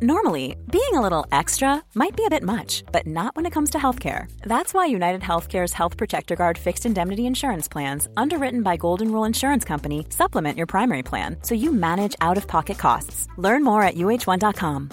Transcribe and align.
Normally, 0.00 0.54
being 0.70 0.94
a 0.94 1.00
little 1.00 1.26
extra 1.32 1.82
might 1.96 2.14
be 2.14 2.24
a 2.24 2.30
bit 2.30 2.44
much, 2.44 2.84
but 2.92 3.04
not 3.04 3.34
when 3.34 3.46
it 3.46 3.52
comes 3.52 3.70
to 3.70 3.78
healthcare. 3.78 4.30
That's 4.42 4.72
why 4.72 4.86
United 4.86 5.22
Healthcare's 5.22 5.72
Health 5.72 5.96
Protector 5.96 6.36
Guard 6.36 6.56
fixed 6.56 6.86
indemnity 6.86 7.26
insurance 7.26 7.66
plans, 7.66 8.06
underwritten 8.16 8.62
by 8.62 8.76
Golden 8.76 9.10
Rule 9.10 9.24
Insurance 9.24 9.64
Company, 9.64 10.06
supplement 10.10 10.56
your 10.56 10.68
primary 10.68 11.02
plan 11.02 11.38
so 11.42 11.56
you 11.56 11.72
manage 11.72 12.14
out 12.20 12.36
of 12.36 12.46
pocket 12.46 12.78
costs. 12.78 13.26
Learn 13.38 13.64
more 13.64 13.82
at 13.82 13.96
uh1.com. 13.96 14.90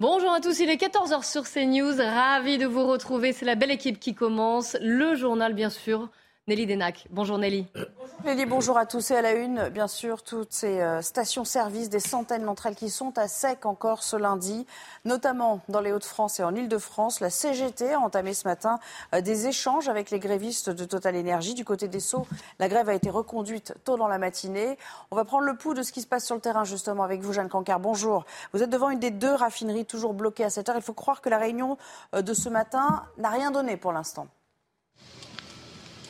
Bonjour 0.00 0.32
à 0.32 0.40
tous, 0.40 0.58
il 0.58 0.68
est 0.68 0.82
14h 0.82 1.22
sur 1.22 1.44
CNews. 1.44 1.98
Ravi 1.98 2.58
de 2.58 2.66
vous 2.66 2.88
retrouver. 2.88 3.32
C'est 3.32 3.46
la 3.46 3.54
belle 3.54 3.70
équipe 3.70 4.00
qui 4.00 4.16
commence. 4.16 4.76
Le 4.80 5.14
journal, 5.14 5.54
bien 5.54 5.70
sûr. 5.70 6.08
Nelly 6.48 6.66
Denac. 6.66 7.06
Bonjour 7.10 7.38
Nelly. 7.38 7.68
Nelly, 8.24 8.46
bonjour 8.46 8.76
à 8.76 8.84
tous. 8.84 9.12
Et 9.12 9.16
à 9.16 9.22
la 9.22 9.34
une, 9.34 9.68
bien 9.68 9.86
sûr, 9.86 10.24
toutes 10.24 10.52
ces 10.52 10.80
euh, 10.80 11.00
stations-service, 11.00 11.88
des 11.88 12.00
centaines 12.00 12.44
d'entre 12.44 12.66
elles 12.66 12.74
qui 12.74 12.90
sont 12.90 13.16
à 13.16 13.28
sec 13.28 13.64
encore 13.64 14.02
ce 14.02 14.16
lundi, 14.16 14.66
notamment 15.04 15.60
dans 15.68 15.80
les 15.80 15.92
Hauts-de-France 15.92 16.40
et 16.40 16.42
en 16.42 16.52
Ile-de-France. 16.52 17.20
La 17.20 17.30
CGT 17.30 17.94
a 17.94 18.00
entamé 18.00 18.34
ce 18.34 18.48
matin 18.48 18.80
euh, 19.14 19.20
des 19.20 19.46
échanges 19.46 19.88
avec 19.88 20.10
les 20.10 20.18
grévistes 20.18 20.68
de 20.68 20.84
Total 20.84 21.14
Énergie. 21.14 21.54
Du 21.54 21.64
côté 21.64 21.86
des 21.86 22.00
Sceaux, 22.00 22.26
la 22.58 22.68
grève 22.68 22.88
a 22.88 22.94
été 22.94 23.08
reconduite 23.08 23.74
tôt 23.84 23.96
dans 23.96 24.08
la 24.08 24.18
matinée. 24.18 24.78
On 25.12 25.16
va 25.16 25.24
prendre 25.24 25.44
le 25.44 25.54
pouls 25.56 25.74
de 25.74 25.84
ce 25.84 25.92
qui 25.92 26.00
se 26.00 26.08
passe 26.08 26.26
sur 26.26 26.34
le 26.34 26.40
terrain, 26.40 26.64
justement, 26.64 27.04
avec 27.04 27.20
vous, 27.20 27.32
Jeanne 27.32 27.48
Cancard. 27.48 27.78
Bonjour. 27.78 28.24
Vous 28.52 28.64
êtes 28.64 28.70
devant 28.70 28.90
une 28.90 28.98
des 28.98 29.12
deux 29.12 29.32
raffineries 29.32 29.86
toujours 29.86 30.12
bloquées 30.12 30.44
à 30.44 30.50
cette 30.50 30.68
heure. 30.68 30.76
Il 30.76 30.82
faut 30.82 30.92
croire 30.92 31.20
que 31.20 31.28
la 31.28 31.38
réunion 31.38 31.78
euh, 32.16 32.22
de 32.22 32.34
ce 32.34 32.48
matin 32.48 33.04
n'a 33.16 33.30
rien 33.30 33.52
donné 33.52 33.76
pour 33.76 33.92
l'instant. 33.92 34.26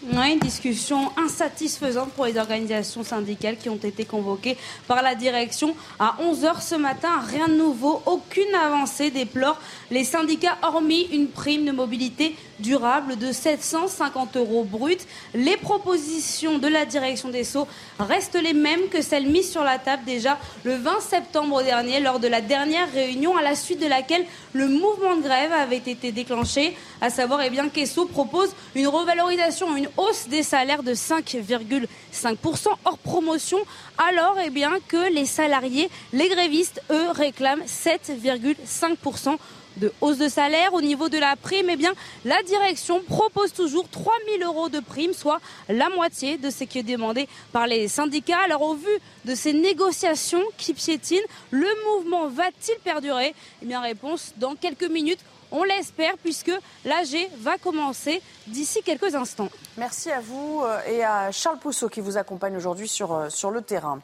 Oui, 0.04 0.32
une 0.32 0.40
discussion 0.40 1.12
insatisfaisante 1.16 2.10
pour 2.14 2.26
les 2.26 2.36
organisations 2.36 3.04
syndicales 3.04 3.56
qui 3.56 3.68
ont 3.68 3.76
été 3.76 4.04
convoquées 4.04 4.56
par 4.88 5.00
la 5.00 5.14
direction 5.14 5.76
à 6.00 6.16
11h 6.20 6.60
ce 6.60 6.74
matin. 6.74 7.20
Rien 7.28 7.46
de 7.46 7.54
nouveau, 7.54 8.02
aucune 8.06 8.52
avancée 8.52 9.12
déplore 9.12 9.60
les 9.92 10.02
syndicats, 10.02 10.58
hormis 10.62 11.08
une 11.12 11.28
prime 11.28 11.64
de 11.66 11.70
mobilité 11.70 12.34
durable 12.62 13.16
de 13.16 13.32
750 13.32 14.36
euros 14.36 14.64
bruts. 14.64 14.96
Les 15.34 15.56
propositions 15.56 16.58
de 16.58 16.68
la 16.68 16.86
direction 16.86 17.28
des 17.28 17.44
Sceaux 17.44 17.66
restent 17.98 18.40
les 18.40 18.54
mêmes 18.54 18.88
que 18.88 19.02
celles 19.02 19.26
mises 19.26 19.50
sur 19.50 19.64
la 19.64 19.78
table 19.78 20.04
déjà 20.06 20.38
le 20.64 20.76
20 20.76 21.00
septembre 21.00 21.62
dernier 21.62 22.00
lors 22.00 22.20
de 22.20 22.28
la 22.28 22.40
dernière 22.40 22.90
réunion 22.92 23.36
à 23.36 23.42
la 23.42 23.54
suite 23.54 23.80
de 23.80 23.86
laquelle 23.86 24.24
le 24.52 24.68
mouvement 24.68 25.16
de 25.16 25.22
grève 25.22 25.52
avait 25.52 25.76
été 25.76 26.12
déclenché, 26.12 26.76
à 27.00 27.10
savoir 27.10 27.42
eh 27.42 27.50
bien 27.50 27.68
qu'Esso 27.68 28.06
propose 28.06 28.54
une 28.74 28.86
revalorisation, 28.86 29.76
une 29.76 29.88
hausse 29.96 30.28
des 30.28 30.42
salaires 30.42 30.82
de 30.82 30.94
5,5% 30.94 32.68
hors 32.84 32.98
promotion, 32.98 33.58
alors 33.98 34.36
eh 34.44 34.50
bien 34.50 34.72
que 34.88 35.12
les 35.12 35.26
salariés, 35.26 35.90
les 36.12 36.28
grévistes, 36.28 36.80
eux, 36.90 37.10
réclament 37.10 37.64
7,5% 37.66 39.36
de 39.76 39.92
hausse 40.00 40.18
de 40.18 40.28
salaire. 40.28 40.74
Au 40.74 40.80
niveau 40.80 41.08
de 41.08 41.18
la 41.18 41.36
prime, 41.36 41.70
eh 41.70 41.76
bien, 41.76 41.92
la 42.24 42.42
direction 42.42 43.00
propose 43.02 43.52
toujours 43.52 43.88
3 43.88 44.12
000 44.38 44.50
euros 44.50 44.68
de 44.68 44.80
prime, 44.80 45.12
soit 45.12 45.40
la 45.68 45.88
moitié 45.88 46.38
de 46.38 46.50
ce 46.50 46.64
qui 46.64 46.78
est 46.78 46.82
demandé 46.82 47.28
par 47.52 47.66
les 47.66 47.88
syndicats. 47.88 48.40
Alors, 48.44 48.62
au 48.62 48.74
vu 48.74 48.98
de 49.24 49.34
ces 49.34 49.52
négociations 49.52 50.42
qui 50.56 50.74
piétinent, 50.74 51.26
le 51.50 51.68
mouvement 51.86 52.28
va-t-il 52.28 52.78
perdurer? 52.80 53.34
Eh 53.62 53.76
réponse 53.76 54.32
dans 54.36 54.54
quelques 54.54 54.84
minutes. 54.84 55.20
On 55.52 55.64
l'espère 55.64 56.18
puisque 56.18 56.52
l'AG 56.84 57.30
va 57.38 57.58
commencer 57.58 58.20
d'ici 58.46 58.82
quelques 58.82 59.14
instants. 59.14 59.50
Merci 59.76 60.10
à 60.10 60.20
vous 60.20 60.62
euh, 60.64 60.80
et 60.88 61.04
à 61.04 61.30
Charles 61.30 61.58
Pousseau 61.58 61.88
qui 61.88 62.00
vous 62.00 62.16
accompagne 62.16 62.56
aujourd'hui 62.56 62.88
sur, 62.88 63.12
euh, 63.12 63.28
sur 63.28 63.50
le 63.50 63.62
terrain. 63.62 64.00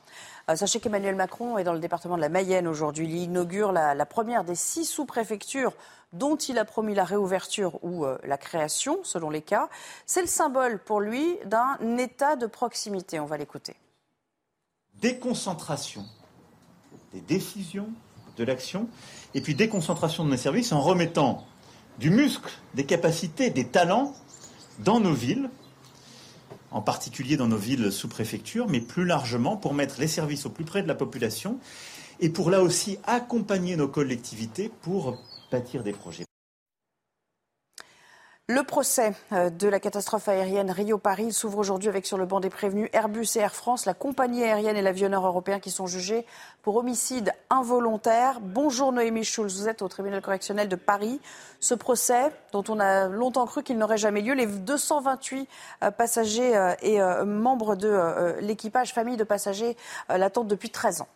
Euh, 0.48 0.56
sachez 0.56 0.80
qu'Emmanuel 0.80 1.14
Macron 1.14 1.58
est 1.58 1.64
dans 1.64 1.74
le 1.74 1.78
département 1.78 2.16
de 2.16 2.22
la 2.22 2.28
Mayenne 2.28 2.66
aujourd'hui. 2.66 3.06
Il 3.06 3.16
inaugure 3.16 3.72
la, 3.72 4.06
première 4.06 4.44
des 4.44 4.54
six 4.54 4.86
sous-préfectures 4.86 5.72
dont 6.14 6.36
il 6.36 6.58
a 6.58 6.64
promis 6.64 6.94
la 6.94 7.04
réouverture 7.04 7.78
ou 7.84 8.06
euh, 8.06 8.18
la 8.24 8.38
création, 8.38 8.98
selon 9.02 9.28
les 9.28 9.42
cas. 9.42 9.68
C'est 10.06 10.22
le 10.22 10.26
symbole 10.26 10.78
pour 10.78 11.00
lui 11.00 11.36
d'un 11.44 11.76
état 11.98 12.36
de 12.36 12.46
proximité. 12.46 13.20
On 13.20 13.26
va 13.26 13.36
l'écouter. 13.36 13.76
Déconcentration 14.94 16.04
des 17.12 17.20
décisions, 17.20 17.90
de 18.38 18.44
l'action, 18.44 18.88
et 19.34 19.40
puis 19.40 19.54
déconcentration 19.54 20.24
de 20.24 20.30
nos 20.30 20.36
services 20.36 20.72
en 20.72 20.80
remettant 20.80 21.44
du 21.98 22.10
muscle, 22.10 22.50
des 22.74 22.84
capacités, 22.84 23.50
des 23.50 23.66
talents 23.66 24.14
dans 24.78 25.00
nos 25.00 25.12
villes 25.12 25.50
en 26.70 26.82
particulier 26.82 27.36
dans 27.36 27.48
nos 27.48 27.56
villes 27.56 27.90
sous 27.92 28.08
préfecture, 28.08 28.68
mais 28.68 28.80
plus 28.80 29.04
largement 29.04 29.56
pour 29.56 29.74
mettre 29.74 30.00
les 30.00 30.08
services 30.08 30.46
au 30.46 30.50
plus 30.50 30.64
près 30.64 30.82
de 30.82 30.88
la 30.88 30.94
population 30.94 31.58
et 32.20 32.28
pour 32.28 32.50
là 32.50 32.62
aussi 32.62 32.98
accompagner 33.04 33.76
nos 33.76 33.88
collectivités 33.88 34.70
pour 34.82 35.16
bâtir 35.50 35.82
des 35.82 35.92
projets. 35.92 36.27
Le 38.50 38.62
procès 38.62 39.12
euh, 39.32 39.50
de 39.50 39.68
la 39.68 39.78
catastrophe 39.78 40.26
aérienne 40.26 40.70
Rio-Paris 40.70 41.34
s'ouvre 41.34 41.58
aujourd'hui 41.58 41.90
avec 41.90 42.06
sur 42.06 42.16
le 42.16 42.24
banc 42.24 42.40
des 42.40 42.48
prévenus 42.48 42.88
Airbus 42.94 43.26
et 43.36 43.40
Air 43.40 43.54
France, 43.54 43.84
la 43.84 43.92
compagnie 43.92 44.42
aérienne 44.42 44.74
et 44.74 44.80
l'avionneur 44.80 45.26
européen 45.26 45.60
qui 45.60 45.70
sont 45.70 45.86
jugés 45.86 46.24
pour 46.62 46.76
homicide 46.76 47.34
involontaire. 47.50 48.40
Bonjour 48.40 48.90
Noémie 48.90 49.24
Schulz, 49.24 49.60
vous 49.60 49.68
êtes 49.68 49.82
au 49.82 49.88
tribunal 49.88 50.22
correctionnel 50.22 50.66
de 50.70 50.76
Paris. 50.76 51.20
Ce 51.60 51.74
procès, 51.74 52.32
dont 52.52 52.64
on 52.70 52.80
a 52.80 53.08
longtemps 53.08 53.44
cru 53.44 53.62
qu'il 53.62 53.76
n'aurait 53.76 53.98
jamais 53.98 54.22
lieu, 54.22 54.32
les 54.32 54.46
228 54.46 55.46
euh, 55.82 55.90
passagers 55.90 56.56
euh, 56.56 56.72
et 56.80 57.00
membres 57.26 57.76
de 57.76 58.40
l'équipage, 58.40 58.94
famille 58.94 59.18
de 59.18 59.24
passagers, 59.24 59.76
l'attendent 60.08 60.48
depuis 60.48 60.70
13 60.70 61.02
ans. 61.02 61.08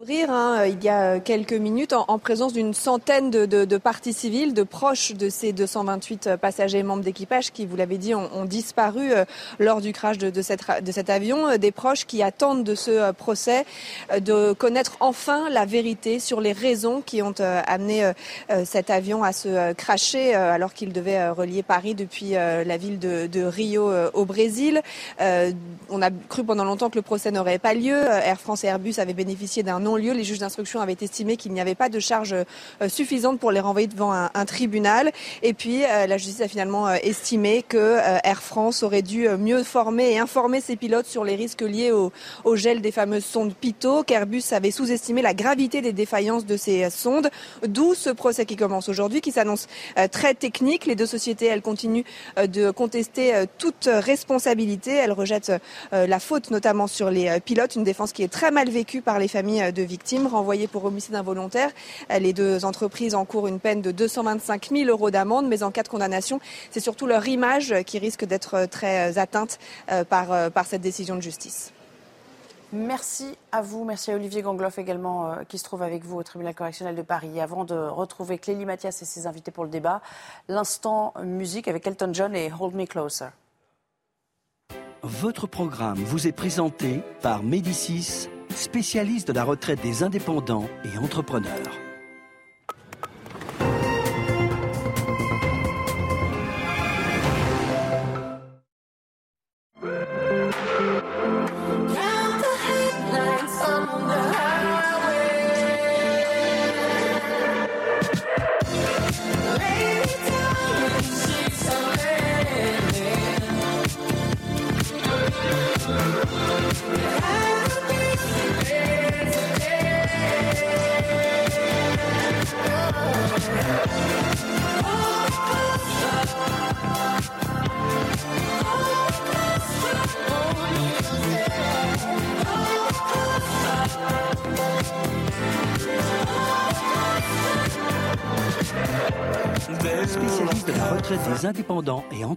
Hein, 0.00 0.64
il 0.66 0.84
y 0.84 0.88
a 0.88 1.18
quelques 1.18 1.52
minutes 1.52 1.92
en, 1.92 2.18
présence 2.20 2.52
d'une 2.52 2.72
centaine 2.72 3.30
de, 3.30 3.76
parties 3.78 4.12
civiles, 4.12 4.54
de 4.54 4.62
proches 4.62 5.12
de 5.12 5.28
ces 5.28 5.52
228 5.52 6.36
passagers 6.40 6.78
et 6.78 6.82
membres 6.84 7.02
d'équipage 7.02 7.50
qui, 7.50 7.66
vous 7.66 7.74
l'avez 7.76 7.98
dit, 7.98 8.14
ont, 8.14 8.44
disparu 8.44 9.10
euh, 9.10 9.24
lors 9.58 9.80
du 9.80 9.92
crash 9.92 10.16
de, 10.16 10.40
cet 10.40 11.10
avion. 11.10 11.48
Euh, 11.48 11.56
des 11.56 11.72
proches 11.72 12.06
qui 12.06 12.22
attendent 12.22 12.62
de 12.62 12.76
ce 12.76 12.92
euh, 12.92 13.12
procès 13.12 13.66
de 14.20 14.52
connaître 14.52 14.96
enfin 15.00 15.50
la 15.50 15.64
vérité 15.64 16.20
sur 16.20 16.40
les 16.40 16.52
raisons 16.52 17.02
qui 17.04 17.20
ont 17.20 17.34
amené 17.40 18.12
cet 18.64 18.90
avion 18.90 19.24
à 19.24 19.32
se 19.32 19.72
crasher 19.72 20.34
alors 20.34 20.74
qu'il 20.74 20.92
devait 20.92 21.28
relier 21.30 21.62
Paris 21.62 21.94
depuis 21.94 22.30
la 22.30 22.76
ville 22.76 22.98
de, 22.98 23.42
Rio 23.44 23.90
au 24.12 24.24
Brésil. 24.24 24.80
On 25.18 26.02
a 26.02 26.10
cru 26.28 26.44
pendant 26.44 26.64
longtemps 26.64 26.90
que 26.90 26.96
le 26.96 27.02
procès 27.02 27.30
n'aurait 27.30 27.58
pas 27.58 27.74
lieu. 27.74 27.96
Air 27.96 28.40
France 28.40 28.64
et 28.64 28.68
Airbus 28.68 28.94
avaient 28.98 29.14
bénéficié 29.14 29.62
d'un 29.62 29.84
lieu 29.98 30.12
Les 30.12 30.24
juges 30.24 30.38
d'instruction 30.38 30.80
avaient 30.80 30.96
estimé 31.00 31.36
qu'il 31.36 31.52
n'y 31.52 31.60
avait 31.60 31.74
pas 31.74 31.88
de 31.88 32.00
charge 32.00 32.34
euh, 32.34 32.88
suffisante 32.88 33.38
pour 33.38 33.52
les 33.52 33.60
renvoyer 33.60 33.86
devant 33.86 34.12
un, 34.12 34.44
tribunal. 34.44 35.12
Et 35.42 35.52
puis, 35.52 35.84
euh, 35.84 36.06
la 36.06 36.16
justice 36.16 36.40
a 36.40 36.48
finalement 36.48 36.88
euh, 36.88 36.96
estimé 37.02 37.62
que 37.66 37.98
Air 38.24 38.42
France 38.42 38.82
aurait 38.82 39.02
dû 39.02 39.28
mieux 39.28 39.62
former 39.62 40.12
et 40.12 40.18
informer 40.18 40.60
ses 40.60 40.76
pilotes 40.76 41.06
sur 41.06 41.24
les 41.24 41.34
risques 41.34 41.62
liés 41.62 41.92
au, 41.92 42.12
gel 42.56 42.80
des 42.80 42.92
fameuses 42.92 43.24
sondes 43.24 43.54
Pitot, 43.54 44.02
qu'Airbus 44.04 44.42
avait 44.52 44.70
sous-estimé 44.70 45.22
la 45.22 45.34
gravité 45.34 45.80
des 45.82 45.92
défaillances 45.92 46.46
de 46.46 46.56
ces 46.56 46.88
sondes, 46.90 47.30
d'où 47.66 47.94
ce 47.94 48.10
procès 48.10 48.46
qui 48.46 48.56
commence 48.56 48.88
aujourd'hui, 48.88 49.20
qui 49.20 49.32
s'annonce 49.32 49.66
très 50.10 50.34
technique. 50.34 50.86
Les 50.86 50.94
deux 50.94 51.06
sociétés, 51.06 51.46
elles 51.46 51.62
continuent 51.62 52.04
de 52.36 52.70
contester 52.70 53.44
toute 53.58 53.88
responsabilité. 53.90 54.92
Elles 54.92 55.12
rejettent 55.12 55.52
la 55.92 56.20
faute, 56.20 56.50
notamment 56.50 56.86
sur 56.86 57.10
les 57.10 57.40
pilotes, 57.40 57.76
une 57.76 57.84
défense 57.84 58.12
qui 58.12 58.22
est 58.22 58.32
très 58.32 58.50
mal 58.50 58.68
vécue 58.68 59.02
par 59.02 59.18
les 59.18 59.28
familles 59.28 59.72
de 59.72 59.77
victimes 59.82 60.26
renvoyées 60.26 60.68
pour 60.68 60.84
homicide 60.84 61.14
involontaire. 61.14 61.70
Les 62.20 62.32
deux 62.32 62.64
entreprises 62.64 63.14
encourent 63.14 63.48
une 63.48 63.60
peine 63.60 63.82
de 63.82 63.90
225 63.90 64.70
000 64.70 64.90
euros 64.90 65.10
d'amende, 65.10 65.48
mais 65.48 65.62
en 65.62 65.70
cas 65.70 65.82
de 65.82 65.88
condamnation, 65.88 66.40
c'est 66.70 66.80
surtout 66.80 67.06
leur 67.06 67.26
image 67.26 67.74
qui 67.86 67.98
risque 67.98 68.24
d'être 68.24 68.66
très 68.66 69.18
atteinte 69.18 69.58
euh, 69.90 70.04
par, 70.04 70.32
euh, 70.32 70.50
par 70.50 70.66
cette 70.66 70.82
décision 70.82 71.16
de 71.16 71.22
justice. 71.22 71.72
Merci 72.70 73.38
à 73.50 73.62
vous, 73.62 73.84
merci 73.84 74.10
à 74.12 74.14
Olivier 74.14 74.42
Gangloff 74.42 74.78
également 74.78 75.32
euh, 75.32 75.36
qui 75.48 75.56
se 75.56 75.64
trouve 75.64 75.82
avec 75.82 76.04
vous 76.04 76.18
au 76.18 76.22
tribunal 76.22 76.54
correctionnel 76.54 76.94
de 76.94 77.02
Paris. 77.02 77.40
Avant 77.40 77.64
de 77.64 77.74
retrouver 77.74 78.38
Clélie 78.38 78.66
Mathias 78.66 79.00
et 79.00 79.06
ses 79.06 79.26
invités 79.26 79.50
pour 79.50 79.64
le 79.64 79.70
débat, 79.70 80.02
l'instant 80.48 81.14
musique 81.22 81.66
avec 81.68 81.86
Elton 81.86 82.10
John 82.12 82.36
et 82.36 82.52
Hold 82.58 82.74
Me 82.74 82.84
Closer. 82.84 83.28
Votre 85.02 85.46
programme 85.46 85.96
vous 85.96 86.26
est 86.26 86.32
présenté 86.32 87.00
par 87.22 87.42
Médicis 87.42 88.28
spécialiste 88.58 89.28
de 89.28 89.32
la 89.32 89.44
retraite 89.44 89.80
des 89.82 90.02
indépendants 90.02 90.68
et 90.84 90.98
entrepreneurs. 90.98 91.87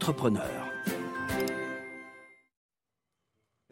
Entrepreneurs. 0.01 0.67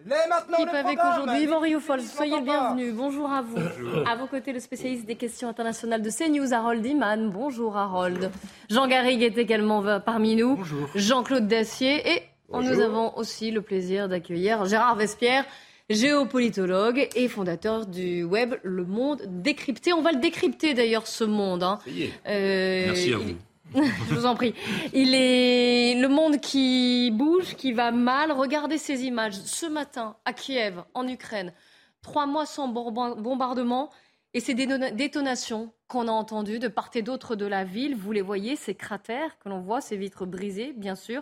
Équipe 0.05 0.73
avec 0.73 0.99
aujourd'hui 0.99 1.43
Yvan 1.43 1.59
Rioufol. 1.59 2.01
Soyez 2.01 2.37
le 2.37 2.43
bienvenu. 2.43 2.91
Bonjour 2.91 3.31
à 3.31 3.41
vous. 3.41 3.57
À 4.05 4.15
vos 4.15 4.27
côtés, 4.27 4.53
le 4.53 4.59
spécialiste 4.59 5.05
des 5.05 5.15
questions 5.15 5.49
internationales 5.49 6.01
de 6.03 6.09
CNews, 6.09 6.53
Harold 6.53 6.85
Iman. 6.85 7.31
Bonjour 7.31 7.77
Harold. 7.77 8.31
Jean 8.69 8.87
Garrigue 8.87 9.23
est 9.23 9.37
également 9.39 9.83
parmi 9.99 10.35
nous. 10.35 10.63
Jean-Claude 10.93 11.47
Dacier. 11.47 12.07
Et 12.07 12.21
nous 12.53 12.79
avons 12.79 13.17
aussi 13.17 13.49
le 13.49 13.61
plaisir 13.61 14.07
d'accueillir 14.07 14.65
Gérard 14.65 14.95
Vespierre, 14.95 15.45
géopolitologue 15.89 17.09
et 17.15 17.27
fondateur 17.27 17.87
du 17.87 18.23
web 18.23 18.55
Le 18.63 18.85
Monde 18.85 19.23
Décrypté. 19.27 19.93
On 19.93 20.01
va 20.01 20.11
le 20.11 20.19
décrypter 20.19 20.75
d'ailleurs, 20.75 21.07
ce 21.07 21.23
monde. 21.23 21.63
Hein. 21.63 21.79
Euh, 22.27 22.85
Merci 22.87 23.13
à 23.13 23.17
vous. 23.17 23.35
Je 23.75 24.15
vous 24.15 24.25
en 24.25 24.35
prie. 24.35 24.55
Il 24.93 25.13
est 25.13 25.93
le 25.95 26.07
monde 26.07 26.39
qui 26.39 27.11
bouge, 27.11 27.55
qui 27.55 27.71
va 27.71 27.91
mal. 27.91 28.31
Regardez 28.31 28.77
ces 28.77 29.03
images. 29.03 29.33
Ce 29.33 29.67
matin, 29.67 30.15
à 30.25 30.33
Kiev, 30.33 30.83
en 30.95 31.07
Ukraine, 31.07 31.53
trois 32.01 32.25
mois 32.25 32.47
sans 32.47 32.67
bombardement 32.67 33.91
et 34.33 34.39
ces 34.39 34.55
détonations 34.55 35.71
qu'on 35.87 36.07
a 36.07 36.11
entendues 36.11 36.59
de 36.59 36.67
part 36.67 36.89
et 36.95 37.03
d'autre 37.03 37.35
de 37.35 37.45
la 37.45 37.63
ville. 37.63 37.95
Vous 37.95 38.11
les 38.11 38.21
voyez, 38.21 38.55
ces 38.55 38.73
cratères 38.73 39.37
que 39.39 39.49
l'on 39.49 39.59
voit, 39.59 39.81
ces 39.81 39.97
vitres 39.97 40.25
brisées, 40.25 40.73
bien 40.73 40.95
sûr. 40.95 41.21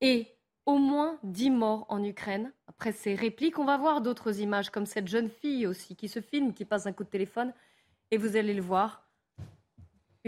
Et 0.00 0.26
au 0.66 0.78
moins 0.78 1.18
dix 1.22 1.50
morts 1.50 1.86
en 1.88 2.02
Ukraine. 2.02 2.52
Après 2.66 2.92
ces 2.92 3.14
répliques, 3.14 3.58
on 3.58 3.64
va 3.64 3.76
voir 3.76 4.00
d'autres 4.00 4.40
images, 4.40 4.70
comme 4.70 4.86
cette 4.86 5.08
jeune 5.08 5.30
fille 5.30 5.66
aussi 5.66 5.94
qui 5.96 6.08
se 6.08 6.20
filme, 6.20 6.52
qui 6.52 6.64
passe 6.64 6.86
un 6.86 6.92
coup 6.92 7.04
de 7.04 7.08
téléphone. 7.08 7.52
Et 8.10 8.18
vous 8.18 8.36
allez 8.36 8.54
le 8.54 8.62
voir 8.62 9.07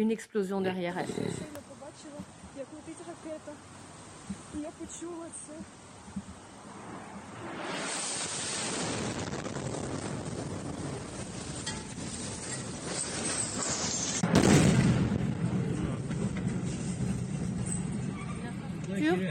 une 0.00 0.10
explosion 0.10 0.60
derrière 0.62 0.96
elle. 0.98 1.06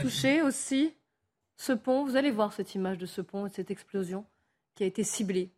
touché 0.01 0.41
aussi 0.41 0.95
ce 1.57 1.73
pont. 1.73 2.05
Vous 2.05 2.15
allez 2.15 2.31
voir 2.31 2.53
cette 2.53 2.73
image 2.75 2.97
de 2.97 3.05
ce 3.05 3.21
pont 3.21 3.45
et 3.45 3.49
de 3.49 3.53
cette 3.53 3.71
explosion 3.71 4.25
qui 4.75 4.83
a 4.83 4.85
été 4.85 5.03
ciblée 5.03 5.51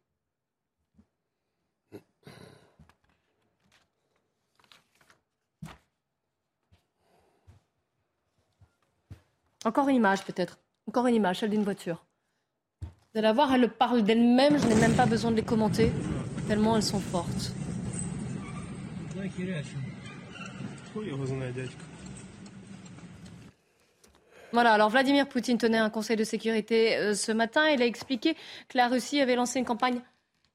Encore 9.63 9.90
une 9.90 9.96
image 9.96 10.24
peut-être. 10.25 10.58
Encore 10.88 11.08
une 11.08 11.16
image, 11.16 11.40
celle 11.40 11.52
d'une 11.52 11.63
voiture. 11.63 12.04
Vous 12.81 13.19
allez 13.19 13.28
la 13.28 13.34
voir, 13.34 13.54
elle 13.54 13.69
parle 13.69 14.04
d'elle-même, 14.04 14.58
je 14.58 14.66
n'ai 14.68 14.75
même 14.75 14.96
pas 14.96 15.06
besoin 15.06 15.31
de 15.31 15.36
les 15.36 15.44
commenter, 15.44 15.92
tellement 16.48 16.78
elles 16.78 16.84
sont 16.84 17.00
fortes. 17.00 17.54
Voilà, 24.52 24.74
alors 24.74 24.90
Vladimir 24.90 25.28
Poutine 25.30 25.58
tenait 25.58 25.78
un 25.78 25.90
conseil 25.90 26.18
de 26.18 26.24
sécurité 26.24 26.98
euh, 26.98 27.13
ce 27.13 27.31
matin. 27.31 27.68
Il 27.69 27.81
a 27.81 27.86
expliqué 27.86 28.34
que 28.68 28.78
la 28.78 28.88
Russie 28.88 29.22
avait 29.22 29.36
lancé 29.36 29.60
une 29.60 29.66
campagne, 29.66 30.02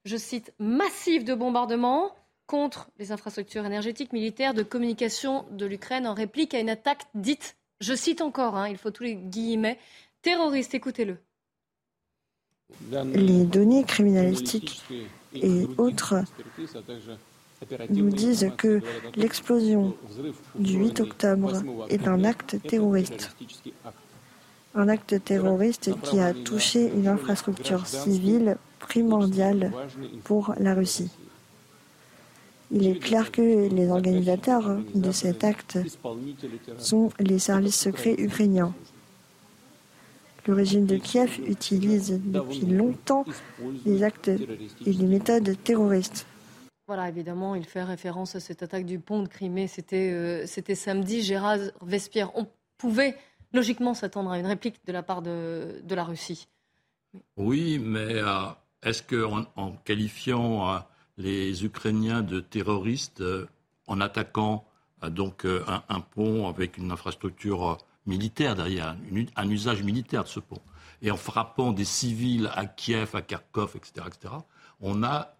je 0.04 0.16
cite, 0.16 0.52
massive 0.58 1.24
de 1.24 1.34
bombardements 1.34 2.10
contre 2.46 2.90
les 2.98 3.12
infrastructures 3.12 3.64
énergétiques, 3.64 4.12
militaires, 4.12 4.54
de 4.54 4.62
communication 4.62 5.46
de 5.50 5.66
l'Ukraine 5.66 6.06
en 6.06 6.14
réplique 6.14 6.54
à 6.54 6.60
une 6.60 6.70
attaque 6.70 7.04
dite 7.14 7.56
je 7.80 7.94
cite 7.94 8.20
encore, 8.20 8.56
hein, 8.56 8.68
il 8.68 8.76
faut 8.76 8.90
tous 8.90 9.02
les 9.02 9.14
guillemets, 9.14 9.78
terroriste, 10.22 10.74
écoutez-le. 10.74 11.18
Les 12.90 13.44
données 13.44 13.84
criminalistiques 13.84 14.82
et 15.34 15.66
autres 15.78 16.16
nous 17.90 18.10
disent 18.10 18.50
que 18.56 18.82
l'explosion 19.14 19.96
du 20.56 20.78
8 20.78 21.00
octobre 21.00 21.62
est 21.88 22.08
un 22.08 22.24
acte 22.24 22.60
terroriste. 22.62 23.36
Un 24.74 24.88
acte 24.88 25.22
terroriste 25.24 25.90
qui 26.02 26.20
a 26.20 26.34
touché 26.34 26.90
une 26.92 27.08
infrastructure 27.08 27.86
civile 27.86 28.56
primordiale 28.78 29.72
pour 30.24 30.54
la 30.58 30.74
Russie. 30.74 31.10
Il 32.70 32.86
est 32.86 32.98
clair 32.98 33.30
que 33.30 33.68
les 33.68 33.88
organisateurs 33.90 34.78
de 34.94 35.10
cet 35.12 35.44
acte 35.44 35.78
sont 36.78 37.10
les 37.20 37.38
services 37.38 37.78
secrets 37.78 38.16
ukrainiens. 38.18 38.74
Le 40.46 40.54
régime 40.54 40.86
de 40.86 40.96
Kiev 40.96 41.40
utilise 41.46 42.20
depuis 42.24 42.66
longtemps 42.66 43.24
des 43.84 44.02
actes 44.02 44.28
et 44.28 44.92
des 44.92 45.06
méthodes 45.06 45.56
terroristes. 45.64 46.26
Voilà, 46.86 47.08
évidemment, 47.08 47.56
il 47.56 47.64
fait 47.64 47.82
référence 47.82 48.36
à 48.36 48.40
cette 48.40 48.62
attaque 48.62 48.86
du 48.86 49.00
pont 49.00 49.22
de 49.22 49.28
Crimée. 49.28 49.66
C'était 49.66 50.12
euh, 50.12 50.46
samedi. 50.46 51.22
Gérard 51.22 51.58
Vespierre, 51.82 52.30
on 52.36 52.46
pouvait 52.78 53.16
logiquement 53.52 53.92
s'attendre 53.92 54.30
à 54.30 54.38
une 54.38 54.46
réplique 54.46 54.76
de 54.86 54.92
la 54.92 55.02
part 55.02 55.20
de, 55.20 55.82
la 55.88 56.04
Russie. 56.04 56.46
Oui, 57.36 57.80
mais 57.80 58.14
euh, 58.14 58.46
est-ce 58.84 59.02
qu'en 59.02 59.46
en, 59.56 59.72
qualifiant 59.72 60.70
euh, 60.70 60.78
les 61.18 61.64
Ukrainiens 61.64 62.22
de 62.22 62.40
terroristes 62.40 63.20
euh, 63.20 63.46
en 63.86 64.00
attaquant 64.00 64.64
euh, 65.02 65.10
donc 65.10 65.44
euh, 65.44 65.64
un, 65.88 66.00
pont 66.00 66.48
avec 66.48 66.78
une 66.78 66.90
infrastructure 66.92 67.78
militaire 68.06 68.54
derrière, 68.54 68.96
un 69.36 69.50
usage 69.50 69.82
militaire 69.82 70.24
de 70.24 70.28
ce 70.28 70.40
pont, 70.40 70.60
et 71.02 71.10
en 71.10 71.16
frappant 71.16 71.72
des 71.72 71.84
civils 71.84 72.50
à 72.54 72.66
Kiev, 72.66 73.10
à 73.14 73.22
Kharkov, 73.22 73.72
etc., 73.76 74.06
etc., 74.06 74.34
on 74.80 75.02
a 75.02 75.35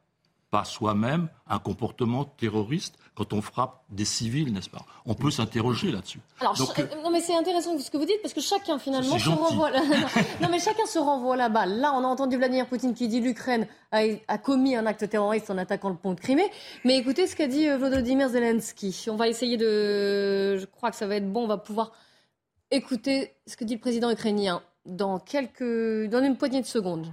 pas 0.56 0.64
soi-même 0.64 1.28
un 1.46 1.58
comportement 1.58 2.24
terroriste 2.24 2.94
quand 3.14 3.34
on 3.34 3.42
frappe 3.42 3.82
des 3.90 4.06
civils, 4.06 4.54
n'est-ce 4.54 4.70
pas? 4.70 4.86
On 5.04 5.12
peut 5.12 5.30
s'interroger 5.30 5.92
là-dessus. 5.92 6.20
Alors, 6.40 6.74
euh, 6.78 6.82
non, 7.04 7.10
mais 7.10 7.20
c'est 7.20 7.36
intéressant 7.36 7.78
ce 7.78 7.90
que 7.90 7.98
vous 7.98 8.06
dites 8.06 8.22
parce 8.22 8.32
que 8.32 8.40
chacun 8.40 8.78
finalement 8.78 9.18
se 9.18 9.28
renvoie. 9.28 9.70
non, 10.40 10.48
mais 10.50 10.58
chacun 10.58 10.86
se 10.86 10.98
renvoie 10.98 11.36
la 11.36 11.50
balle. 11.50 11.78
Là, 11.78 11.92
on 11.92 11.98
a 11.98 12.06
entendu 12.06 12.38
Vladimir 12.38 12.68
Poutine 12.68 12.94
qui 12.94 13.06
dit 13.06 13.20
l'Ukraine 13.20 13.66
a, 13.92 14.38
commis 14.38 14.76
un 14.76 14.86
acte 14.86 15.06
terroriste 15.10 15.50
en 15.50 15.58
attaquant 15.58 15.90
le 15.90 15.96
pont 15.96 16.14
de 16.14 16.20
Crimée. 16.20 16.50
Mais 16.86 16.96
écoutez 16.96 17.26
ce 17.26 17.36
qu'a 17.36 17.48
dit 17.48 17.68
euh, 17.68 17.76
Volodymyr 17.76 18.30
Zelensky. 18.30 19.08
On 19.10 19.16
va 19.16 19.28
essayer 19.28 19.58
de. 19.58 20.56
Je 20.56 20.64
crois 20.64 20.90
que 20.90 20.96
ça 20.96 21.06
va 21.06 21.16
être 21.16 21.30
bon. 21.30 21.44
On 21.44 21.48
va 21.48 21.58
pouvoir 21.58 21.92
écouter 22.70 23.34
ce 23.46 23.58
que 23.58 23.64
dit 23.64 23.74
le 23.74 23.80
président 23.80 24.10
ukrainien 24.10 24.62
dans 24.86 25.18
quelques, 25.18 26.08
dans 26.08 26.24
une 26.24 26.38
poignée 26.38 26.62
de 26.62 26.66
secondes. 26.66 27.12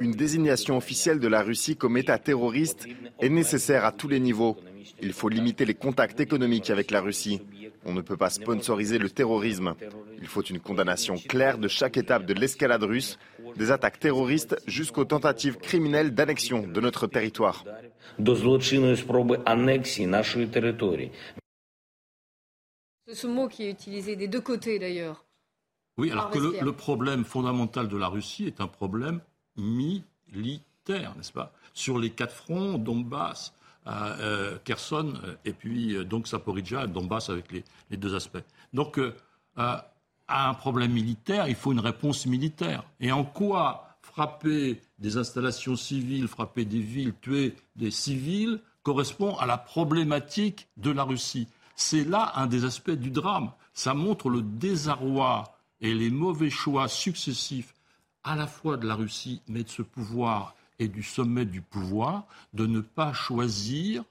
Une 0.00 0.12
désignation 0.12 0.76
officielle 0.76 1.18
de 1.18 1.26
la 1.26 1.42
Russie 1.42 1.76
comme 1.76 1.96
État 1.96 2.16
terroriste 2.16 2.86
est 3.18 3.28
nécessaire 3.28 3.84
à 3.84 3.90
tous 3.90 4.06
les 4.06 4.20
niveaux. 4.20 4.56
Il 5.00 5.12
faut 5.12 5.28
limiter 5.28 5.64
les 5.64 5.74
contacts 5.74 6.20
économiques 6.20 6.70
avec 6.70 6.92
la 6.92 7.00
Russie. 7.00 7.40
On 7.84 7.94
ne 7.94 8.00
peut 8.00 8.16
pas 8.16 8.30
sponsoriser 8.30 8.98
le 8.98 9.10
terrorisme. 9.10 9.74
Il 10.20 10.28
faut 10.28 10.42
une 10.42 10.60
condamnation 10.60 11.16
claire 11.16 11.58
de 11.58 11.66
chaque 11.66 11.96
étape 11.96 12.26
de 12.26 12.34
l'escalade 12.34 12.84
russe, 12.84 13.18
des 13.56 13.72
attaques 13.72 13.98
terroristes 13.98 14.62
jusqu'aux 14.68 15.04
tentatives 15.04 15.56
criminelles 15.56 16.14
d'annexion 16.14 16.68
de 16.68 16.80
notre 16.80 17.08
territoire. 17.08 17.64
C'est 23.08 23.14
ce 23.16 23.26
mot 23.26 23.48
qui 23.48 23.64
est 23.64 23.70
utilisé 23.72 24.14
des 24.14 24.28
deux 24.28 24.40
côtés 24.40 24.78
d'ailleurs. 24.78 25.24
Oui, 25.98 26.10
alors 26.10 26.30
que 26.30 26.38
le, 26.38 26.72
problème 26.72 27.24
fondamental 27.24 27.88
de 27.88 27.96
la 27.96 28.08
Russie 28.08 28.46
est 28.46 28.60
un 28.60 28.66
problème 28.66 29.20
militaire, 29.56 31.14
n'est-ce 31.16 31.32
pas? 31.32 31.52
Sur 31.74 31.98
les 31.98 32.10
quatre 32.10 32.34
fronts, 32.34 32.78
Donbass, 32.78 33.54
euh, 33.86 34.16
euh, 34.20 34.58
Kherson, 34.64 35.12
euh, 35.24 35.34
et 35.44 35.52
puis 35.52 36.04
donc 36.06 36.28
Saporidja, 36.28 36.86
Donbass 36.86 37.30
avec 37.30 37.52
les, 37.52 37.64
les, 37.90 37.96
deux 37.96 38.14
aspects. 38.14 38.44
Donc, 38.72 38.98
à 39.56 40.48
un 40.48 40.54
problème 40.54 40.92
militaire, 40.92 41.46
il 41.48 41.54
faut 41.54 41.72
une 41.72 41.80
réponse 41.80 42.24
militaire. 42.26 42.84
Et 43.00 43.12
en 43.12 43.24
quoi 43.24 43.98
frapper 44.00 44.80
des 44.98 45.18
installations 45.18 45.76
civiles, 45.76 46.26
frapper 46.26 46.64
des 46.64 46.78
villes, 46.78 47.12
tuer 47.20 47.54
des 47.76 47.90
civils, 47.90 48.60
correspond 48.82 49.36
à 49.36 49.46
la 49.46 49.58
problématique 49.58 50.68
de 50.78 50.90
la 50.90 51.02
Russie? 51.02 51.48
C'est 51.76 52.04
là 52.04 52.32
un 52.36 52.46
des 52.46 52.64
aspects 52.64 52.90
du 52.90 53.10
drame. 53.10 53.50
Ça 53.74 53.94
montre 53.94 54.30
le 54.30 54.42
désarroi 54.42 55.51
et 55.82 55.94
les 55.94 56.10
mauvais 56.10 56.48
choix 56.48 56.88
successifs 56.88 57.74
à 58.24 58.36
la 58.36 58.46
fois 58.46 58.76
de 58.76 58.86
la 58.86 58.94
Russie, 58.94 59.42
mais 59.48 59.64
de 59.64 59.68
ce 59.68 59.82
pouvoir 59.82 60.54
et 60.78 60.88
du 60.88 61.02
sommet 61.02 61.44
du 61.44 61.60
pouvoir, 61.60 62.26
de 62.54 62.66
ne 62.66 62.80
pas 62.80 63.12
choisir 63.12 64.04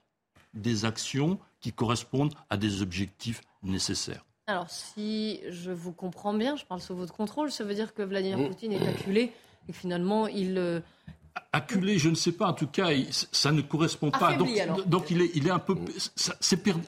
des 0.54 0.86
actions 0.86 1.40
qui 1.60 1.72
correspondent 1.72 2.34
à 2.50 2.58
des 2.58 2.82
objectifs 2.82 3.42
nécessaires. 3.64 4.26
Alors, 4.48 4.70
si 4.70 5.40
je 5.50 5.72
vous 5.72 5.94
comprends 5.94 6.34
bien, 6.34 6.56
je 6.56 6.66
parle 6.66 6.82
sous 6.82 6.96
votre 6.96 7.14
contrôle, 7.14 7.52
ça 7.52 7.64
veut 7.64 7.74
dire 7.74 7.94
que 7.94 8.02
Vladimir. 8.02 8.50
Poutine 8.50 8.74
est 8.74 8.88
acculé 8.88 9.32
et 9.70 9.74
finalement, 9.74 10.28
il, 10.28 10.58
euh, 10.58 10.82
acculé, 11.54 11.98
je 11.98 12.10
ne 12.10 12.16
sais 12.16 12.32
pas. 12.32 12.48
En 12.48 12.54
tout 12.54 12.68
cas, 12.68 12.90
ça 13.32 13.52
ne 13.52 13.62
correspond 13.62 14.12
pas. 14.12 14.34
Donc, 14.34 14.50
donc, 14.88 15.12
il 15.12 15.22
est, 15.22 15.32
il 15.36 15.48
est 15.48 15.52
un 15.52 15.60
peu, 15.60 15.76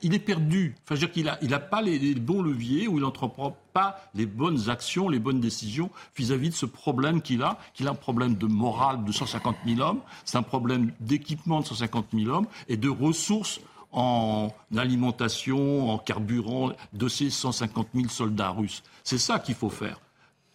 il 0.02 0.14
est 0.14 0.20
perdu. 0.20 0.76
Enfin, 0.84 0.96
je 0.96 1.02
veux 1.02 1.08
dire 1.08 1.12
qu'il 1.12 1.30
a, 1.30 1.38
il 1.42 1.54
a 1.54 1.60
pas 1.60 1.82
les, 1.82 2.16
bons 2.16 2.42
leviers 2.42 2.88
ou 2.88 2.98
il 2.98 3.02
n'entreprend 3.02 3.58
pas 3.74 4.00
les 4.14 4.26
bonnes 4.26 4.70
actions, 4.70 5.10
les 5.10 5.20
bonnes 5.20 5.40
décisions 5.40 5.90
vis-à-vis 6.16 6.50
de 6.50 6.56
ce 6.56 6.66
problème 6.66 7.22
qu'il 7.22 7.44
a. 7.44 7.58
Qu'il 7.74 7.88
a 7.88 7.92
un 7.92 7.96
problème 7.96 8.36
de 8.36 8.46
morale 8.46 9.04
de 9.04 9.12
150 9.12 9.56
000 9.66 9.82
hommes, 9.82 10.02
c'est 10.26 10.38
un 10.38 10.44
problème 10.44 10.92
d'équipement 11.00 11.62
de 11.62 11.66
150 11.66 12.08
000 12.14 12.30
hommes 12.30 12.48
et 12.68 12.78
de 12.78 12.90
ressources 12.90 13.60
en 13.92 14.52
alimentation, 14.76 15.92
en 15.92 16.00
carburant 16.00 16.72
de 16.94 17.08
ces 17.08 17.30
150 17.30 17.90
000 17.94 18.08
soldats 18.10 18.50
russes. 18.50 18.82
C'est 19.04 19.20
ça 19.20 19.40
qu'il 19.40 19.56
faut 19.56 19.70
faire. 19.70 20.00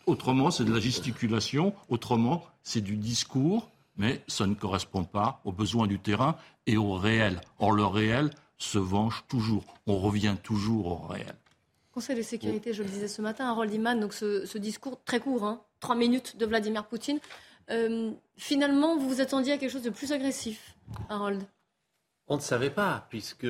Autrement, 0.07 0.50
c'est 0.50 0.64
de 0.64 0.73
la 0.73 0.80
gesticulation. 0.80 1.75
Autrement, 1.88 2.45
c'est 2.62 2.80
du 2.80 2.97
discours 2.97 3.68
mais 3.99 4.23
ça 4.28 4.47
ne 4.47 4.55
correspond 4.55 5.05
pas 5.05 5.40
aux 5.45 5.52
besoins 5.52 5.87
du 5.87 5.99
terrain 5.99 6.37
et 6.67 6.76
au 6.76 6.95
réel. 6.95 7.40
Or, 7.59 7.73
le 7.73 7.85
réel 7.85 8.31
se 8.57 8.78
venge 8.78 9.25
toujours. 9.28 9.64
On 9.87 9.99
revient 9.99 10.37
toujours 10.43 10.87
au 10.87 11.07
réel. 11.07 11.35
Conseil 11.93 12.17
de 12.17 12.23
sécurité, 12.23 12.73
je 12.73 12.83
le 12.83 12.88
disais 12.88 13.09
ce 13.09 13.21
matin, 13.21 13.47
Harold 13.47 13.73
Iman, 13.73 13.99
donc 13.99 14.14
ce, 14.14 14.59
discours 14.59 15.02
très 15.05 15.21
court, 15.21 15.45
hein, 15.45 15.61
trois 15.81 15.97
minutes 15.97 16.37
de 16.37 16.47
Vladimir 16.47 16.87
Poutine. 16.87 17.19
Euh, 17.71 18.12
finalement, 18.37 18.97
vous 18.97 19.09
vous 19.09 19.21
attendiez 19.21 19.52
à 19.52 19.59
quelque 19.59 19.73
chose 19.73 19.83
de 19.83 19.90
plus 19.90 20.12
agressif, 20.12 20.76
Harold? 21.09 21.43
On 22.28 22.37
ne 22.37 22.40
savait 22.40 22.71
pas, 22.71 23.07
puisque 23.11 23.47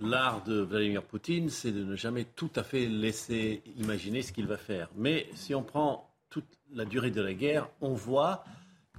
l'art 0.00 0.42
de 0.44 0.60
Vladimir 0.60 1.02
Poutine, 1.02 1.48
c'est 1.48 1.72
de 1.72 1.82
ne 1.82 1.96
jamais 1.96 2.24
tout 2.24 2.50
à 2.56 2.62
fait 2.62 2.86
laisser 2.86 3.62
imaginer 3.76 4.22
ce 4.22 4.32
qu'il 4.32 4.46
va 4.46 4.58
faire. 4.58 4.90
Mais 4.96 5.28
si 5.34 5.54
on 5.54 5.62
prend 5.62 6.10
toute 6.30 6.58
la 6.72 6.84
durée 6.84 7.10
de 7.10 7.22
la 7.22 7.32
guerre, 7.32 7.68
on 7.80 7.94
voit 7.94 8.44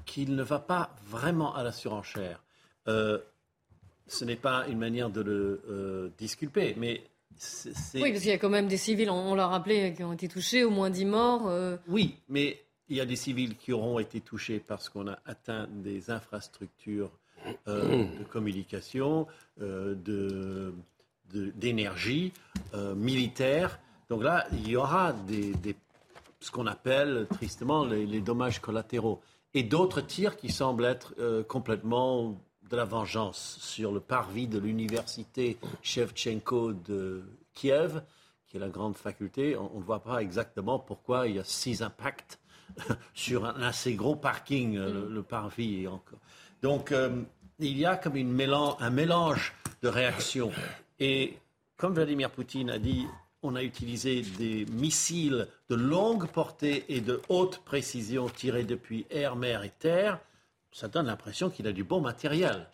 qu'il 0.09 0.35
ne 0.35 0.41
va 0.41 0.57
pas 0.57 0.95
vraiment 1.05 1.55
à 1.55 1.61
la 1.61 1.71
surenchère. 1.71 2.41
Euh, 2.87 3.19
ce 4.07 4.25
n'est 4.25 4.35
pas 4.35 4.65
une 4.67 4.79
manière 4.79 5.11
de 5.11 5.21
le 5.21 5.61
euh, 5.69 6.09
disculper, 6.17 6.73
mais 6.77 7.03
c'est... 7.37 8.01
Oui, 8.01 8.09
parce 8.09 8.21
qu'il 8.21 8.31
y 8.31 8.33
a 8.33 8.39
quand 8.39 8.49
même 8.49 8.67
des 8.67 8.77
civils, 8.77 9.11
on, 9.11 9.35
l'a 9.35 9.47
rappelé, 9.47 9.93
qui 9.93 10.03
ont 10.03 10.11
été 10.11 10.27
touchés, 10.27 10.63
au 10.63 10.71
moins 10.71 10.89
10 10.89 11.05
morts. 11.05 11.47
Euh. 11.47 11.77
Oui, 11.87 12.17
mais 12.27 12.59
il 12.89 12.97
y 12.97 13.01
a 13.01 13.05
des 13.05 13.15
civils 13.15 13.55
qui 13.55 13.71
auront 13.71 13.99
été 13.99 14.19
touchés 14.19 14.59
parce 14.59 14.89
qu'on 14.89 15.07
a 15.07 15.19
atteint 15.27 15.67
des 15.71 16.09
infrastructures 16.09 17.11
de 17.67 18.23
communication, 18.31 19.27
de, 19.59 20.73
d'énergie 21.31 22.33
militaire. 22.95 23.79
Donc 24.09 24.23
là, 24.23 24.47
il 24.53 24.67
y 24.67 24.75
aura 24.75 25.13
des, 25.13 25.53
ce 26.39 26.49
qu'on 26.49 26.65
appelle 26.65 27.27
tristement 27.29 27.85
les 27.85 28.21
dommages 28.21 28.59
collatéraux 28.59 29.21
et 29.53 29.63
d'autres 29.63 30.01
tirs 30.01 30.37
qui 30.37 30.49
semblent 30.49 30.85
être 30.85 31.13
euh, 31.19 31.43
complètement 31.43 32.39
de 32.69 32.75
la 32.75 32.85
vengeance 32.85 33.57
sur 33.61 33.91
le 33.91 33.99
parvis 33.99 34.47
de 34.47 34.59
l'université 34.59 35.57
Shevchenko 35.81 36.73
de 36.73 37.23
Kiev, 37.53 38.03
qui 38.45 38.57
est 38.57 38.59
la 38.59 38.69
grande 38.69 38.95
faculté. 38.95 39.57
On 39.57 39.79
ne 39.79 39.83
voit 39.83 40.03
pas 40.03 40.21
exactement 40.21 40.77
pourquoi 40.77 41.27
il 41.27 41.35
y 41.37 41.39
a 41.39 41.43
six 41.43 41.81
impacts 41.81 42.39
sur 43.13 43.45
un 43.45 43.61
assez 43.61 43.95
gros 43.95 44.15
parking, 44.15 44.77
euh, 44.77 45.09
le, 45.09 45.23
parvis. 45.23 45.87
Encore. 45.87 46.19
Donc, 46.61 46.91
euh, 46.91 47.23
il 47.57 47.77
y 47.77 47.85
a 47.85 47.97
comme 47.97 48.15
une 48.15 48.39
un 48.79 48.89
mélange 48.89 49.53
de 49.81 49.87
réactions. 49.87 50.51
Et 50.99 51.37
comme 51.75 51.93
Vladimir 51.93 52.29
Poutine 52.29 52.69
a 52.69 52.77
dit, 52.77 53.07
on 53.43 53.55
a 53.55 53.63
utilisé 53.63 54.21
des 54.37 54.65
missiles 54.65 55.47
de 55.69 55.75
longue 55.75 56.27
portée 56.27 56.85
et 56.89 57.01
de 57.01 57.21
haute 57.29 57.59
précision 57.59 58.27
tirés 58.27 58.63
depuis 58.63 59.05
air, 59.09 59.35
mer 59.35 59.63
et 59.63 59.71
terre. 59.79 60.19
Ça 60.71 60.87
donne 60.87 61.07
l'impression 61.07 61.49
qu'il 61.49 61.67
a 61.67 61.71
du 61.71 61.83
bon 61.83 62.01
matériel. 62.01 62.67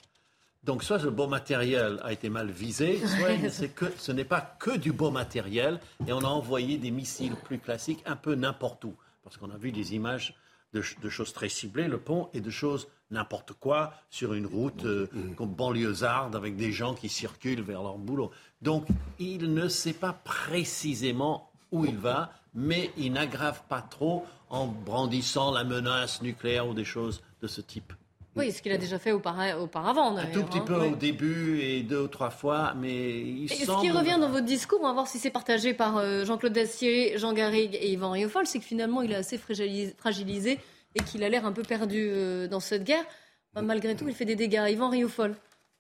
Donc 0.64 0.84
soit 0.84 1.04
le 1.04 1.12
bon 1.12 1.28
matériel 1.28 2.00
a 2.04 2.12
été 2.12 2.30
mal 2.30 2.50
visé, 2.50 3.00
soit 3.06 3.68
que, 3.68 3.86
ce 3.98 4.12
n'est 4.12 4.26
pas 4.26 4.42
que 4.60 4.76
du 4.76 4.92
bon 4.92 5.12
matériel 5.12 5.80
et 6.08 6.14
on 6.14 6.20
a 6.20 6.28
envoyé 6.28 6.78
des 6.78 6.92
missiles 6.92 7.36
plus 7.36 7.60
classiques 7.60 8.02
un 8.06 8.16
peu 8.16 8.34
n'importe 8.34 8.84
où. 8.86 8.96
Parce 9.24 9.38
qu'on 9.38 9.52
a 9.52 9.58
vu 9.58 9.72
des 9.72 9.94
images 9.96 10.36
de, 10.76 11.10
choses 11.10 11.34
très 11.34 11.50
ciblées, 11.50 11.88
le 11.88 11.98
pont, 11.98 12.30
et 12.34 12.42
de 12.42 12.50
choses 12.50 12.88
n'importe 13.12 13.54
quoi 13.54 13.94
sur 14.10 14.34
une 14.34 14.46
route 14.46 14.86
euh, 14.86 15.08
comme 15.38 15.54
banlieusarde 15.54 16.36
avec 16.36 16.56
des 16.56 16.72
gens 16.72 16.94
qui 16.94 17.10
circulent 17.10 17.62
vers 17.62 17.84
leur 17.84 17.98
boulot. 17.98 18.32
Donc, 18.62 18.88
il 19.20 19.54
ne 19.54 19.68
sait 19.68 19.94
pas 19.94 20.14
précisément 20.14 21.50
où 21.72 21.86
il 21.86 21.98
va, 21.98 22.32
mais 22.54 22.92
il 22.98 23.14
n'aggrave 23.14 23.62
pas 23.70 23.82
trop 23.82 24.26
en 24.50 24.68
brandissant 24.68 25.52
la 25.52 25.64
menace 25.64 26.22
nucléaire 26.22 26.68
ou 26.68 26.74
des 26.74 26.86
choses 26.86 27.22
de 27.42 27.48
ce 27.48 27.62
type. 27.62 27.94
Oui, 28.36 28.52
ce 28.52 28.62
qu'il 28.62 28.74
a 28.74 28.78
déjà 28.78 29.00
fait 29.00 29.14
auparavant. 29.14 30.18
Un 30.18 30.26
tout 30.26 30.44
petit 30.44 30.60
peu 30.60 30.76
hein. 30.76 30.92
au 30.92 30.96
début 30.96 31.62
et 31.62 31.84
deux 31.84 32.02
ou 32.02 32.08
trois 32.08 32.30
fois, 32.30 32.74
mais 32.76 33.22
il 33.22 33.50
Ce 33.50 33.80
qui 33.80 33.90
revient 33.90 34.18
dans 34.20 34.30
votre 34.30 34.46
discours, 34.46 34.80
on 34.82 34.88
va 34.88 34.94
voir 34.94 35.08
si 35.08 35.20
c'est 35.20 35.30
partagé 35.30 35.74
par 35.74 35.98
euh, 35.98 36.26
Jean-Claude 36.26 36.52
Dacier, 36.52 37.18
Jean 37.18 37.32
Garrigue 37.32 37.76
et 37.80 37.92
Yvan 37.94 38.12
Riofol, 38.12 38.46
c'est 38.46 38.60
que 38.60 38.66
finalement 38.66 39.02
il 39.02 39.12
est 39.14 39.16
assez 39.16 39.38
fragilisé 39.38 40.60
et 40.96 41.04
qu'il 41.04 41.24
a 41.24 41.30
l'air 41.30 41.46
un 41.46 41.54
peu 41.54 41.64
perdu 41.64 42.08
euh, 42.10 42.48
dans 42.48 42.60
cette 42.60 42.84
guerre. 42.84 43.06
Bah, 43.54 43.62
malgré 43.62 43.96
tout, 43.96 44.08
il 44.10 44.14
fait 44.14 44.26
des 44.26 44.36
dégâts. 44.36 44.66
Yvan 44.70 44.90
Riofol. 44.90 45.36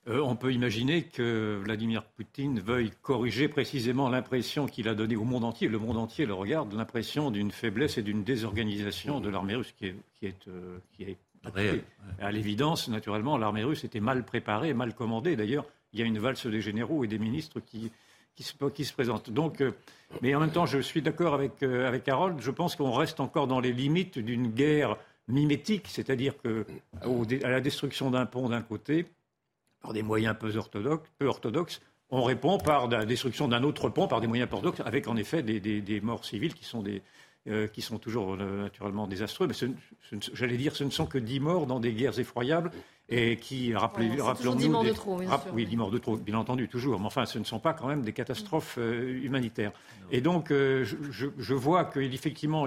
Euh, 0.07 0.21
on 0.21 0.38
peut 0.38 0.53
imaginer 0.53 1.03
que 1.03 1.59
Vladimir 1.62 2.03
Poutine 2.03 2.62
veuille 2.62 2.91
corriger 3.01 3.50
précisément 3.50 4.07
l'impression 4.07 4.65
qu'il 4.67 4.88
a 4.88 4.95
donnée 4.95 5.17
au 5.17 5.25
monde 5.25 5.43
entier. 5.43 5.67
Le 5.67 5.79
monde 5.79 5.97
entier 5.97 6.25
le 6.25 6.35
regarde, 6.35 6.71
l'impression 6.74 7.31
d'une 7.31 7.51
faiblesse 7.51 7.97
et 7.97 8.01
d'une 8.01 8.24
désorganisation 8.24 9.19
de 9.19 9.29
l'armée 9.29 9.55
russe 9.55 9.74
qui 9.77 9.88
est, 9.88 9.95
qui 10.19 10.27
est, 10.27 10.47
qui 10.95 11.03
est 11.03 11.17
à 12.19 12.31
l'évidence, 12.31 12.87
naturellement, 12.87 13.37
l'armée 13.37 13.63
russe 13.63 13.83
était 13.83 13.99
mal 13.99 14.23
préparée, 14.23 14.73
mal 14.73 14.93
commandée. 14.93 15.35
D'ailleurs, 15.35 15.65
il 15.93 15.99
y 15.99 16.03
a 16.03 16.05
une 16.05 16.19
valse 16.19 16.45
des 16.47 16.61
généraux 16.61 17.03
et 17.03 17.07
des 17.07 17.19
ministres 17.19 17.59
qui, 17.59 17.91
qui, 18.35 18.43
se, 18.43 18.53
qui 18.69 18.85
se 18.85 18.93
présentent. 18.93 19.29
Donc, 19.29 19.61
euh, 19.61 19.71
mais 20.21 20.35
en 20.35 20.39
même 20.39 20.51
temps, 20.51 20.65
je 20.65 20.79
suis 20.79 21.01
d'accord 21.01 21.33
avec, 21.33 21.63
euh, 21.63 21.87
avec 21.87 22.07
Harold. 22.07 22.39
Je 22.41 22.51
pense 22.51 22.75
qu'on 22.75 22.91
reste 22.91 23.19
encore 23.19 23.47
dans 23.47 23.59
les 23.59 23.73
limites 23.73 24.19
d'une 24.19 24.47
guerre 24.47 24.97
mimétique, 25.27 25.87
c'est-à-dire 25.87 26.37
que 26.37 26.65
à 27.01 27.49
la 27.49 27.61
destruction 27.61 28.11
d'un 28.11 28.25
pont 28.25 28.49
d'un 28.49 28.61
côté, 28.61 29.07
par 29.81 29.93
des 29.93 30.03
moyens 30.03 30.35
peu 30.39 30.55
orthodoxes, 30.55 31.09
peu 31.17 31.27
orthodoxes 31.27 31.81
on 32.11 32.21
répond 32.21 32.59
par 32.59 32.87
la 32.87 33.03
destruction 33.03 33.47
d'un 33.47 33.63
autre 33.63 33.89
pont 33.89 34.07
par 34.07 34.21
des 34.21 34.27
moyens 34.27 34.47
peu 34.47 34.57
orthodoxes, 34.57 34.81
avec 34.85 35.07
en 35.07 35.15
effet 35.15 35.41
des, 35.41 35.59
des 35.59 36.01
morts 36.01 36.23
civiles 36.23 36.53
qui 36.53 36.63
sont 36.63 36.83
des, 36.83 37.01
euh, 37.47 37.67
qui 37.67 37.83
sont 37.83 37.99
toujours 37.99 38.33
euh, 38.33 38.63
naturellement 38.63 39.05
désastreux. 39.05 39.45
Mais 39.45 39.53
j'allais 40.33 40.57
dire, 40.57 40.75
ce 40.75 40.83
ne 40.83 40.89
sont 40.89 41.05
que 41.05 41.19
dix 41.19 41.39
morts 41.39 41.67
dans 41.67 41.79
des 41.79 41.93
guerres 41.93 42.17
effroyables 42.17 42.71
et 43.07 43.37
qui, 43.37 43.75
rappelez, 43.75 44.19
rappelons-nous, 44.19 44.57
dix 44.57 44.69
morts 44.69 44.83
de 44.83 44.91
trop, 44.91 45.17
bien 45.17 45.29
oui, 45.53 45.67
dix 45.67 45.77
morts 45.77 45.91
de 45.91 45.99
trop, 45.99 46.17
bien 46.17 46.39
entendu, 46.39 46.67
toujours. 46.67 46.99
Mais 46.99 47.05
enfin, 47.05 47.27
ce 47.27 47.37
ne 47.37 47.43
sont 47.43 47.59
pas 47.59 47.73
quand 47.73 47.85
même 47.85 48.01
des 48.01 48.13
catastrophes 48.13 48.79
euh, 48.79 49.21
humanitaires. 49.23 49.73
Et 50.09 50.21
donc, 50.21 50.47
je, 50.49 50.85
je, 51.37 51.53
vois 51.53 51.85
qu'effectivement, 51.85 52.65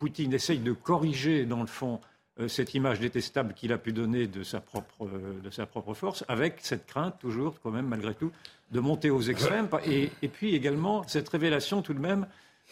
Poutine 0.00 0.34
essaye 0.34 0.58
de 0.58 0.72
corriger, 0.72 1.46
dans 1.46 1.60
le 1.60 1.68
fond, 1.68 2.00
cette 2.48 2.74
image 2.74 2.98
détestable 2.98 3.54
qu'il 3.54 3.72
a 3.72 3.78
pu 3.78 3.92
donner 3.92 4.26
de 4.26 4.42
sa, 4.42 4.60
propre, 4.60 5.08
de 5.40 5.50
sa 5.50 5.66
propre 5.66 5.94
force, 5.94 6.24
avec 6.26 6.56
cette 6.62 6.84
crainte, 6.86 7.14
toujours, 7.20 7.60
quand 7.62 7.70
même, 7.70 7.86
malgré 7.86 8.14
tout, 8.14 8.32
de 8.72 8.80
monter 8.80 9.10
aux 9.10 9.22
extrêmes. 9.22 9.68
Et, 9.86 10.10
et 10.20 10.28
puis 10.28 10.56
également, 10.56 11.04
cette 11.06 11.28
révélation, 11.28 11.80
tout 11.80 11.94
de 11.94 12.00
même, 12.00 12.26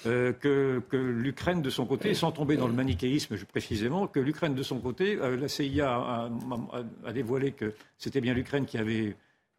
euh, 0.05 0.33
que, 0.33 0.83
l'Ukraine 0.93 1.63
de 1.63 1.71
son 1.71 1.87
côté, 1.87 2.13
sans 2.13 2.31
tomber 2.31 2.57
dans 2.57 2.67
le 2.67 2.75
manichéisme 2.75 3.37
précisément, 3.47 4.07
que 4.07 4.21
l'Ukraine 4.21 4.55
de 4.55 4.63
son 4.63 4.79
côté, 4.79 5.17
euh, 5.17 5.37
la 5.37 5.49
CIA 5.49 6.29
a, 7.05 7.13
dévoilé 7.13 7.53
que 7.53 7.73
c'était 7.97 8.21
bien 8.21 8.35
l'Ukraine 8.35 8.67
qui 8.67 8.77
avait 8.77 9.17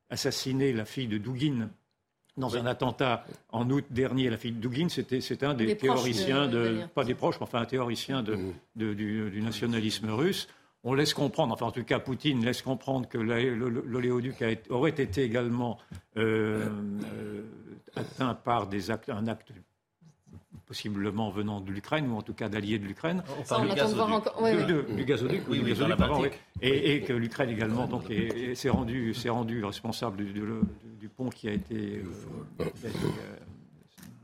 assassiné 0.09 0.73
la 0.73 0.85
fille 0.85 1.07
de 1.07 1.17
Dugin 1.17 1.69
dans 2.37 2.55
un 2.55 2.67
attentat 2.67 3.25
en 3.49 3.67
août 3.71 3.85
dernier. 3.89 4.29
La 4.29 4.37
fille 4.37 4.51
de 4.51 4.59
Dugin, 4.59 4.89
c'était 4.89 5.43
un 5.43 5.55
des, 5.55 5.75
théoriciens, 5.75 6.47
de, 6.47 6.81
pas 6.93 7.03
des 7.03 7.15
proches, 7.15 7.37
mais 7.39 7.43
enfin 7.43 7.61
un 7.61 7.65
théoricien 7.65 8.21
de, 8.21 8.37
mmh. 8.75 8.93
du, 8.93 9.41
nationalisme 9.41 10.11
russe. 10.11 10.47
On 10.83 10.93
laisse 10.93 11.15
comprendre, 11.15 11.53
enfin 11.53 11.65
en 11.65 11.71
tout 11.71 11.83
cas 11.83 11.99
Poutine 11.99 12.45
laisse 12.45 12.61
comprendre 12.61 13.09
que 13.09 13.17
l'oléoduc 13.17 14.35
aurait 14.69 14.91
été 14.91 15.23
également 15.23 15.79
euh, 16.15 16.69
atteint 17.95 18.35
par 18.35 18.67
des 18.67 18.91
actes, 18.91 19.09
un 19.09 19.27
acte 19.27 19.51
possiblement 20.67 21.29
venant 21.29 21.61
de 21.61 21.71
l'Ukraine, 21.71 22.11
ou 22.11 22.17
en 22.17 22.21
tout 22.21 22.33
cas 22.33 22.49
d'alliés 22.49 22.77
de 22.77 22.85
l'Ukraine. 22.85 23.23
Voir 23.47 24.13
encore. 24.13 24.43
Du 24.95 25.05
gazoduc, 25.05 25.43
oui, 25.49 25.59
du 25.59 25.69
gazoduc 25.69 25.97
pardon, 25.97 26.25
et, 26.61 26.95
et, 26.95 27.01
que 27.01 27.13
l'Ukraine 27.13 27.49
également 27.49 27.87
donc, 27.87 28.03
s'est 28.53 28.69
rendu, 28.69 29.13
rendu 29.29 29.63
responsable 29.63 30.17
du, 30.17 30.33
du, 30.99 31.09
pont 31.09 31.29
qui 31.29 31.47
a 31.47 31.53
été, 31.53 32.03
euh, 32.59 32.65
qui 32.75 32.85
a 32.85 32.89
été 32.89 32.97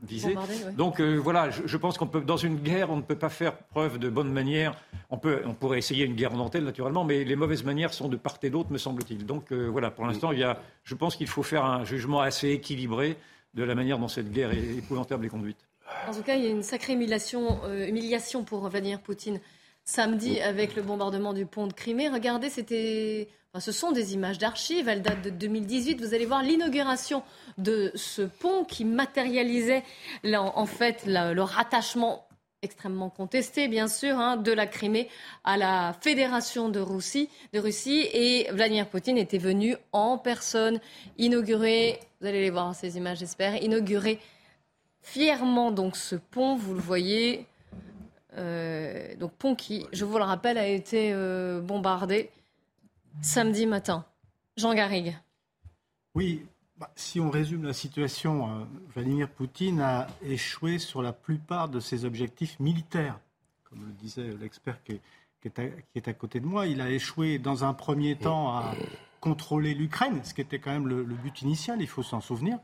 visé. 0.02 0.36
Donc 0.76 1.00
euh, 1.00 1.16
voilà, 1.16 1.50
je, 1.50 1.62
je 1.66 1.76
pense 1.76 1.96
qu'on 1.96 2.06
peut, 2.06 2.20
dans 2.20 2.36
une 2.36 2.56
guerre, 2.56 2.90
on 2.90 2.96
ne 2.96 3.02
peut 3.02 3.16
pas 3.16 3.30
faire 3.30 3.56
preuve 3.56 3.98
de 3.98 4.10
bonne 4.10 4.30
manière. 4.30 4.74
On, 5.10 5.16
peut, 5.16 5.42
on 5.46 5.54
pourrait 5.54 5.78
essayer 5.78 6.04
une 6.04 6.14
guerre 6.14 6.34
en 6.34 6.38
dentelle, 6.38 6.64
naturellement, 6.64 7.04
mais 7.04 7.24
les 7.24 7.36
mauvaises 7.36 7.64
manières 7.64 7.94
sont 7.94 8.08
de 8.08 8.16
part 8.16 8.38
et 8.42 8.50
d'autre, 8.50 8.70
me 8.70 8.78
semble-t-il. 8.78 9.24
Donc 9.24 9.50
euh, 9.50 9.66
voilà, 9.66 9.90
pour 9.90 10.06
l'instant, 10.06 10.32
il 10.32 10.40
y 10.40 10.44
a, 10.44 10.58
je 10.82 10.94
pense 10.94 11.16
qu'il 11.16 11.28
faut 11.28 11.42
faire 11.42 11.64
un 11.64 11.84
jugement 11.84 12.20
assez 12.20 12.50
équilibré 12.50 13.16
de 13.54 13.62
la 13.62 13.74
manière 13.74 13.98
dont 13.98 14.08
cette 14.08 14.30
guerre 14.30 14.52
est 14.52 14.76
épouvantable 14.76 15.24
et 15.24 15.28
conduite. 15.28 15.64
En 16.08 16.12
tout 16.12 16.22
cas, 16.22 16.36
il 16.36 16.44
y 16.44 16.46
a 16.46 16.50
une 16.50 16.62
sacrée 16.62 16.94
humiliation, 16.94 17.60
euh, 17.64 17.86
humiliation 17.86 18.44
pour 18.44 18.68
Vladimir 18.68 19.00
Poutine 19.00 19.40
samedi 19.84 20.40
avec 20.40 20.76
le 20.76 20.82
bombardement 20.82 21.32
du 21.32 21.46
pont 21.46 21.66
de 21.66 21.72
Crimée. 21.72 22.08
Regardez, 22.08 22.50
c'était 22.50 23.28
ce 23.60 23.70
sont 23.70 23.92
des 23.92 24.14
images 24.14 24.38
d'archives, 24.38 24.88
elles 24.88 25.02
datent 25.02 25.22
de 25.22 25.30
2018. 25.30 26.00
Vous 26.00 26.12
allez 26.12 26.26
voir 26.26 26.42
l'inauguration 26.42 27.22
de 27.56 27.92
ce 27.94 28.22
pont 28.22 28.64
qui 28.64 28.84
matérialisait 28.84 29.84
en 30.24 30.66
fait 30.66 31.04
le 31.06 31.40
rattachement 31.40 32.26
extrêmement 32.62 33.10
contesté, 33.10 33.68
bien 33.68 33.86
sûr, 33.86 34.18
hein, 34.18 34.36
de 34.38 34.50
la 34.50 34.66
Crimée 34.66 35.08
à 35.44 35.56
la 35.56 35.94
Fédération 36.00 36.70
de 36.70 36.80
Russie, 36.80 37.28
de 37.52 37.60
Russie. 37.60 38.08
Et 38.12 38.48
Vladimir 38.50 38.88
Poutine 38.88 39.18
était 39.18 39.38
venu 39.38 39.76
en 39.92 40.18
personne 40.18 40.80
inaugurer, 41.18 42.00
vous 42.20 42.26
allez 42.26 42.40
les 42.40 42.50
voir 42.50 42.74
ces 42.74 42.96
images, 42.96 43.18
j'espère, 43.18 43.62
inaugurer 43.62 44.18
fièrement 45.04 45.70
donc 45.70 45.96
ce 45.96 46.16
pont, 46.16 46.56
vous 46.56 46.74
le 46.74 46.80
voyez. 46.80 47.46
Euh, 48.36 49.14
donc 49.16 49.32
pont 49.34 49.54
qui, 49.54 49.86
je 49.92 50.04
vous 50.04 50.18
le 50.18 50.24
rappelle, 50.24 50.58
a 50.58 50.66
été 50.66 51.12
euh, 51.12 51.60
bombardé 51.60 52.30
samedi 53.22 53.66
matin. 53.66 54.04
Jean 54.56 54.74
Garrigue. 54.74 55.16
Oui, 56.16 56.44
bah, 56.78 56.90
si 56.96 57.20
on 57.20 57.30
résume 57.30 57.64
la 57.64 57.72
situation, 57.72 58.48
euh, 58.48 58.64
Vladimir 58.94 59.28
Poutine 59.28 59.80
a 59.80 60.08
échoué 60.26 60.78
sur 60.78 61.02
la 61.02 61.12
plupart 61.12 61.68
de 61.68 61.78
ses 61.78 62.04
objectifs 62.04 62.58
militaires. 62.58 63.18
Comme 63.64 63.86
le 63.86 63.92
disait 63.92 64.34
l'expert 64.40 64.82
qui, 64.82 65.00
est, 65.44 66.08
à, 66.08 66.12
côté 66.14 66.40
de 66.40 66.46
moi, 66.46 66.66
il 66.66 66.80
a 66.80 66.90
échoué 66.90 67.38
dans 67.38 67.64
un 67.64 67.74
premier 67.74 68.16
temps 68.16 68.56
à 68.56 68.74
contrôler 69.20 69.74
l'Ukraine, 69.74 70.20
ce 70.24 70.34
qui 70.34 70.40
était 70.40 70.58
quand 70.58 70.70
même 70.70 70.88
le, 70.88 71.02
le 71.02 71.14
but 71.14 71.42
initial, 71.42 71.80
il 71.80 71.86
faut 71.86 72.02
s'en 72.02 72.20
souvenir. 72.20 72.58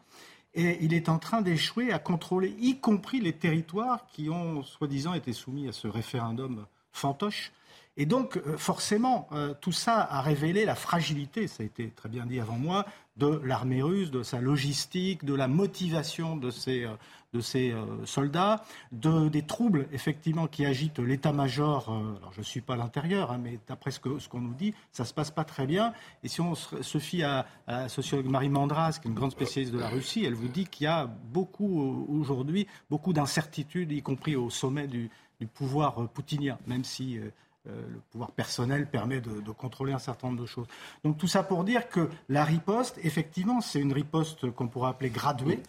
Et 0.54 0.78
il 0.84 0.94
est 0.94 1.08
en 1.08 1.18
train 1.18 1.42
d'échouer 1.42 1.92
à 1.92 1.98
contrôler, 1.98 2.56
y 2.58 2.78
compris 2.78 3.20
les 3.20 3.32
territoires 3.32 4.06
qui 4.06 4.30
ont 4.30 4.62
soi-disant 4.62 5.14
été 5.14 5.32
soumis 5.32 5.68
à 5.68 5.72
ce 5.72 5.86
référendum 5.86 6.66
fantoche. 6.92 7.52
Et 7.96 8.06
donc, 8.06 8.36
euh, 8.36 8.56
forcément, 8.56 9.28
euh, 9.32 9.52
tout 9.60 9.72
ça 9.72 10.00
a 10.00 10.20
révélé 10.22 10.64
la 10.64 10.74
fragilité, 10.74 11.46
ça 11.46 11.62
a 11.62 11.66
été 11.66 11.90
très 11.90 12.08
bien 12.08 12.24
dit 12.24 12.40
avant 12.40 12.56
moi, 12.56 12.86
de 13.16 13.40
l'armée 13.44 13.82
russe, 13.82 14.10
de 14.10 14.22
sa 14.22 14.40
logistique, 14.40 15.24
de 15.24 15.34
la 15.34 15.48
motivation 15.48 16.36
de 16.36 16.50
ses, 16.50 16.84
euh, 16.84 16.94
de 17.32 17.40
ses 17.40 17.74
soldats, 18.04 18.64
de, 18.92 19.28
des 19.28 19.42
troubles, 19.42 19.86
effectivement, 19.92 20.46
qui 20.46 20.66
agitent 20.66 20.98
l'état-major. 20.98 21.88
alors, 21.88 22.32
je 22.32 22.40
ne 22.40 22.44
suis 22.44 22.60
pas 22.60 22.74
à 22.74 22.76
l'intérieur, 22.76 23.30
hein, 23.30 23.38
mais 23.42 23.58
d'après 23.68 23.90
ce 23.90 24.00
qu'on 24.00 24.40
nous 24.40 24.54
dit, 24.54 24.74
ça 24.90 25.04
ne 25.04 25.08
se 25.08 25.14
passe 25.14 25.30
pas 25.30 25.44
très 25.44 25.66
bien. 25.66 25.92
Et 26.24 26.28
si 26.28 26.40
on 26.40 26.54
se 26.54 26.98
fie 26.98 27.22
à, 27.22 27.46
la 27.66 27.88
sociologue 27.88 28.26
Marie 28.26 28.48
Mandras, 28.48 28.98
qui 29.00 29.08
est 29.08 29.10
une 29.10 29.16
grande 29.16 29.32
spécialiste 29.32 29.72
de 29.72 29.78
la 29.78 29.88
Russie, 29.88 30.24
elle 30.24 30.34
vous 30.34 30.48
dit 30.48 30.66
qu'il 30.66 30.84
y 30.84 30.88
a 30.88 31.06
beaucoup, 31.06 32.06
aujourd'hui, 32.08 32.66
beaucoup 32.88 33.12
d'incertitudes, 33.12 33.92
y 33.92 34.02
compris 34.02 34.36
au 34.36 34.50
sommet 34.50 34.86
du, 34.86 35.10
pouvoir 35.54 36.08
poutinien, 36.10 36.58
même 36.66 36.84
si 36.84 37.18
euh, 37.18 37.30
le 37.66 38.00
pouvoir 38.10 38.30
personnel 38.32 38.88
permet 38.88 39.20
de, 39.20 39.50
contrôler 39.52 39.92
un 39.92 39.98
certain 39.98 40.28
nombre 40.28 40.40
de 40.40 40.46
choses. 40.46 40.66
Donc 41.04 41.18
tout 41.18 41.26
ça 41.26 41.42
pour 41.42 41.64
dire 41.64 41.88
que 41.88 42.08
la 42.28 42.44
riposte, 42.44 42.98
effectivement, 43.02 43.60
c'est 43.60 43.80
une 43.80 43.92
riposte 43.92 44.50
qu'on 44.50 44.68
pourrait 44.68 44.90
appeler 44.90 45.10
graduée, 45.10 45.60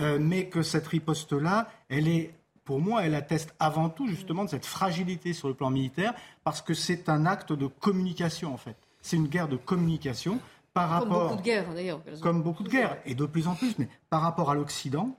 euh, 0.00 0.18
mais 0.20 0.46
que 0.46 0.62
cette 0.62 0.86
riposte-là, 0.86 1.68
elle 1.88 2.08
est 2.08 2.34
pour 2.64 2.80
moi, 2.80 3.04
elle 3.04 3.16
atteste 3.16 3.54
avant 3.58 3.88
tout 3.88 4.06
justement 4.06 4.44
de 4.44 4.50
cette 4.50 4.66
fragilité 4.66 5.32
sur 5.32 5.48
le 5.48 5.54
plan 5.54 5.70
militaire, 5.70 6.14
parce 6.44 6.62
que 6.62 6.74
c'est 6.74 7.08
un 7.08 7.26
acte 7.26 7.52
de 7.52 7.66
communication 7.66 8.54
en 8.54 8.56
fait. 8.56 8.76
C'est 9.00 9.16
une 9.16 9.26
guerre 9.26 9.48
de 9.48 9.56
communication 9.56 10.38
par 10.72 10.88
rapport. 10.88 11.08
Comme 11.08 11.18
beaucoup 11.22 11.36
de 11.36 11.42
guerres 11.42 11.74
d'ailleurs. 11.74 12.00
Comme 12.20 12.42
beaucoup 12.42 12.62
de 12.62 12.68
guerres, 12.68 12.98
et 13.04 13.14
de 13.14 13.26
plus 13.26 13.48
en 13.48 13.54
plus, 13.54 13.76
mais 13.78 13.88
par 14.10 14.22
rapport 14.22 14.50
à 14.50 14.54
l'Occident, 14.54 15.16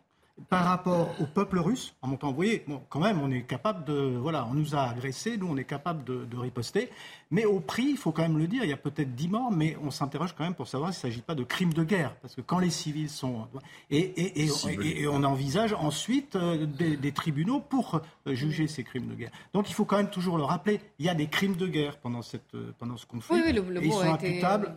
par 0.50 0.66
rapport 0.66 1.14
au 1.20 1.26
peuple 1.26 1.60
russe, 1.60 1.94
en 2.02 2.08
montant, 2.08 2.30
vous 2.30 2.36
voyez, 2.36 2.64
bon, 2.68 2.82
quand 2.90 3.00
même, 3.00 3.22
on 3.22 3.30
est 3.32 3.44
capable 3.44 3.86
de, 3.86 4.18
voilà, 4.18 4.48
on 4.50 4.56
nous 4.56 4.76
a 4.76 4.82
agressés, 4.90 5.38
nous, 5.38 5.48
on 5.48 5.58
est 5.58 5.64
capable 5.64 6.04
de, 6.04 6.36
riposter, 6.36 6.90
mais 7.30 7.46
au 7.46 7.60
prix, 7.60 7.86
il 7.92 7.98
faut 7.98 8.12
quand 8.12 8.24
même 8.24 8.40
le 8.40 8.48
dire, 8.48 8.64
il 8.64 8.70
y 8.70 8.74
a 8.74 8.78
peut-être 8.78 9.14
10 9.14 9.28
morts, 9.28 9.52
mais 9.52 9.78
on 9.84 9.92
s'interroge 9.92 10.34
quand 10.36 10.44
même 10.44 10.56
pour 10.56 10.68
savoir 10.68 10.92
s'il 10.92 11.08
ne 11.08 11.14
s'agit 11.14 11.22
pas 11.22 11.36
de 11.36 11.44
crimes 11.44 11.74
de 11.74 11.84
guerre, 11.84 12.16
parce 12.22 12.36
que 12.36 12.42
quand 12.42 12.58
les 12.58 12.72
civils 12.72 13.10
sont, 13.10 13.48
et, 13.92 14.44
et, 14.44 15.08
on 15.08 15.24
envisage 15.24 15.74
ensuite 15.74 16.36
euh, 16.36 16.66
des, 16.66 17.12
tribunaux 17.12 17.60
pour 17.60 18.02
euh, 18.28 18.34
juger 18.34 18.68
ces 18.68 18.84
crimes 18.84 19.08
de 19.08 19.14
guerre. 19.14 19.32
Donc 19.54 19.70
il 19.70 19.74
faut 19.74 19.86
quand 19.86 19.98
même 19.98 20.10
toujours 20.10 20.38
le 20.38 20.44
rappeler, 20.44 20.82
il 20.98 21.06
y 21.06 21.10
a 21.10 21.16
des 21.16 21.28
crimes 21.28 21.56
de 21.56 21.68
guerre 21.68 21.98
pendant 21.98 22.24
cette, 22.24 22.56
euh, 22.56 22.74
pendant 22.80 22.98
ce 22.98 23.06
conflit, 23.06 23.36
oui, 23.36 23.42
oui, 23.46 23.54
le, 23.54 23.84
et 23.84 23.86
ils 23.86 23.94
sont 23.94 24.02
imputables 24.02 24.76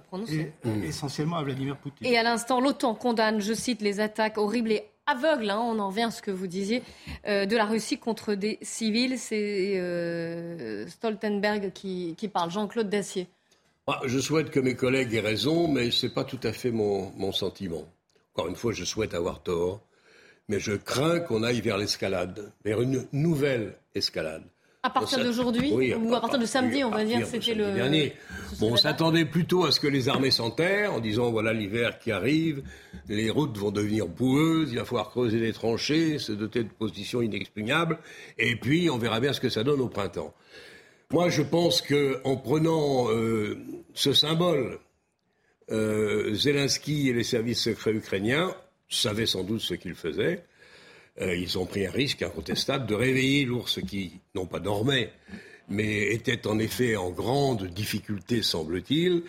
essentiellement 0.85 1.37
à 1.37 1.43
Vladimir 1.43 1.79
Poutine. 1.79 2.07
Et 2.07 2.19
à 2.19 2.23
l'instant, 2.23 2.61
l'OTAN 2.61 2.95
condamne, 2.95 3.41
je 3.41 3.55
cite, 3.55 3.81
les 3.81 4.01
attaques 4.01 4.37
horribles 4.37 4.73
et 4.73 4.85
aveugle, 5.07 5.51
hein, 5.51 5.61
on 5.61 5.79
en 5.79 5.89
revient 5.89 6.03
à 6.03 6.11
ce 6.11 6.23
que 6.23 6.31
vous 6.31 6.47
disiez, 6.47 6.83
euh, 7.27 7.47
de 7.47 7.57
la 7.57 7.65
Russie 7.65 7.99
contre 7.99 8.35
des 8.35 8.59
civils. 8.63 9.19
C'est 9.19 9.79
euh, 9.79 10.87
Stoltenberg 10.89 11.73
qui, 11.73 12.31
parle, 12.33 12.51
Jean-Claude 12.51 12.89
Dacier. 12.89 13.29
Ah, 13.87 14.01
je 14.05 14.19
souhaite 14.19 14.51
que 14.51 14.61
mes 14.61 14.75
collègues 14.75 15.15
aient 15.15 15.21
raison, 15.21 15.69
mais 15.69 15.91
ce 15.91 16.07
n'est 16.07 16.13
pas 16.13 16.25
tout 16.25 16.41
à 16.43 16.53
fait 16.53 16.73
mon, 16.73 17.13
mon, 17.17 17.31
sentiment. 17.31 17.85
Encore 18.35 18.49
une 18.49 18.57
fois, 18.57 18.73
je 18.73 18.85
souhaite 18.85 19.15
avoir 19.15 19.43
tort, 19.43 19.81
mais 20.49 20.59
je 20.59 20.73
crains 20.73 21.21
qu'on 21.21 21.45
aille 21.45 21.61
vers 21.61 21.79
l'escalade, 21.79 22.53
vers 22.65 22.81
une 22.81 23.07
nouvelle 23.13 23.77
escalade. 23.95 24.43
À 24.87 24.91
partir 24.91 25.19
d'aujourd'hui 25.19 25.73
Ou 25.73 26.15
à, 26.15 26.21
partir 26.21 26.39
de 26.39 26.47
samedi, 26.47 26.85
on 26.85 26.91
va 26.91 27.05
dire, 27.05 27.27
c'était 27.27 27.55
le. 27.55 27.75
Dernier. 27.75 28.13
Bon, 28.61 28.75
on 28.75 28.77
s'attendait 28.77 29.25
plutôt 29.25 29.65
à 29.65 29.73
ce 29.73 29.81
que 29.81 29.89
les 29.89 30.09
armées 30.09 30.31
s'enterrent 30.31 30.95
en 30.95 31.01
disant 31.01 31.33
voilà 31.33 31.53
l'hiver 31.53 31.99
qui 31.99 32.13
arrive, 32.13 32.63
les 33.09 33.29
routes 33.29 33.59
vont 33.59 33.73
devenir 33.73 34.07
boueuses, 34.07 34.71
il 34.71 34.79
va 34.79 34.85
falloir 34.85 35.11
creuser 35.11 35.41
des 35.41 35.53
tranchées, 35.53 36.21
se 36.21 36.31
doter 36.31 36.63
de 36.63 36.69
positions 36.69 37.21
inexpugnables, 37.21 37.99
et 38.39 38.55
puis 38.55 38.89
on 38.89 38.97
verra 38.97 39.19
bien 39.19 39.33
ce 39.33 39.41
que 39.41 39.49
ça 39.49 39.65
donne 39.65 39.81
au 39.81 39.89
printemps. 39.89 40.33
Moi, 41.11 41.31
je 41.31 41.43
pense 41.43 41.83
qu'en 41.83 42.37
prenant 42.37 43.11
euh, 43.11 43.59
ce 43.93 44.13
symbole, 44.13 44.79
euh, 45.73 46.33
Zelensky 46.33 47.09
et 47.09 47.13
les 47.13 47.25
services 47.25 47.63
secrets 47.63 47.93
ukrainiens 47.93 48.55
savaient 48.89 49.27
sans 49.27 49.43
doute 49.43 49.63
ce 49.63 49.75
qu'ils 49.75 49.97
faisaient. 49.97 50.45
Euh, 51.21 51.35
ils 51.35 51.59
ont 51.59 51.67
pris 51.67 51.87
un 51.87 51.91
risque 51.91 52.23
incontestable 52.23 52.87
de 52.87 52.95
réveiller 52.95 53.45
l'ours 53.45 53.81
qui, 53.81 54.13
non 54.35 54.47
pas 54.47 54.61
dormait, 54.61 55.13
mais 55.69 56.13
était 56.13 56.47
en 56.47 56.59
effet 56.59 56.95
en 56.97 57.11
grande 57.11 57.67
difficulté, 57.67 58.43
semble-t-il. 58.43 59.23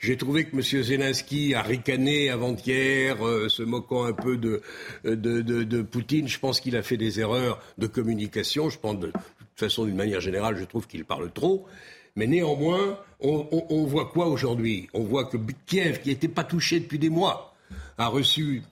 J'ai 0.00 0.16
trouvé 0.16 0.44
que 0.44 0.56
M. 0.56 0.62
Zelensky 0.62 1.54
a 1.54 1.62
ricané 1.62 2.30
avant-hier, 2.30 3.26
euh, 3.26 3.48
se 3.48 3.62
moquant 3.62 4.04
un 4.04 4.12
peu 4.12 4.36
de, 4.36 4.62
de, 5.04 5.14
de, 5.14 5.64
de 5.64 5.82
Poutine. 5.82 6.28
Je 6.28 6.38
pense 6.38 6.60
qu'il 6.60 6.76
a 6.76 6.82
fait 6.82 6.96
des 6.96 7.20
erreurs 7.20 7.60
de 7.76 7.86
communication. 7.86 8.70
Je 8.70 8.78
pense 8.78 8.98
de, 8.98 9.08
toute 9.08 9.20
façon, 9.56 9.84
d'une 9.84 9.96
manière 9.96 10.20
générale, 10.20 10.56
je 10.56 10.64
trouve 10.64 10.86
qu'il 10.86 11.04
parle 11.04 11.30
trop. 11.32 11.66
Mais 12.14 12.26
néanmoins, 12.26 12.98
on, 13.20 13.46
on, 13.50 13.66
on 13.70 13.84
voit 13.84 14.06
quoi 14.06 14.28
aujourd'hui? 14.28 14.88
On 14.94 15.02
voit 15.02 15.24
que 15.24 15.36
Kiev, 15.66 16.00
qui 16.00 16.10
n'était 16.10 16.28
pas 16.28 16.44
touché 16.44 16.80
depuis 16.80 16.98
des 16.98 17.10
mois, 17.10 17.54
a 17.98 18.08
reçu, 18.08 18.62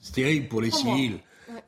c'est 0.00 0.14
terrible 0.14 0.48
pour 0.48 0.60
les 0.60 0.70
civils, 0.70 1.18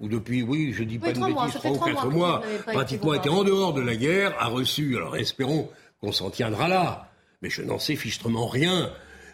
ou 0.01 0.09
depuis, 0.09 0.43
oui, 0.43 0.73
je 0.73 0.85
dis 0.85 0.99
pas 0.99 1.13
de 1.13 1.21
bêtises, 1.21 1.55
trois 1.55 1.71
ou 1.71 1.79
quatre 1.79 2.11
mois, 2.11 2.43
pratiquement 2.67 3.15
était 3.15 3.29
en 3.29 3.45
dehors 3.45 3.73
de 3.73 3.81
la 3.81 3.97
guerre, 3.97 4.35
a 4.39 4.47
reçu, 4.47 4.97
alors 4.97 5.17
espérons 5.17 5.69
qu'on 6.01 6.13
s'en 6.13 6.31
tiendra 6.31 6.69
là, 6.69 7.11
mais 7.43 7.51
je 7.51 7.63
n'en 7.63 7.79
sais 7.79 7.97
fichtrement 7.97 8.47
rien, 8.47 8.91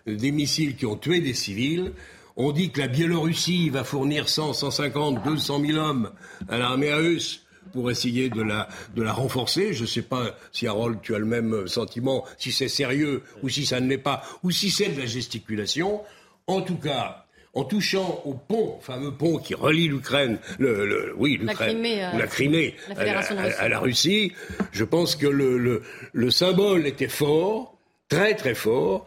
des 0.07 0.33
missiles 0.33 0.77
qui 0.77 0.87
ont 0.87 0.97
tué 0.97 1.21
des 1.21 1.35
civils. 1.35 1.93
On 2.37 2.53
dit 2.53 2.71
que 2.71 2.81
la 2.81 2.89
Biélorussie 2.89 3.71
va 3.71 3.85
fournir 3.85 4.29
100, 4.29 4.55
150, 4.55 5.25
200 5.25 5.61
000 5.67 5.79
hommes 5.79 6.13
à 6.49 6.59
l'armée 6.59 6.93
russe 6.93 7.45
pour 7.73 7.91
essayer 7.91 8.31
de 8.31 8.43
la, 8.43 8.69
de 8.95 9.03
la 9.03 9.13
renforcer. 9.13 9.73
Je 9.73 9.83
ne 9.83 9.87
sais 9.87 10.03
pas 10.03 10.37
si, 10.53 10.67
Harold, 10.67 10.99
tu 11.03 11.15
as 11.15 11.19
le 11.19 11.27
même 11.27 11.67
sentiment, 11.69 12.25
si 12.39 12.53
c'est 12.53 12.69
sérieux 12.69 13.23
ou 13.43 13.49
si 13.49 13.67
ça 13.67 13.81
ne 13.81 13.89
l'est 13.89 13.99
pas, 13.99 14.23
ou 14.43 14.51
si 14.51 14.71
c'est 14.71 14.89
de 14.89 15.01
la 15.01 15.07
gesticulation. 15.07 16.03
En 16.47 16.63
tout 16.63 16.77
cas, 16.77 17.27
en 17.55 17.65
touchant 17.65 18.23
au 18.25 18.35
pont, 18.35 18.79
fameux 18.81 19.13
pont 19.13 19.39
qui 19.39 19.55
relie 19.55 19.89
l'Ukraine, 19.89 20.39
le, 20.59 21.13
oui, 21.17 21.37
l'Ukraine, 21.41 21.83
la, 21.83 22.17
la 22.17 22.27
Crimée, 22.27 22.75
à, 22.97 23.69
la, 23.69 23.79
Russie, 23.81 24.33
je 24.73 24.85
pense 24.85 25.17
que 25.17 25.27
le, 25.27 25.83
le, 26.13 26.31
symbole 26.31 26.87
était 26.87 27.09
fort, 27.09 27.77
très 28.09 28.35
très 28.35 28.55
fort, 28.55 29.07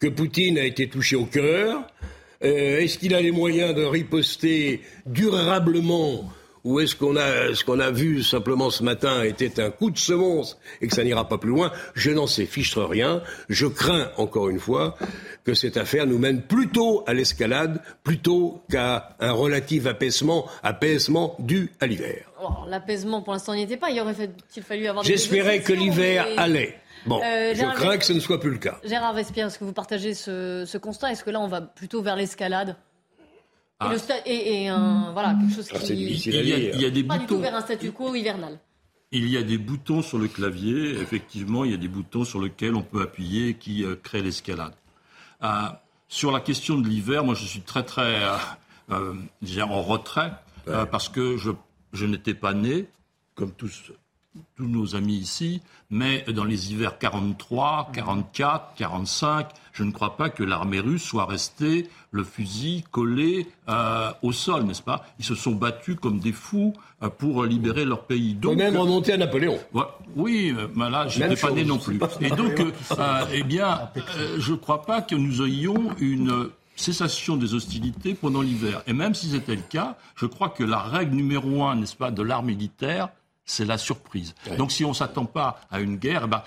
que 0.00 0.08
Poutine 0.08 0.58
a 0.58 0.64
été 0.64 0.88
touché 0.88 1.14
au 1.16 1.24
cœur. 1.24 1.86
Euh, 2.42 2.80
est-ce 2.80 2.98
qu'il 2.98 3.14
a 3.14 3.20
les 3.20 3.30
moyens 3.30 3.74
de 3.74 3.84
riposter 3.84 4.82
durablement 5.06 6.30
ou 6.64 6.80
est-ce 6.80 6.96
qu'on 6.96 7.16
a, 7.16 7.54
ce 7.54 7.62
qu'on 7.62 7.78
a 7.78 7.90
vu 7.90 8.22
simplement 8.22 8.70
ce 8.70 8.82
matin 8.82 9.22
était 9.22 9.60
un 9.60 9.70
coup 9.70 9.90
de 9.90 9.98
semonce 9.98 10.58
et 10.80 10.88
que 10.88 10.94
ça 10.94 11.04
n'ira 11.04 11.28
pas 11.28 11.38
plus 11.38 11.50
loin 11.50 11.70
Je 11.94 12.10
n'en 12.10 12.26
sais 12.26 12.46
fichtre 12.46 12.82
rien. 12.82 13.22
Je 13.48 13.66
crains, 13.66 14.10
encore 14.16 14.48
une 14.48 14.58
fois, 14.58 14.96
que 15.44 15.52
cette 15.54 15.76
affaire 15.76 16.06
nous 16.06 16.18
mène 16.18 16.42
plutôt 16.42 17.04
à 17.06 17.12
l'escalade, 17.12 17.82
plutôt 18.02 18.62
qu'à 18.70 19.14
un 19.20 19.32
relatif 19.32 19.86
apaisement, 19.86 20.48
apaisement 20.62 21.36
dû 21.38 21.70
à 21.80 21.86
l'hiver. 21.86 22.30
L'apaisement, 22.68 23.22
pour 23.22 23.34
l'instant, 23.34 23.54
n'y 23.54 23.62
était 23.62 23.76
pas. 23.76 23.90
Il 23.90 24.00
aurait 24.00 24.14
fallu 24.62 24.86
avoir. 24.86 25.04
J'espérais 25.04 25.60
que 25.60 25.72
l'hiver 25.72 26.26
allait. 26.36 26.78
Bon, 27.06 27.20
euh, 27.22 27.54
je 27.54 27.64
crains 27.74 27.98
que 27.98 28.04
ce 28.04 28.14
ne 28.14 28.20
soit 28.20 28.40
plus 28.40 28.50
le 28.50 28.58
cas. 28.58 28.78
Gérard 28.84 29.12
Vespierre, 29.12 29.48
est-ce 29.48 29.58
que 29.58 29.64
vous 29.64 29.72
partagez 29.72 30.14
ce, 30.14 30.78
constat? 30.78 31.12
Est-ce 31.12 31.24
que 31.24 31.30
là, 31.30 31.40
on 31.40 31.48
va 31.48 31.60
plutôt 31.60 32.02
vers 32.02 32.16
l'escalade? 32.16 32.76
Et, 34.26 34.68
un, 34.68 35.12
voilà, 35.12 35.34
quelque 35.34 35.54
chose 35.54 35.68
ah, 35.74 35.78
qui... 35.78 35.94
il, 35.94 36.80
y 36.80 36.84
a, 36.84 36.90
des 36.90 37.04
pas 37.04 37.14
boutons. 37.14 37.20
du 37.20 37.26
tout 37.26 37.40
vers 37.40 37.54
un 37.54 37.60
statu 37.60 37.92
quo 37.92 38.14
hivernal. 38.14 38.58
Il 39.10 39.28
y 39.28 39.36
a 39.36 39.42
des 39.42 39.58
boutons 39.58 40.02
sur 40.02 40.18
le 40.18 40.26
clavier, 40.26 40.98
effectivement, 41.00 41.64
il 41.64 41.70
y 41.70 41.74
a 41.74 41.76
des 41.78 41.88
boutons 41.88 42.24
sur 42.24 42.40
lesquels 42.40 42.74
on 42.74 42.82
peut 42.82 43.02
appuyer 43.02 43.54
qui 43.54 43.84
euh, 43.84 43.96
créent 43.96 44.22
l'escalade. 44.22 44.74
Euh, 45.42 45.68
sur 46.08 46.32
la 46.32 46.40
question 46.40 46.78
de 46.78 46.88
l'hiver, 46.88 47.24
moi 47.24 47.34
je 47.34 47.44
suis 47.44 47.60
très 47.60 47.84
très 47.84 48.22
euh, 48.90 49.14
en 49.60 49.82
retrait 49.82 50.32
parce 50.90 51.08
que 51.08 51.36
je, 51.36 51.50
je 51.92 52.06
n'étais 52.06 52.34
pas 52.34 52.54
né, 52.54 52.86
comme 53.34 53.52
tous 53.52 53.92
tous 54.56 54.66
nos 54.66 54.96
amis 54.96 55.16
ici, 55.16 55.60
mais 55.90 56.24
dans 56.34 56.44
les 56.44 56.72
hivers 56.72 56.98
43, 56.98 57.90
44, 57.92 58.74
45, 58.76 59.48
je 59.72 59.84
ne 59.84 59.92
crois 59.92 60.16
pas 60.16 60.28
que 60.28 60.42
l'armée 60.42 60.80
russe 60.80 61.02
soit 61.02 61.26
restée 61.26 61.88
le 62.10 62.24
fusil 62.24 62.84
collé 62.90 63.46
euh, 63.68 64.10
au 64.22 64.32
sol, 64.32 64.64
n'est-ce 64.64 64.82
pas? 64.82 65.04
Ils 65.18 65.24
se 65.24 65.34
sont 65.34 65.52
battus 65.52 65.96
comme 66.00 66.18
des 66.20 66.32
fous 66.32 66.72
euh, 67.02 67.08
pour 67.08 67.44
libérer 67.44 67.84
leur 67.84 68.04
pays. 68.04 68.34
Donc, 68.34 68.56
même 68.56 68.76
remonter 68.76 69.12
à 69.12 69.16
Napoléon. 69.16 69.58
oui, 70.16 70.54
mais 70.74 70.90
là, 70.90 71.08
je 71.08 71.20
n'étais 71.20 71.40
pas 71.40 71.50
né 71.50 71.64
non 71.64 71.78
plus. 71.78 72.00
Et 72.20 72.30
donc, 72.30 72.60
euh, 72.60 73.24
eh 73.32 73.42
bien, 73.42 73.88
je 74.38 74.52
ne 74.52 74.56
crois 74.56 74.82
pas 74.82 75.02
que 75.02 75.14
nous 75.14 75.42
ayons 75.42 75.90
une 75.98 76.50
cessation 76.76 77.36
des 77.36 77.54
hostilités 77.54 78.14
pendant 78.14 78.42
l'hiver. 78.42 78.82
Et 78.86 78.92
même 78.92 79.14
si 79.14 79.30
c'était 79.30 79.54
le 79.54 79.62
cas, 79.62 79.96
je 80.16 80.26
crois 80.26 80.48
que 80.48 80.64
la 80.64 80.78
règle 80.78 81.14
numéro 81.14 81.64
un, 81.64 81.76
n'est-ce 81.76 81.96
pas, 81.96 82.10
de 82.10 82.22
l'art 82.22 82.42
militaire, 82.42 83.10
c'est 83.44 83.64
la 83.64 83.78
surprise. 83.78 84.34
Donc 84.58 84.72
si 84.72 84.84
on 84.84 84.90
ne 84.90 84.94
s'attend 84.94 85.26
pas 85.26 85.60
à 85.70 85.80
une 85.80 85.96
guerre, 85.96 86.22
eh 86.24 86.28
ben, 86.28 86.42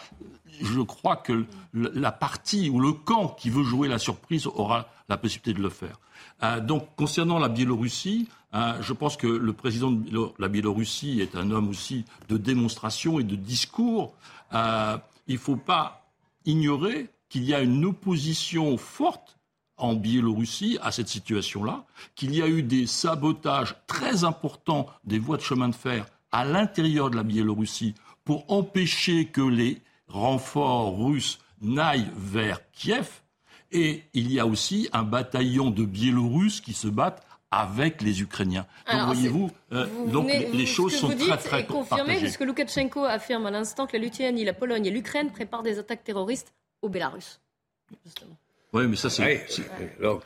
je 0.62 0.82
crois 0.82 1.16
que 1.16 1.46
la 1.74 2.12
partie 2.12 2.70
ou 2.70 2.80
le 2.80 2.94
camp 2.94 3.28
qui 3.28 3.50
veut 3.50 3.64
jouer 3.64 3.88
la 3.88 4.00
surprise 4.00 4.48
aura 4.48 4.88
la 5.10 5.18
possibilité 5.18 5.54
de 5.54 5.62
le 5.62 5.70
faire. 5.70 6.00
Euh, 6.44 6.60
donc 6.60 6.88
concernant 6.96 7.40
la 7.40 7.50
Biélorussie, 7.50 8.28
euh, 8.54 8.74
je 8.82 8.94
pense 8.94 9.18
que 9.18 9.28
le 9.28 9.54
président 9.54 9.92
de 9.92 10.32
la 10.40 10.48
Biélorussie 10.48 11.22
est 11.22 11.36
un 11.36 11.52
homme 11.52 11.70
aussi 11.70 12.06
de 12.30 12.38
démonstration 12.38 13.20
et 13.20 13.24
de 13.24 13.36
discours. 13.36 14.14
Euh, 14.54 14.98
il 15.28 15.36
ne 15.36 15.40
faut 15.40 15.58
pas 15.58 16.08
ignorer 16.46 17.10
qu'il 17.30 17.44
y 17.44 17.54
a 17.54 17.62
une 17.62 17.86
opposition 17.86 18.78
forte 18.78 19.38
en 19.76 19.94
Biélorussie 19.94 20.80
à 20.82 20.92
cette 20.92 21.08
situation-là, 21.08 21.86
qu'il 22.16 22.34
y 22.34 22.42
a 22.42 22.48
eu 22.48 22.64
des 22.64 22.88
sabotages 22.88 23.76
très 23.86 24.24
importants 24.24 24.88
des 25.04 25.20
voies 25.20 25.38
de 25.38 25.44
chemin 25.44 25.70
de 25.70 25.76
fer 25.76 26.08
à 26.38 26.46
l'intérieur 26.46 27.10
de 27.10 27.16
la 27.16 27.24
Biélorussie 27.24 27.96
pour 28.24 28.46
empêcher 28.48 29.26
que 29.26 29.42
les 29.42 29.82
renforts 30.08 30.96
russes 30.96 31.40
n'aillent 31.64 32.12
vers 32.16 32.60
Kiev. 32.74 33.10
Et 33.72 34.04
il 34.14 34.32
y 34.32 34.40
a 34.40 34.46
aussi 34.46 34.88
un 34.94 35.02
bataillon 35.02 35.72
de 35.72 35.84
Biélorusses 35.84 36.62
qui 36.62 36.74
se 36.74 36.88
battent 36.88 37.26
avec 37.50 38.04
les 38.04 38.22
Ukrainiens. 38.22 38.68
donc 38.92 39.06
voyez-vous, 39.06 39.50
euh, 39.72 39.88
donc 40.12 40.32
les 40.32 40.66
choses 40.68 40.96
sont 40.96 41.10
très 41.10 41.38
très 41.38 41.60
est 41.62 41.66
confirmé 41.66 42.18
puisque 42.18 42.42
Loukachenko 42.42 43.04
affirme 43.04 43.48
à 43.48 43.52
l'instant 43.52 43.88
que 43.88 43.98
la 43.98 44.04
Lituanie, 44.04 44.46
la 44.46 44.54
Pologne 44.54 44.86
et 44.86 44.92
l'Ukraine 44.92 45.32
préparent 45.32 45.64
des 45.64 45.80
attaques 45.80 46.04
terroristes 46.04 46.54
au 46.84 46.90
Bélarus. 46.90 47.40
Justement. 48.06 48.38
Oui, 48.78 48.88
mais 48.88 48.96
ça, 48.96 49.10
c'est. 49.10 49.48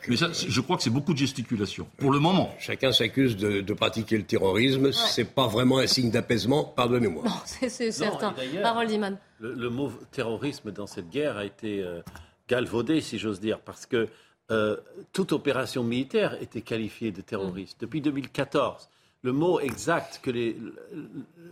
mais 0.08 0.18
ça, 0.18 0.30
je 0.32 0.62
crois 0.62 0.78
que 0.78 0.84
c'est 0.84 0.90
beaucoup 0.90 1.14
de 1.14 1.18
gesticulation, 1.18 1.88
pour 1.98 2.12
le 2.12 2.20
moment. 2.20 2.54
Chacun 2.60 2.92
s'accuse 2.92 3.38
de, 3.38 3.74
pratiquer 3.74 4.18
le 4.18 4.24
terrorisme. 4.24 4.92
Ce 4.92 5.08
C'est 5.14 5.26
pas 5.34 5.48
vraiment 5.48 5.80
un 5.80 5.88
signe 5.88 6.12
d'apaisement, 6.12 6.66
pardonnez-moi. 6.66 7.24
Non, 7.24 7.32
c'est 7.46 7.92
certain. 7.92 8.34
Parole 8.62 8.88
d'Iman. 8.88 9.18
Le, 9.40 9.70
mot 9.70 9.92
terrorisme 10.12 10.72
dans 10.72 10.88
cette 10.88 11.10
guerre 11.10 11.38
a 11.38 11.46
été 11.46 11.82
euh, 11.82 12.02
galvaudé, 12.48 13.02
si 13.02 13.18
j'ose 13.18 13.40
dire, 13.40 13.60
parce 13.60 13.86
que 13.86 14.08
euh, 14.52 14.76
toute 15.14 15.32
opération 15.32 15.84
militaire 15.84 16.38
était 16.42 16.62
qualifiée 16.62 17.12
de 17.12 17.22
terroriste. 17.22 17.78
Mm. 17.78 17.86
Depuis 17.86 18.02
2014, 18.02 18.90
le 19.24 19.32
mot 19.32 19.60
exact 19.60 20.20
que 20.22 20.30
les, 20.30 20.58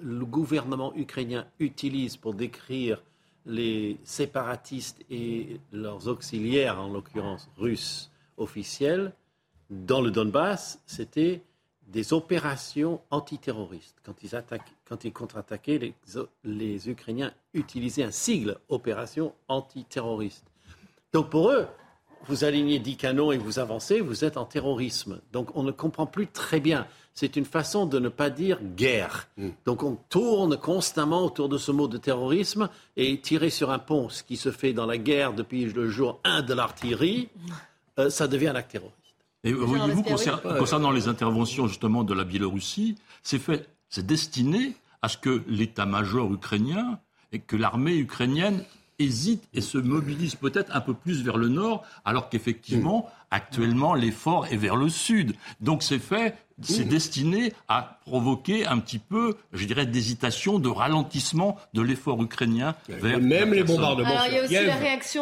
le 0.03 0.25
gouvernement 0.25 0.93
ukrainien 0.95 1.45
utilise 1.59 2.17
pour 2.17 2.33
décrire 2.33 3.01
les 3.49 3.97
séparatistes 4.03 5.03
et 5.09 5.59
leurs 5.71 6.07
auxiliaires, 6.07 6.79
en 6.79 6.89
l'occurrence 6.89 7.49
russes 7.57 8.11
officiels, 8.37 9.13
dans 9.69 10.01
le 10.01 10.11
Donbass, 10.11 10.81
c'était 10.85 11.41
des 11.87 12.13
opérations 12.13 13.01
antiterroristes. 13.09 13.97
Quand 14.03 14.23
ils, 14.23 14.31
quand 14.85 15.03
ils 15.03 15.11
contre-attaquaient, 15.11 15.79
les, 15.79 15.93
les 16.43 16.89
Ukrainiens 16.89 17.33
utilisaient 17.53 18.03
un 18.03 18.11
sigle 18.11 18.57
opération 18.69 19.33
antiterroriste. 19.47 20.45
Donc 21.11 21.29
pour 21.31 21.49
eux, 21.49 21.67
vous 22.27 22.43
alignez 22.43 22.79
10 22.79 22.97
canons 22.97 23.31
et 23.31 23.37
vous 23.37 23.57
avancez, 23.57 24.01
vous 24.01 24.23
êtes 24.23 24.37
en 24.37 24.45
terrorisme. 24.45 25.21
Donc 25.31 25.49
on 25.55 25.63
ne 25.63 25.71
comprend 25.71 26.05
plus 26.05 26.27
très 26.27 26.59
bien. 26.59 26.87
C'est 27.19 27.35
une 27.35 27.43
façon 27.43 27.85
de 27.85 27.99
ne 27.99 28.07
pas 28.07 28.29
dire 28.29 28.59
guerre. 28.77 29.27
Mm. 29.35 29.49
Donc 29.65 29.83
on 29.83 29.97
tourne 30.07 30.55
constamment 30.55 31.25
autour 31.25 31.49
de 31.49 31.57
ce 31.57 31.69
mot 31.69 31.89
de 31.89 31.97
terrorisme 31.97 32.69
et 32.95 33.19
tirer 33.19 33.49
sur 33.49 33.71
un 33.71 33.77
pont, 33.77 34.07
ce 34.07 34.23
qui 34.23 34.37
se 34.37 34.51
fait 34.51 34.71
dans 34.71 34.85
la 34.85 34.97
guerre 34.97 35.33
depuis 35.33 35.65
le 35.65 35.89
jour 35.89 36.21
1 36.23 36.43
de 36.43 36.53
l'artillerie, 36.53 37.27
euh, 37.99 38.09
ça 38.09 38.29
devient 38.29 38.47
un 38.47 38.55
acte 38.55 38.71
terroriste. 38.71 38.95
Et 39.43 39.51
voyez-vous, 39.51 40.03
concernant 40.03 40.91
les 40.91 41.09
interventions 41.09 41.67
justement 41.67 42.05
de 42.05 42.13
la 42.13 42.23
Biélorussie, 42.23 42.95
c'est 43.21 43.37
fait, 43.37 43.67
c'est 43.89 44.05
destiné 44.05 44.77
à 45.01 45.09
ce 45.09 45.17
que 45.17 45.43
l'état-major 45.49 46.31
ukrainien 46.31 46.99
et 47.33 47.39
que 47.39 47.57
l'armée 47.57 47.97
ukrainienne 47.97 48.63
hésite 48.97 49.43
et 49.53 49.59
se 49.59 49.77
mobilise 49.77 50.35
peut-être 50.35 50.73
un 50.73 50.81
peu 50.81 50.93
plus 50.93 51.21
vers 51.21 51.37
le 51.37 51.49
nord, 51.49 51.83
alors 52.05 52.29
qu'effectivement, 52.29 52.99
mm. 52.99 53.18
Actuellement, 53.31 53.93
l'effort 53.93 54.47
est 54.47 54.57
vers 54.57 54.75
le 54.75 54.89
sud. 54.89 55.35
Donc 55.59 55.83
c'est 55.83 55.99
fait 55.99 56.35
c'est 56.61 56.87
destiné 56.87 57.53
à 57.67 57.99
provoquer 58.05 58.65
un 58.65 58.79
petit 58.79 58.99
peu, 58.99 59.37
je 59.53 59.65
dirais, 59.65 59.85
d'hésitation, 59.85 60.59
de 60.59 60.69
ralentissement 60.69 61.57
de 61.73 61.81
l'effort 61.81 62.21
ukrainien 62.21 62.75
vers 62.87 63.19
même 63.19 63.53
les 63.53 63.63
bombardements 63.63 64.09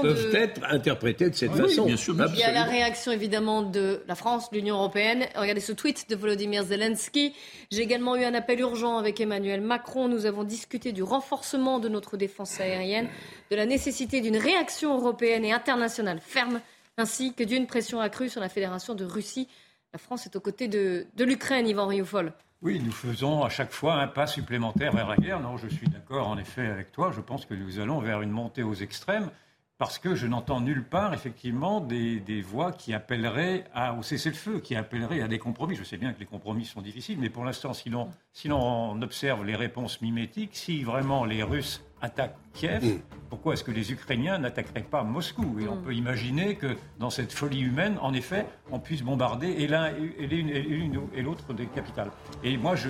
peuvent 0.02 0.36
être 0.36 0.62
interprétés 0.70 1.30
de 1.30 1.36
cette 1.36 1.54
façon. 1.54 1.86
Bien 1.86 1.98
sûr, 1.98 2.16
il 2.34 2.40
y 2.40 2.44
a 2.44 2.52
la 2.52 2.64
réaction 2.64 3.12
évidemment 3.12 3.62
de 3.62 4.04
la 4.08 4.16
France, 4.16 4.50
de 4.52 4.58
l'Union 4.58 4.76
européenne. 4.76 5.26
Regardez 5.36 5.62
ce 5.62 5.74
tweet 5.74 6.10
de 6.10 6.16
Volodymyr 6.16 6.64
Zelensky. 6.64 7.34
J'ai 7.72 7.82
également 7.82 8.16
eu 8.16 8.24
un 8.24 8.34
appel 8.34 8.60
urgent 8.60 8.98
avec 8.98 9.20
Emmanuel 9.20 9.62
Macron. 9.62 10.08
Nous 10.08 10.26
avons 10.26 10.44
discuté 10.44 10.92
du 10.92 11.04
renforcement 11.04 11.80
de 11.80 11.90
notre 11.90 12.18
défense 12.18 12.60
aérienne, 12.60 13.08
de 13.52 13.56
la 13.56 13.66
nécessité 13.66 14.22
d'une 14.22 14.38
réaction 14.38 14.98
européenne 14.98 15.46
et 15.46 15.52
internationale 15.52 16.20
ferme, 16.22 16.62
ainsi 16.98 17.34
que 17.34 17.44
d'une 17.44 17.68
pression 17.68 18.00
accrue 18.00 18.30
sur 18.30 18.42
la 18.42 18.50
Fédération 18.50 18.96
de 18.96 19.06
Russie 19.06 19.48
la 19.94 20.00
France 20.00 20.26
est 20.26 20.36
aux 20.36 20.42
côtés 20.42 20.68
de, 20.68 21.08
l'Ukraine, 21.18 21.68
Yvan 21.68 21.88
Rioufol. 21.88 22.34
Oui, 22.62 22.82
nous 22.84 22.92
faisons 22.92 23.44
à 23.44 23.50
chaque 23.50 23.72
fois 23.72 23.96
un 23.96 24.08
pas 24.08 24.28
supplémentaire 24.28 24.92
vers 24.92 25.08
la 25.08 25.16
guerre. 25.16 25.40
Non, 25.40 25.58
je 25.58 25.68
suis 25.68 25.88
d'accord 25.88 26.28
en 26.28 26.38
effet 26.38 26.68
avec 26.68 26.92
toi. 26.92 27.12
Je 27.16 27.22
pense 27.22 27.46
que 27.46 27.54
nous 27.54 27.80
allons 27.80 28.00
vers 28.00 28.22
une 28.22 28.32
montée 28.32 28.64
aux 28.64 28.74
extrêmes 28.74 29.30
parce 29.78 30.00
que 30.00 30.16
je 30.16 30.28
n'entends 30.28 30.60
nulle 30.60 30.84
part 30.84 31.14
effectivement 31.14 31.80
des, 31.80 32.42
voix 32.42 32.72
qui 32.72 32.94
appelleraient 32.94 33.64
à, 33.74 33.94
au 33.94 34.02
cessez-le-feu, 34.04 34.60
qui 34.60 34.76
appelleraient 34.76 35.22
à 35.22 35.28
des 35.28 35.40
compromis. 35.40 35.76
Je 35.76 35.84
sais 35.84 35.98
bien 35.98 36.14
que 36.14 36.20
les 36.20 36.26
compromis 36.26 36.66
sont 36.66 36.82
difficiles, 36.82 37.18
mais 37.20 37.30
pour 37.30 37.46
l'instant, 37.46 37.74
si 37.74 37.90
l'on 37.90 39.02
observe 39.02 39.46
les 39.46 39.56
réponses 39.56 40.02
mimétiques, 40.02 40.56
si 40.56 40.84
vraiment 40.84 41.26
les 41.26 41.44
Russes 41.44 41.82
attaque 42.02 42.36
Kiev, 42.54 42.84
mm. 42.84 43.00
pourquoi 43.30 43.54
est-ce 43.54 43.64
que 43.64 43.72
les 43.72 43.92
Ukrainiens 43.92 44.38
n'attaqueraient 44.38 44.82
pas 44.82 45.04
Moscou? 45.04 45.60
Et 45.60 45.68
on 45.68 45.76
mm. 45.76 45.82
peut 45.84 45.94
imaginer 45.94 46.56
que 46.56 46.76
dans 47.00 47.10
cette 47.10 47.34
folie 47.34 47.62
humaine, 47.62 47.98
en 48.02 48.14
effet, 48.14 48.46
on 48.72 48.80
puisse 48.80 49.02
bombarder 49.02 49.48
et 49.48 49.68
l'un 49.68 49.88
et 49.88 50.28
l'une 50.28 51.02
et 51.14 51.22
l'autre 51.22 51.54
des 51.54 51.66
capitales. 51.66 52.12
Et 52.44 52.58
moi, 52.58 52.76
je, 52.76 52.90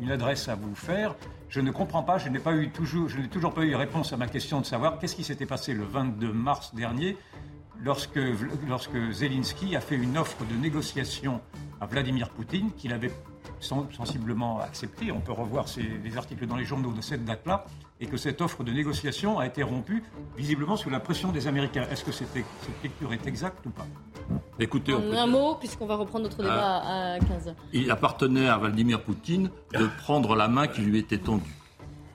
une 0.00 0.10
adresse 0.10 0.48
à 0.48 0.54
vous 0.54 0.74
faire. 0.74 1.14
Je 1.48 1.60
ne 1.60 1.70
comprends 1.70 2.02
pas, 2.02 2.18
je 2.18 2.28
n'ai 2.28 2.38
pas 2.38 2.54
eu 2.54 2.70
toujours, 2.70 3.08
je 3.08 3.18
n'ai 3.18 3.28
toujours 3.28 3.54
pas 3.54 3.64
eu 3.64 3.74
réponse 3.74 4.12
à 4.12 4.16
ma 4.16 4.26
question 4.26 4.60
de 4.60 4.66
savoir 4.66 4.98
qu'est-ce 4.98 5.16
qui 5.16 5.24
s'était 5.24 5.46
passé 5.46 5.72
le 5.72 5.84
22 5.84 6.32
mars 6.32 6.74
dernier 6.74 7.16
lorsque, 7.82 8.20
lorsque 8.68 9.12
Zelensky 9.12 9.76
a 9.76 9.80
fait 9.80 9.96
une 9.96 10.18
offre 10.18 10.44
de 10.44 10.54
négociation 10.54 11.40
à 11.80 11.86
Vladimir 11.86 12.28
Poutine 12.30 12.70
qu'il 12.72 12.92
avait 12.92 13.12
sensiblement 13.60 14.60
accepté. 14.60 15.12
On 15.12 15.20
peut 15.20 15.32
revoir 15.32 15.66
les 16.04 16.16
articles 16.16 16.46
dans 16.46 16.56
les 16.56 16.64
journaux 16.64 16.92
de 16.92 17.00
cette 17.00 17.24
date-là 17.24 17.64
et 18.00 18.06
que 18.06 18.16
cette 18.16 18.40
offre 18.40 18.62
de 18.62 18.72
négociation 18.72 19.38
a 19.38 19.46
été 19.46 19.62
rompue, 19.62 20.02
visiblement 20.36 20.76
sous 20.76 20.90
la 20.90 21.00
pression 21.00 21.32
des 21.32 21.46
Américains. 21.46 21.86
Est-ce 21.90 22.04
que 22.04 22.12
cette, 22.12 22.34
lecture 22.82 23.12
est 23.12 23.26
exacte 23.26 23.66
ou 23.66 23.70
pas? 23.70 23.86
Écoutez, 24.58 24.92
un 24.92 25.26
mot, 25.26 25.56
puisqu'on 25.56 25.86
va 25.86 25.96
reprendre 25.96 26.24
notre 26.24 26.42
débat 26.42 26.82
ah. 26.84 27.14
à 27.14 27.18
15h. 27.18 27.54
Il 27.72 27.90
appartenait 27.90 28.48
à 28.48 28.58
Vladimir 28.58 29.02
Poutine 29.02 29.50
de 29.72 29.88
prendre 30.02 30.36
la 30.36 30.48
main 30.48 30.68
qui 30.68 30.82
lui 30.82 30.98
était 30.98 31.18
tendue. 31.18 31.54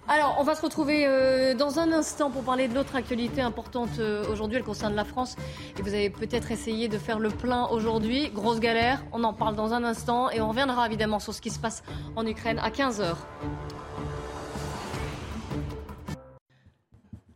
Alors, 0.08 0.36
on 0.38 0.44
va 0.44 0.54
se 0.54 0.62
retrouver 0.62 1.06
euh, 1.08 1.56
dans 1.56 1.80
un 1.80 1.94
instant 1.94 2.30
pour 2.30 2.44
parler 2.44 2.68
de 2.68 2.76
l'autre 2.76 2.96
actualité 2.96 3.42
importante 3.42 4.00
euh, 4.00 4.26
aujourd'hui. 4.30 4.58
Elle 4.58 4.64
concerne 4.64 4.96
la 4.96 5.06
France. 5.06 5.38
Et 5.80 5.82
vous 5.82 5.94
avez 5.94 6.10
peut-être 6.10 6.52
essayé 6.52 6.90
de 6.90 6.98
faire 6.98 7.20
le 7.20 7.30
plein 7.30 7.68
aujourd'hui. 7.68 8.30
Grosse 8.30 8.60
galère. 8.60 9.02
On 9.14 9.24
en 9.24 9.34
parle 9.34 9.56
dans 9.56 9.74
un 9.74 9.86
instant. 9.86 10.30
Et 10.30 10.42
on 10.42 10.50
reviendra 10.50 10.86
évidemment 10.88 11.20
sur 11.20 11.34
ce 11.34 11.40
qui 11.40 11.50
se 11.50 11.60
passe 11.60 11.84
en 12.18 12.26
Ukraine 12.28 12.60
à 12.60 12.70
15h. 12.70 13.16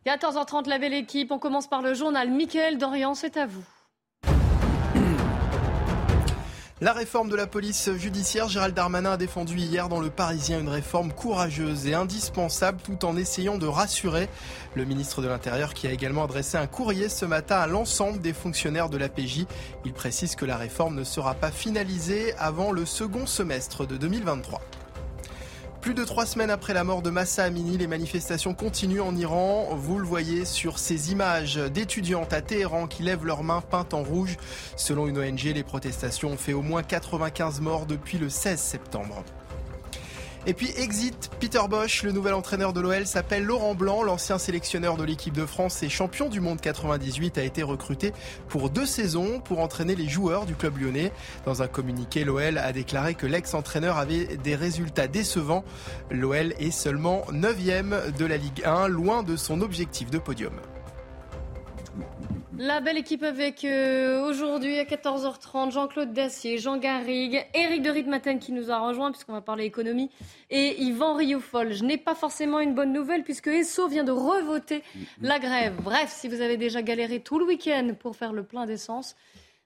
14h30, 0.06 0.68
la 0.68 0.78
belle 0.78 0.94
équipe. 0.94 1.32
On 1.32 1.40
commence 1.40 1.68
par 1.68 1.82
le 1.82 1.94
journal. 1.94 2.30
Mickaël 2.30 2.78
Dorian, 2.78 3.14
c'est 3.14 3.38
à 3.38 3.46
vous. 3.46 3.64
La 6.80 6.94
réforme 6.94 7.28
de 7.28 7.36
la 7.36 7.48
police 7.48 7.90
judiciaire, 7.94 8.50
Gérald 8.50 8.76
Darmanin 8.76 9.14
a 9.14 9.18
défendu 9.18 9.58
hier 9.58 9.90
dans 9.90 10.00
le 10.00 10.12
Parisien 10.12 10.60
une 10.60 10.70
réforme 10.70 11.12
courageuse 11.12 11.88
et 11.88 11.96
indispensable 11.96 12.80
tout 12.84 13.04
en 13.04 13.18
essayant 13.18 13.58
de 13.58 13.66
rassurer 13.66 14.30
le 14.76 14.86
ministre 14.86 15.24
de 15.24 15.28
l'Intérieur 15.28 15.74
qui 15.74 15.88
a 15.88 15.92
également 15.92 16.24
adressé 16.24 16.56
un 16.56 16.68
courrier 16.68 17.10
ce 17.10 17.26
matin 17.26 17.56
à 17.56 17.66
l'ensemble 17.66 18.22
des 18.22 18.32
fonctionnaires 18.32 18.90
de 18.90 18.98
la 18.98 19.10
PJ. 19.10 19.48
Il 19.86 19.94
précise 19.94 20.36
que 20.36 20.46
la 20.46 20.56
réforme 20.56 20.94
ne 20.94 21.04
sera 21.04 21.34
pas 21.34 21.50
finalisée 21.50 22.36
avant 22.38 22.72
le 22.72 22.86
second 22.86 23.26
semestre 23.26 23.88
de 23.88 23.98
2023. 23.98 24.62
Plus 25.82 25.94
de 25.94 26.04
trois 26.04 26.26
semaines 26.26 26.50
après 26.50 26.74
la 26.74 26.84
mort 26.84 27.02
de 27.02 27.10
Massa 27.10 27.44
Amini, 27.44 27.78
les 27.78 27.88
manifestations 27.88 28.54
continuent 28.54 29.02
en 29.02 29.16
Iran. 29.16 29.70
Vous 29.76 30.00
le 30.00 30.06
voyez 30.06 30.44
sur 30.44 30.80
ces 30.80 31.12
images 31.12 31.56
d'étudiantes 31.56 32.34
à 32.34 32.42
Téhéran 32.42 32.88
qui 32.88 33.04
lèvent 33.04 33.26
leurs 33.26 33.44
mains 33.44 33.62
peintes 33.62 33.94
en 33.94 34.04
rouge. 34.04 34.38
Selon 34.76 35.08
une 35.08 35.18
ONG, 35.20 35.44
les 35.44 35.64
protestations 35.64 36.32
ont 36.32 36.38
fait 36.38 36.54
au 36.54 36.62
moins 36.62 36.84
95 36.84 37.62
morts 37.62 37.86
depuis 37.86 38.18
le 38.18 38.30
16 38.30 38.60
septembre. 38.60 39.24
Et 40.50 40.54
puis 40.54 40.72
exit 40.78 41.30
Peter 41.42 41.60
Bosch, 41.70 42.04
le 42.04 42.14
nouvel 42.14 42.34
entraîneur 42.34 42.72
de 42.72 42.80
l'OL 42.80 43.06
s'appelle 43.06 43.44
Laurent 43.44 43.76
Blanc, 43.76 44.02
l'ancien 44.02 44.38
sélectionneur 44.38 44.96
de 44.96 45.04
l'équipe 45.04 45.34
de 45.34 45.46
France 45.46 45.84
et 45.84 45.90
champion 45.90 46.30
du 46.30 46.40
monde 46.40 46.62
98 46.62 47.38
a 47.38 47.44
été 47.44 47.64
recruté 47.64 48.14
pour 48.48 48.70
deux 48.70 48.86
saisons 48.86 49.42
pour 49.42 49.60
entraîner 49.60 49.94
les 49.94 50.08
joueurs 50.08 50.46
du 50.46 50.56
club 50.56 50.78
lyonnais. 50.78 51.12
Dans 51.46 51.64
un 51.64 51.68
communiqué, 51.68 52.24
l'OL 52.24 52.58
a 52.60 52.72
déclaré 52.72 53.14
que 53.14 53.28
l'ex-entraîneur 53.28 53.98
avait 53.98 54.38
des 54.38 54.56
résultats 54.56 55.08
décevants. 55.08 55.66
L'OL 56.12 56.54
est 56.60 56.72
seulement 56.72 57.26
9 57.34 58.14
de 58.18 58.26
la 58.26 58.38
Ligue 58.38 58.64
1, 58.64 58.88
loin 58.88 59.24
de 59.24 59.36
son 59.36 59.60
objectif 59.60 60.10
de 60.10 60.18
podium. 60.18 60.54
La 62.60 62.82
belle 62.82 62.98
équipe 62.98 63.22
avec 63.22 63.64
euh, 63.66 64.28
aujourd'hui 64.28 64.80
à 64.80 64.84
14h30 64.84 65.72
Jean-Claude 65.72 66.12
Dacier, 66.12 66.58
Jean 66.58 66.78
Garrigue, 66.78 67.46
Éric 67.54 67.84
de 67.84 67.92
Ritmaten 67.92 68.40
qui 68.40 68.52
nous 68.52 68.72
a 68.72 68.80
rejoint 68.80 69.12
puisqu'on 69.12 69.34
va 69.34 69.42
parler 69.42 69.66
économie 69.66 70.10
et 70.50 70.82
Yvan 70.82 71.14
Rioufol. 71.14 71.74
Je 71.74 71.84
n'ai 71.84 71.98
pas 71.98 72.16
forcément 72.16 72.60
une 72.60 72.74
bonne 72.74 72.92
nouvelle 72.92 73.24
puisque 73.24 73.46
Esso 73.46 73.88
vient 73.88 74.04
de 74.04 74.12
revoter 74.12 74.82
la 75.22 75.38
grève. 75.38 75.76
Bref, 75.84 76.12
si 76.12 76.28
vous 76.28 76.42
avez 76.42 76.58
déjà 76.58 76.82
galéré 76.82 77.20
tout 77.20 77.38
le 77.38 77.46
week-end 77.46 77.92
pour 78.00 78.16
faire 78.16 78.34
le 78.34 78.42
plein 78.42 78.66
d'essence, 78.66 79.16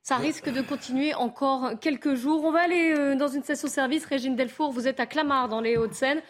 ça 0.03 0.17
risque 0.17 0.51
de 0.51 0.59
continuer 0.61 1.13
encore 1.13 1.79
quelques 1.79 2.15
jours. 2.15 2.43
On 2.43 2.51
va 2.51 2.63
aller 2.63 2.91
euh, 2.91 3.15
dans 3.15 3.29
une 3.29 3.43
station-service. 3.43 4.03
Régine 4.03 4.35
Delfour, 4.35 4.73
vous 4.73 4.89
êtes 4.89 4.99
à 4.99 5.05
Clamart 5.05 5.47
dans 5.47 5.61
les 5.61 5.77
Hauts-de-Seine. 5.77 6.21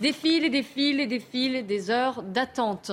Des 0.00 0.14
fils 0.14 0.42
et 0.42 0.48
des 0.48 0.62
fils 0.62 1.00
et 1.00 1.06
des 1.06 1.20
fils, 1.20 1.66
des 1.66 1.90
heures 1.90 2.22
d'attente. 2.22 2.92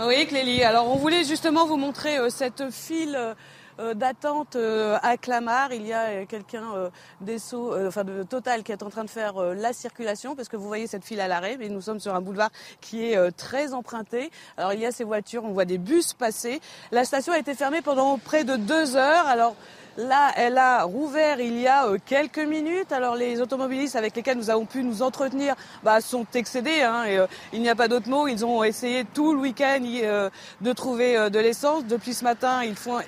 Oui, 0.00 0.26
Clélie. 0.28 0.62
Alors, 0.62 0.88
on 0.88 0.94
voulait 0.94 1.24
justement 1.24 1.66
vous 1.66 1.76
montrer 1.76 2.18
euh, 2.18 2.30
cette 2.30 2.70
file 2.70 3.16
euh, 3.16 3.34
euh, 3.80 3.94
d'attente 3.94 4.56
à 4.56 5.16
Clamart. 5.16 5.72
Il 5.72 5.84
y 5.84 5.92
a 5.92 6.24
quelqu'un 6.24 6.90
des 7.20 7.38
enfin 7.52 8.04
de 8.04 8.22
Total, 8.22 8.62
qui 8.62 8.70
est 8.70 8.84
en 8.84 8.90
train 8.90 9.02
de 9.02 9.10
faire 9.10 9.40
la 9.54 9.72
circulation, 9.72 10.36
parce 10.36 10.48
que 10.48 10.56
vous 10.56 10.68
voyez 10.68 10.86
cette 10.86 11.04
file 11.04 11.20
à 11.20 11.26
l'arrêt, 11.26 11.56
mais 11.58 11.68
nous 11.68 11.80
sommes 11.80 11.98
sur 11.98 12.14
un 12.14 12.20
boulevard 12.20 12.50
qui 12.80 13.06
est 13.06 13.30
très 13.32 13.74
emprunté. 13.74 14.30
Alors, 14.56 14.72
il 14.72 14.80
y 14.80 14.86
a 14.86 14.92
ces 14.92 15.04
voitures, 15.04 15.44
on 15.44 15.52
voit 15.52 15.64
des 15.64 15.78
bus 15.78 16.12
passer. 16.12 16.60
La 16.92 17.04
station 17.04 17.32
a 17.32 17.38
été 17.38 17.54
fermée 17.54 17.82
pendant 17.82 18.18
près 18.18 18.44
de 18.44 18.56
deux 18.56 18.96
heures. 18.96 19.26
Alors, 19.26 19.54
Là, 19.98 20.30
elle 20.36 20.58
a 20.58 20.84
rouvert 20.84 21.40
il 21.40 21.58
y 21.58 21.66
a 21.66 21.86
euh, 21.88 21.98
quelques 22.06 22.38
minutes. 22.38 22.92
Alors 22.92 23.16
les 23.16 23.40
automobilistes 23.40 23.96
avec 23.96 24.14
lesquels 24.14 24.38
nous 24.38 24.48
avons 24.48 24.64
pu 24.64 24.84
nous 24.84 25.02
entretenir 25.02 25.56
bah, 25.82 26.00
sont 26.00 26.24
excédés. 26.34 26.82
Hein, 26.82 27.02
et, 27.04 27.18
euh, 27.18 27.26
il 27.52 27.62
n'y 27.62 27.68
a 27.68 27.74
pas 27.74 27.88
d'autre 27.88 28.08
mot. 28.08 28.28
Ils 28.28 28.44
ont 28.44 28.62
essayé 28.62 29.04
tout 29.12 29.32
le 29.32 29.40
week-end 29.40 29.80
euh, 29.84 30.30
de 30.60 30.72
trouver 30.72 31.28
de 31.30 31.38
l'essence. 31.40 31.84
Depuis 31.84 32.14
ce 32.14 32.22
matin, 32.22 32.62
ils 32.62 32.76
font 32.76 32.98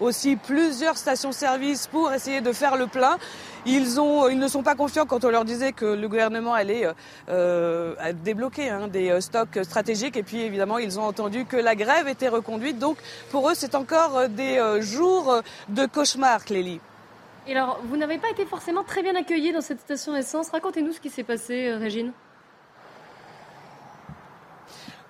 aussi 0.00 0.36
plusieurs 0.36 0.96
stations-service 0.96 1.88
pour 1.88 2.10
essayer 2.10 2.40
de 2.40 2.52
faire 2.52 2.76
le 2.78 2.86
plein. 2.86 3.18
Ils, 3.64 4.00
ont, 4.00 4.28
ils 4.28 4.38
ne 4.38 4.48
sont 4.48 4.62
pas 4.62 4.74
confiants 4.74 5.06
quand 5.06 5.24
on 5.24 5.28
leur 5.28 5.44
disait 5.44 5.72
que 5.72 5.84
le 5.84 6.08
gouvernement 6.08 6.54
allait 6.54 6.88
débloquer 8.24 8.70
hein, 8.70 8.88
des 8.88 9.20
stocks 9.20 9.60
stratégiques. 9.62 10.16
Et 10.16 10.22
puis 10.22 10.40
évidemment, 10.40 10.78
ils 10.78 10.98
ont 10.98 11.04
entendu 11.04 11.44
que 11.44 11.56
la 11.56 11.76
grève 11.76 12.08
était 12.08 12.28
reconduite. 12.28 12.78
Donc 12.78 12.96
pour 13.30 13.50
eux, 13.50 13.54
c'est 13.54 13.76
encore 13.76 14.28
des 14.28 14.80
jours 14.80 15.42
de 15.68 15.86
cauchemar, 15.86 16.21
Clélie. 16.44 16.80
Et 17.46 17.52
alors, 17.52 17.80
vous 17.84 17.96
n'avez 17.96 18.18
pas 18.18 18.30
été 18.30 18.44
forcément 18.46 18.84
très 18.84 19.02
bien 19.02 19.16
accueillis 19.16 19.52
dans 19.52 19.60
cette 19.60 19.80
station 19.80 20.14
essence. 20.14 20.50
Racontez-nous 20.50 20.92
ce 20.92 21.00
qui 21.00 21.10
s'est 21.10 21.24
passé, 21.24 21.72
Régine. 21.74 22.12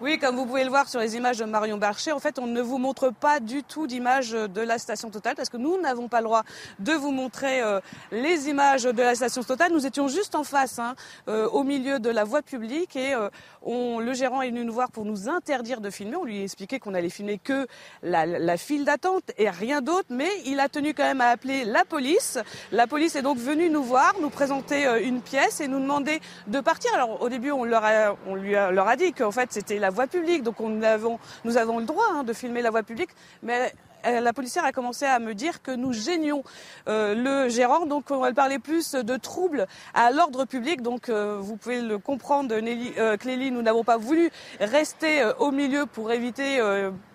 Oui, 0.02 0.18
comme 0.18 0.34
vous 0.34 0.46
pouvez 0.46 0.64
le 0.64 0.68
voir 0.68 0.88
sur 0.88 0.98
les 0.98 1.14
images 1.14 1.38
de 1.38 1.44
Marion 1.44 1.78
Barcher, 1.78 2.10
en 2.10 2.18
fait, 2.18 2.40
on 2.40 2.48
ne 2.48 2.60
vous 2.60 2.78
montre 2.78 3.10
pas 3.10 3.38
du 3.38 3.62
tout 3.62 3.86
d'image 3.86 4.32
de 4.32 4.60
la 4.60 4.78
station 4.78 5.10
Total 5.10 5.36
parce 5.36 5.48
que 5.48 5.56
nous 5.56 5.80
n'avons 5.80 6.08
pas 6.08 6.18
le 6.18 6.24
droit 6.24 6.42
de 6.80 6.92
vous 6.92 7.12
montrer 7.12 7.62
euh, 7.62 7.78
les 8.10 8.48
images 8.48 8.82
de 8.82 9.00
la 9.00 9.14
station 9.14 9.44
Total. 9.44 9.70
Nous 9.70 9.86
étions 9.86 10.08
juste 10.08 10.34
en 10.34 10.42
face, 10.42 10.80
hein, 10.80 10.96
euh, 11.28 11.48
au 11.50 11.62
milieu 11.62 12.00
de 12.00 12.10
la 12.10 12.24
voie 12.24 12.42
publique 12.42 12.96
et 12.96 13.14
euh, 13.14 13.28
on, 13.62 14.00
le 14.00 14.12
gérant 14.12 14.42
est 14.42 14.48
venu 14.48 14.64
nous 14.64 14.72
voir 14.72 14.90
pour 14.90 15.04
nous 15.04 15.28
interdire 15.28 15.80
de 15.80 15.88
filmer. 15.88 16.16
On 16.16 16.24
lui 16.24 16.40
a 16.40 16.42
expliqué 16.42 16.80
qu'on 16.80 16.94
allait 16.94 17.08
filmer 17.08 17.38
que 17.38 17.68
la, 18.02 18.26
la 18.26 18.56
file 18.56 18.84
d'attente 18.84 19.30
et 19.38 19.50
rien 19.50 19.82
d'autre, 19.82 20.08
mais 20.10 20.30
il 20.46 20.58
a 20.58 20.68
tenu 20.68 20.94
quand 20.94 21.04
même 21.04 21.20
à 21.20 21.28
appeler 21.28 21.64
la 21.64 21.84
police. 21.84 22.40
La 22.72 22.88
police 22.88 23.14
est 23.14 23.22
donc 23.22 23.38
venue 23.38 23.70
nous 23.70 23.84
voir, 23.84 24.14
nous 24.20 24.30
présenter 24.30 24.84
une 25.04 25.20
pièce 25.20 25.60
et 25.60 25.68
nous 25.68 25.78
demander 25.78 26.20
de 26.48 26.58
partir. 26.58 26.92
Alors 26.92 27.22
au 27.22 27.28
début, 27.28 27.52
on 27.52 27.62
leur 27.62 27.84
a, 27.84 28.16
on 28.26 28.34
lui 28.34 28.56
a, 28.56 28.72
leur 28.72 28.88
a 28.88 28.96
dit 28.96 29.12
qu'en 29.12 29.30
fait 29.30 29.52
c'était 29.52 29.78
la 29.78 29.91
voie 29.92 30.06
publique, 30.06 30.42
donc 30.42 30.56
nous 30.60 31.56
avons 31.56 31.78
le 31.78 31.84
droit 31.84 32.06
hein, 32.12 32.24
de 32.24 32.32
filmer 32.32 32.62
la 32.62 32.70
voie 32.70 32.82
publique, 32.82 33.10
mais 33.42 33.72
euh, 34.06 34.20
la 34.20 34.32
policière 34.32 34.64
a 34.64 34.72
commencé 34.72 35.04
à 35.04 35.18
me 35.18 35.34
dire 35.34 35.62
que 35.62 35.70
nous 35.70 35.92
gênions 35.92 36.42
euh, 36.88 37.14
le 37.14 37.48
gérant, 37.48 37.86
donc 37.86 38.10
on 38.10 38.18
va 38.18 38.32
parler 38.32 38.58
plus 38.58 38.94
de 38.94 39.16
troubles 39.16 39.66
à 39.94 40.10
l'ordre 40.10 40.44
public. 40.44 40.82
Donc 40.82 41.08
euh, 41.08 41.38
vous 41.40 41.56
pouvez 41.56 41.80
le 41.80 41.98
comprendre, 41.98 42.54
Nelly, 42.56 42.92
Clélie, 43.18 43.50
nous 43.50 43.62
n'avons 43.62 43.84
pas 43.84 43.96
voulu 43.96 44.30
rester 44.60 45.24
au 45.38 45.50
milieu 45.50 45.86
pour 45.86 46.12
éviter 46.12 46.60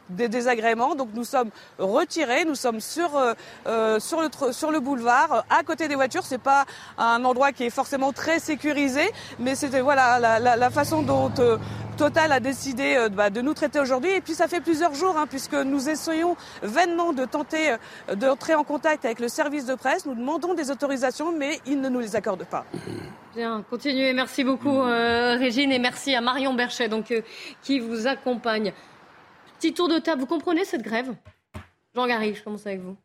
des 0.09 0.27
désagréments. 0.27 0.95
Donc 0.95 1.09
nous 1.13 1.23
sommes 1.23 1.49
retirés, 1.79 2.45
nous 2.45 2.55
sommes 2.55 2.79
sur, 2.79 3.09
sur, 3.99 4.21
le, 4.21 4.51
sur 4.51 4.71
le 4.71 4.79
boulevard, 4.79 5.45
à 5.49 5.63
côté 5.63 5.87
des 5.87 5.95
voitures. 5.95 6.23
C'est 6.23 6.37
pas 6.37 6.65
un 6.97 7.23
endroit 7.25 7.51
qui 7.51 7.65
est 7.65 7.69
forcément 7.69 8.13
très 8.13 8.39
sécurisé, 8.39 9.11
mais 9.39 9.55
c'était 9.55 9.81
voilà 9.81 10.19
la, 10.19 10.39
la, 10.39 10.55
la, 10.55 10.69
façon 10.69 11.01
dont 11.01 11.31
Total 11.97 12.31
a 12.31 12.39
décidé 12.39 12.95
euh, 12.95 13.09
bah, 13.09 13.31
de 13.31 13.41
nous 13.41 13.55
traiter 13.55 13.79
aujourd'hui. 13.79 14.11
Et 14.11 14.21
puis 14.21 14.35
ça 14.35 14.47
fait 14.47 14.61
plusieurs 14.61 14.93
jours, 14.93 15.17
hein, 15.17 15.25
puisque 15.27 15.55
nous 15.55 15.89
essayons 15.89 16.37
vainement 16.61 17.11
de 17.11 17.25
tenter 17.25 17.71
euh, 17.71 18.15
d'entrer 18.15 18.53
en 18.53 18.63
contact 18.63 19.03
avec 19.03 19.19
le 19.19 19.27
service 19.27 19.65
de 19.65 19.73
presse. 19.73 20.05
Nous 20.05 20.13
demandons 20.13 20.53
des 20.53 20.69
autorisations, 20.69 21.31
mais 21.31 21.59
ils 21.65 21.81
ne 21.81 21.89
nous 21.89 21.99
les 21.99 22.15
accordent 22.15 22.45
pas. 22.45 22.65
Bien, 23.35 23.63
continuez. 23.67 24.13
Merci 24.13 24.43
beaucoup, 24.43 24.79
euh, 24.79 25.37
Régine, 25.39 25.71
et 25.71 25.79
merci 25.79 26.13
à 26.13 26.21
Marion 26.21 26.53
Berchet, 26.53 26.87
donc, 26.87 27.11
qui 27.63 27.79
vous 27.79 28.05
accompagne. 28.05 28.73
Petit 29.57 29.73
tour 29.73 29.89
de 29.89 29.97
table. 29.97 30.21
Vous 30.21 30.27
comprenez 30.27 30.65
cette 30.65 30.83
grève? 30.83 31.15
Jean 31.95 32.05
Garry, 32.05 32.35
je 32.35 32.43
commence 32.43 32.67
avec 32.67 32.79
vous. 32.79 32.95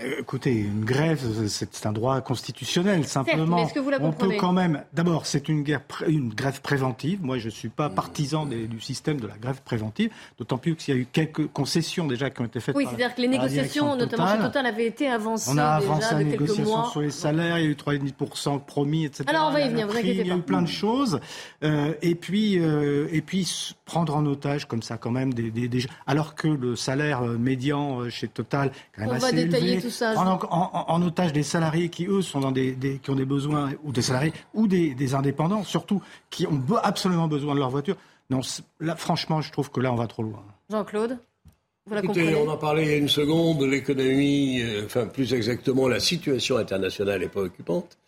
Euh, 0.00 0.20
écoutez, 0.20 0.54
une 0.54 0.84
grève, 0.86 1.20
c'est 1.48 1.86
un 1.86 1.92
droit 1.92 2.20
constitutionnel. 2.22 3.06
Simplement, 3.06 3.66
on 4.00 4.12
peut 4.12 4.32
quand 4.38 4.52
même. 4.52 4.84
D'abord, 4.94 5.26
c'est 5.26 5.48
une, 5.50 5.64
une, 6.06 6.30
grève 6.30 6.62
préventive. 6.62 7.22
Moi, 7.22 7.38
je 7.38 7.46
ne 7.46 7.50
suis 7.50 7.68
pas 7.68 7.90
partisan 7.90 8.46
du 8.46 8.80
système 8.80 9.20
de 9.20 9.26
la 9.26 9.36
grève 9.36 9.60
préventive, 9.62 10.10
d'autant 10.38 10.56
plus 10.56 10.76
qu'il 10.76 10.94
y 10.94 10.96
a 10.96 11.00
eu 11.00 11.06
quelques 11.10 11.46
concessions 11.48 12.06
déjà 12.06 12.30
qui 12.30 12.40
ont 12.40 12.46
été 12.46 12.60
faites. 12.60 12.74
Oui, 12.74 12.86
c'est-à-dire 12.86 13.14
que 13.14 13.20
les 13.20 13.28
négociations, 13.28 13.94
notamment 13.96 14.28
chez 14.28 14.38
Total, 14.38 14.64
avaient 14.64 14.86
été 14.86 15.08
avancées. 15.08 15.50
On 15.52 15.58
a 15.58 15.64
avancé 15.64 16.08
déjà 16.08 16.18
les 16.18 16.24
négociations 16.24 16.84
sur 16.86 17.00
les 17.02 17.10
salaires, 17.10 17.58
il 17.58 17.64
y 17.64 17.68
a 17.68 17.70
eu 17.70 17.74
3,5% 17.74 18.64
promis, 18.64 19.04
etc. 19.04 19.24
Alors, 19.26 19.48
on 19.48 19.52
va 19.52 19.60
y 19.60 19.68
venir, 19.68 19.86
vous 19.86 19.92
inquiétez 19.92 20.20
pas. 20.20 20.22
Il 20.22 20.28
y 20.28 20.32
a 20.32 20.36
eu 20.36 20.40
plein 20.40 20.62
de 20.62 20.68
choses. 20.68 21.20
Euh, 21.64 21.92
et, 22.00 22.14
puis, 22.14 22.58
euh, 22.58 23.08
et 23.12 23.20
puis, 23.20 23.74
prendre 23.84 24.16
en 24.16 24.24
otage 24.24 24.66
comme 24.66 24.82
ça, 24.82 24.96
quand 24.96 25.10
même, 25.10 25.34
des, 25.34 25.50
des, 25.50 25.86
alors 26.06 26.34
que 26.34 26.48
le 26.48 26.76
salaire 26.76 27.22
médian 27.22 28.08
chez 28.08 28.28
Total, 28.28 28.72
quand 28.94 29.02
même 29.02 29.10
on 29.10 29.14
assez 29.14 29.26
va 29.26 29.32
détailler 29.32 29.81
tout 29.82 29.90
ça 29.90 30.14
en, 30.16 31.02
otage 31.02 31.32
des 31.32 31.42
salariés 31.42 31.88
qui, 31.88 32.06
eux, 32.06 32.22
sont 32.22 32.40
dans 32.40 32.52
des, 32.52 32.76
qui 33.02 33.10
ont 33.10 33.14
des 33.14 33.24
besoins, 33.24 33.70
ou 33.82 33.92
des 33.92 34.02
salariés, 34.02 34.32
ou 34.54 34.66
des, 34.66 35.14
indépendants, 35.14 35.64
surtout, 35.64 36.02
qui 36.30 36.46
ont 36.46 36.62
absolument 36.82 37.28
besoin 37.28 37.54
de 37.54 37.60
leur 37.60 37.70
voiture. 37.70 37.96
Non, 38.30 38.40
là, 38.80 38.96
franchement, 38.96 39.40
je 39.40 39.52
trouve 39.52 39.70
que 39.70 39.80
là, 39.80 39.92
on 39.92 39.96
va 39.96 40.06
trop 40.06 40.22
loin. 40.22 40.42
Jean-Claude 40.70 41.18
vous 41.86 41.94
la 41.94 42.00
Écoutez, 42.00 42.32
on 42.36 42.48
en 42.48 42.56
parlait 42.56 42.84
il 42.84 42.90
y 42.90 42.94
a 42.94 42.96
une 42.96 43.08
seconde, 43.08 43.62
l'économie, 43.62 44.60
euh, 44.62 44.84
enfin 44.86 45.06
plus 45.06 45.34
exactement 45.34 45.88
la 45.88 45.98
situation 45.98 46.56
internationale 46.56 47.24
est 47.24 47.28
préoccupante. 47.28 47.98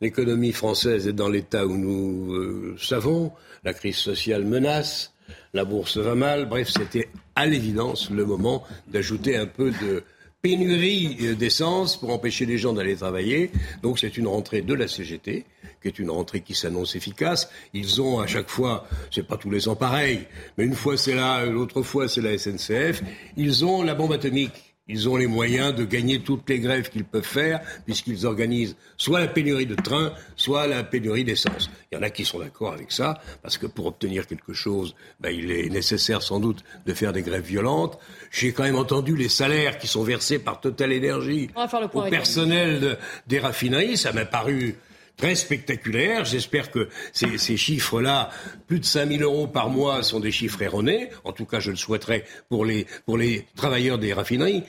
L'économie 0.00 0.52
française 0.52 1.08
est 1.08 1.12
dans 1.12 1.28
l'état 1.28 1.66
où 1.66 1.76
nous 1.76 2.32
euh, 2.34 2.76
savons, 2.80 3.32
la 3.64 3.74
crise 3.74 3.96
sociale 3.96 4.44
menace, 4.44 5.12
la 5.54 5.64
bourse 5.64 5.96
va 5.96 6.14
mal, 6.14 6.46
bref, 6.46 6.68
c'était 6.68 7.08
à 7.34 7.46
l'évidence 7.46 8.10
le 8.10 8.24
moment 8.24 8.62
d'ajouter 8.86 9.36
un 9.36 9.46
peu 9.46 9.72
de 9.72 10.04
pénurie 10.42 11.16
euh, 11.22 11.34
d'essence 11.34 11.96
pour 11.96 12.10
empêcher 12.10 12.46
les 12.46 12.58
gens 12.58 12.72
d'aller 12.72 12.96
travailler. 12.96 13.50
Donc 13.82 13.98
c'est 13.98 14.16
une 14.16 14.26
rentrée 14.26 14.62
de 14.62 14.74
la 14.74 14.88
CGT 14.88 15.44
qui 15.82 15.88
est 15.88 15.98
une 15.98 16.10
rentrée 16.10 16.40
qui 16.40 16.54
s'annonce 16.54 16.96
efficace. 16.96 17.50
Ils 17.74 18.00
ont 18.00 18.20
à 18.20 18.26
chaque 18.26 18.48
fois, 18.48 18.86
c'est 19.10 19.26
pas 19.26 19.36
tous 19.36 19.50
les 19.50 19.68
ans 19.68 19.76
pareil, 19.76 20.20
mais 20.56 20.64
une 20.64 20.74
fois 20.74 20.96
c'est 20.96 21.14
là, 21.14 21.44
l'autre 21.44 21.82
fois 21.82 22.08
c'est 22.08 22.20
la 22.20 22.36
SNCF, 22.36 23.02
ils 23.36 23.64
ont 23.64 23.82
la 23.82 23.94
bombe 23.94 24.12
atomique. 24.12 24.65
Ils 24.88 25.08
ont 25.08 25.16
les 25.16 25.26
moyens 25.26 25.74
de 25.74 25.84
gagner 25.84 26.20
toutes 26.20 26.48
les 26.48 26.60
grèves 26.60 26.90
qu'ils 26.90 27.04
peuvent 27.04 27.24
faire, 27.24 27.60
puisqu'ils 27.84 28.24
organisent 28.24 28.76
soit 28.96 29.18
la 29.18 29.26
pénurie 29.26 29.66
de 29.66 29.74
trains, 29.74 30.12
soit 30.36 30.68
la 30.68 30.84
pénurie 30.84 31.24
d'essence. 31.24 31.70
Il 31.90 31.96
y 31.96 31.98
en 31.98 32.02
a 32.02 32.10
qui 32.10 32.24
sont 32.24 32.38
d'accord 32.38 32.72
avec 32.72 32.92
ça, 32.92 33.20
parce 33.42 33.58
que 33.58 33.66
pour 33.66 33.86
obtenir 33.86 34.28
quelque 34.28 34.52
chose, 34.52 34.94
ben, 35.18 35.30
il 35.30 35.50
est 35.50 35.68
nécessaire 35.70 36.22
sans 36.22 36.38
doute 36.38 36.62
de 36.86 36.94
faire 36.94 37.12
des 37.12 37.22
grèves 37.22 37.44
violentes. 37.44 37.98
J'ai 38.30 38.52
quand 38.52 38.62
même 38.62 38.76
entendu 38.76 39.16
les 39.16 39.28
salaires 39.28 39.78
qui 39.78 39.88
sont 39.88 40.04
versés 40.04 40.38
par 40.38 40.60
Total 40.60 40.96
Energy 40.96 41.50
au 41.92 42.02
personnel 42.02 42.96
des 43.26 43.40
raffineries. 43.40 43.96
Ça 43.96 44.12
m'a 44.12 44.24
paru 44.24 44.76
très 45.16 45.34
spectaculaire. 45.34 46.24
J'espère 46.24 46.70
que 46.70 46.88
ces, 47.12 47.56
chiffres-là, 47.56 48.30
plus 48.66 48.80
de 48.80 48.84
5 48.84 49.08
000 49.08 49.22
euros 49.22 49.46
par 49.46 49.70
mois, 49.70 50.02
sont 50.02 50.20
des 50.20 50.32
chiffres 50.32 50.62
erronés. 50.62 51.10
En 51.24 51.32
tout 51.32 51.46
cas, 51.46 51.60
je 51.60 51.70
le 51.70 51.76
souhaiterais 51.76 52.24
pour 52.48 52.64
les, 52.64 52.86
pour 53.04 53.16
les 53.16 53.46
travailleurs 53.56 53.98
des 53.98 54.12
raffineries. 54.12 54.62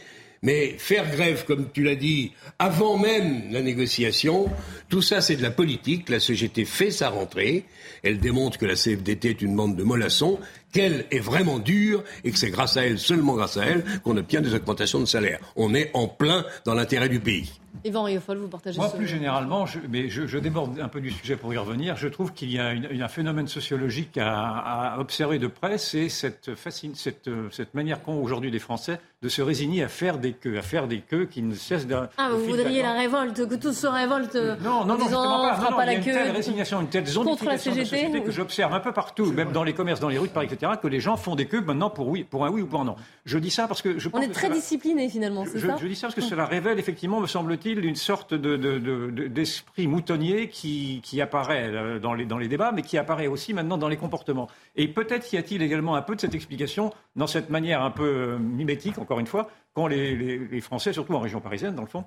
Mais 0.44 0.76
faire 0.78 1.10
grève, 1.10 1.46
comme 1.46 1.72
tu 1.72 1.84
l'as 1.84 1.96
dit, 1.96 2.32
avant 2.60 2.98
même 2.98 3.52
la 3.52 3.62
négociation, 3.62 4.50
tout 4.88 5.02
ça 5.02 5.20
c'est 5.20 5.36
de 5.36 5.42
la 5.42 5.50
politique. 5.50 6.10
La 6.10 6.20
CGT 6.20 6.66
fait 6.66 6.92
sa 6.92 7.10
rentrée. 7.10 7.66
Elle 8.04 8.20
démontre 8.20 8.60
que 8.60 8.66
la 8.66 8.76
CFDT 8.76 9.30
est 9.32 9.42
une 9.42 9.56
bande 9.56 9.76
de 9.76 9.84
mollassons, 9.84 10.40
qu'elle 10.72 11.06
est 11.10 11.20
vraiment 11.20 11.58
dure 11.58 12.04
et 12.24 12.32
que 12.32 12.38
c'est 12.38 12.52
grâce 12.52 12.78
à 12.78 12.86
elle, 12.86 13.00
seulement 13.00 13.34
grâce 13.34 13.58
à 13.58 13.66
elle, 13.66 13.84
qu'on 14.04 14.16
obtient 14.16 14.42
des 14.42 14.54
augmentations 14.54 15.00
de 15.00 15.06
salaire. 15.06 15.40
On 15.56 15.74
est 15.74 15.90
en 15.96 16.08
plein 16.08 16.46
dans 16.66 16.76
l'intérêt 16.76 17.10
du 17.10 17.20
pays. 17.20 17.52
Yvan 17.86 18.04
Riofol, 18.04 18.38
vous 18.38 18.48
partagez 18.48 18.78
Moi, 18.78 18.92
plus 18.92 19.08
généralement, 19.08 19.66
je, 19.66 19.80
mais 19.90 20.10
je, 20.10 20.38
déborde 20.38 20.80
un 20.80 20.88
peu 20.88 21.02
du 21.02 21.12
sujet 21.12 21.36
pour 21.36 21.54
y 21.54 21.58
revenir, 21.58 21.98
je 21.98 22.08
trouve 22.08 22.34
qu'il 22.34 22.52
y 22.52 22.60
a 22.60 22.70
un 22.70 23.08
phénomène 23.08 23.48
sociologique 23.48 24.18
à, 24.20 24.96
observer 25.00 25.40
de 25.40 25.48
près, 25.48 25.78
c'est 25.78 26.10
cette, 26.10 26.52
cette, 26.94 27.30
cette 27.52 27.74
manière 27.74 28.02
qu'ont 28.02 28.22
aujourd'hui 28.22 28.52
les 28.52 28.60
Français 28.60 29.00
de 29.24 29.30
se 29.30 29.42
résigner 29.42 29.84
à 29.84 29.88
faire 29.88 30.20
des 30.20 30.34
queues, 30.34 30.60
à 30.60 30.62
faire 30.62 30.88
des 30.88 31.00
queues 31.00 31.26
qui 31.26 31.42
ne 31.42 31.56
cessent 31.56 31.88
d'un. 31.88 32.08
Ah, 32.18 32.30
vous 32.32 32.46
voudriez 32.46 32.84
la 32.84 32.94
révolte, 32.94 33.48
que 33.48 33.56
tous 33.56 33.74
se 33.74 33.88
révoltent 33.88 34.36
non, 34.36 34.86
non, 34.86 34.96
non, 34.96 35.10
pas, 35.10 35.54
on 35.54 35.56
fera 35.56 35.76
pas 35.76 35.86
la 35.86 35.96
queue. 35.96 36.12
Une 36.12 36.18
telle 36.18 36.32
résignation, 36.32 36.82
une 36.82 36.88
telle 36.88 37.12
contre 37.12 37.46
la 37.46 37.58
CGT, 37.58 37.80
de 37.80 37.86
société 37.86 38.22
que 38.22 38.30
j'observe 38.32 38.74
un 38.76 38.80
peu 38.80 38.92
partout, 38.92 39.32
même 39.32 39.52
dans 39.52 39.64
les 39.64 39.74
commerces, 39.74 40.00
dans 40.00 40.10
les 40.10 40.20
rues 40.20 40.28
de 40.28 40.34
Paris, 40.34 40.48
etc., 40.52 40.74
que 40.80 40.88
les 40.88 41.00
gens 41.00 41.18
font 41.18 41.36
des 41.36 41.48
queues 41.48 41.62
maintenant 41.62 41.90
pour, 41.90 42.08
oui, 42.10 42.24
pour 42.24 42.46
un 42.46 42.52
oui 42.52 42.62
ou 42.62 42.68
pour 42.68 42.80
un 42.80 42.86
non. 42.86 42.96
Je 43.26 43.40
dis 43.40 43.50
ça 43.50 43.68
parce 43.68 43.82
que 43.82 43.98
je 43.98 44.10
On 44.14 44.22
est 44.22 44.28
très 44.28 44.52
discipliné 44.52 45.10
finalement, 45.10 45.46
c'est 45.52 45.60
ça 45.60 45.78
Je 45.82 45.88
dis 45.88 45.96
ça 45.96 46.08
parce 46.08 46.16
que 46.16 46.22
cela 46.22 46.46
révèle 46.46 46.78
effectivement, 46.78 47.20
me 47.20 47.28
semble-t-il, 47.28 47.67
une 47.72 47.96
sorte 47.96 48.34
d'esprit 48.34 49.84
de, 49.84 49.90
moutonnier 49.90 50.50
qui, 50.50 51.02
qui, 51.04 51.22
apparaît 51.22 51.70
euh, 51.74 52.00
dans 52.00 52.14
les, 52.14 52.26
dans 52.26 52.38
les 52.38 52.48
débats, 52.48 52.72
mais 52.72 52.82
qui 52.82 52.98
apparaît 52.98 53.28
aussi 53.28 53.54
maintenant 53.54 53.78
dans 53.78 53.88
les 53.88 53.98
comportements. 53.98 54.48
Et 54.76 54.88
peut-être 54.88 55.32
y 55.34 55.38
a-t-il 55.38 55.62
également 55.62 55.96
un 55.96 56.02
peu 56.02 56.16
de 56.16 56.22
cette 56.22 56.36
explication 56.36 56.94
dans 57.16 57.28
cette 57.28 57.50
manière 57.50 57.82
un 57.82 57.92
peu 57.92 58.04
euh, 58.04 58.38
mimétique, 58.38 58.98
encore 58.98 59.20
une 59.20 59.28
fois, 59.28 59.50
quand 59.74 59.88
les, 59.88 60.16
les 60.16 60.62
Français, 60.62 60.94
surtout 60.94 61.14
en 61.14 61.20
région 61.20 61.42
parisienne, 61.42 61.76
dans 61.76 61.84
le 61.84 61.88
fond, 61.88 62.06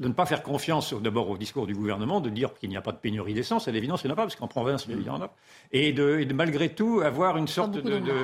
de 0.00 0.08
ne 0.08 0.12
pas 0.12 0.26
faire 0.26 0.42
confiance 0.42 0.94
d'abord 0.94 1.30
au 1.30 1.38
discours 1.38 1.66
du 1.66 1.74
gouvernement, 1.74 2.20
de 2.20 2.30
dire 2.30 2.54
qu'il 2.54 2.70
n'y 2.70 2.76
a 2.76 2.82
pas 2.82 2.92
de 2.92 2.98
pénurie 2.98 3.34
d'essence, 3.34 3.68
à 3.68 3.72
l'évidence, 3.72 4.02
il 4.04 4.08
n'y 4.08 4.12
en 4.12 4.14
a 4.14 4.16
pas, 4.16 4.22
parce 4.22 4.36
qu'en 4.36 4.48
province, 4.48 4.86
il 4.88 5.02
y 5.02 5.10
en 5.10 5.22
a, 5.22 5.30
et 5.72 5.92
de, 5.92 6.18
et 6.18 6.24
de 6.24 6.34
malgré 6.34 6.70
tout 6.70 7.00
avoir 7.04 7.36
une 7.36 7.48
sorte 7.48 7.72
de, 7.72 7.80
de 7.80 8.14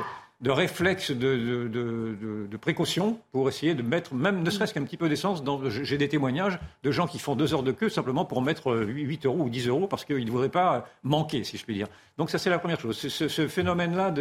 réflexe 0.46 1.10
de, 1.10 1.68
de, 1.68 2.56
précaution 2.56 3.18
pour 3.32 3.48
essayer 3.48 3.74
de 3.74 3.82
mettre, 3.82 4.14
même 4.14 4.42
ne 4.42 4.50
serait-ce 4.50 4.74
qu'un 4.74 4.84
petit 4.84 4.96
peu 4.96 5.08
d'essence. 5.08 5.42
J'ai 5.68 5.98
des 5.98 6.08
témoignages 6.08 6.58
de 6.82 6.90
gens 6.90 7.06
qui 7.06 7.18
font 7.18 7.34
deux 7.34 7.54
heures 7.54 7.62
de 7.62 7.72
queue 7.72 7.88
simplement 7.88 8.24
pour 8.24 8.42
mettre 8.42 8.74
8 8.76 9.26
euros 9.26 9.44
ou 9.44 9.50
10 9.50 9.68
euros 9.68 9.86
parce 9.86 10.04
qu'ils 10.04 10.24
ne 10.24 10.30
voudraient 10.30 10.48
pas 10.48 10.86
manquer, 11.02 11.44
si 11.44 11.56
je 11.56 11.64
puis 11.64 11.74
dire. 11.74 11.88
Donc 12.18 12.30
ça, 12.30 12.38
c'est 12.38 12.50
la 12.50 12.58
première 12.58 12.80
chose. 12.80 12.96
Ce, 12.96 13.48
phénomène-là 13.48 14.12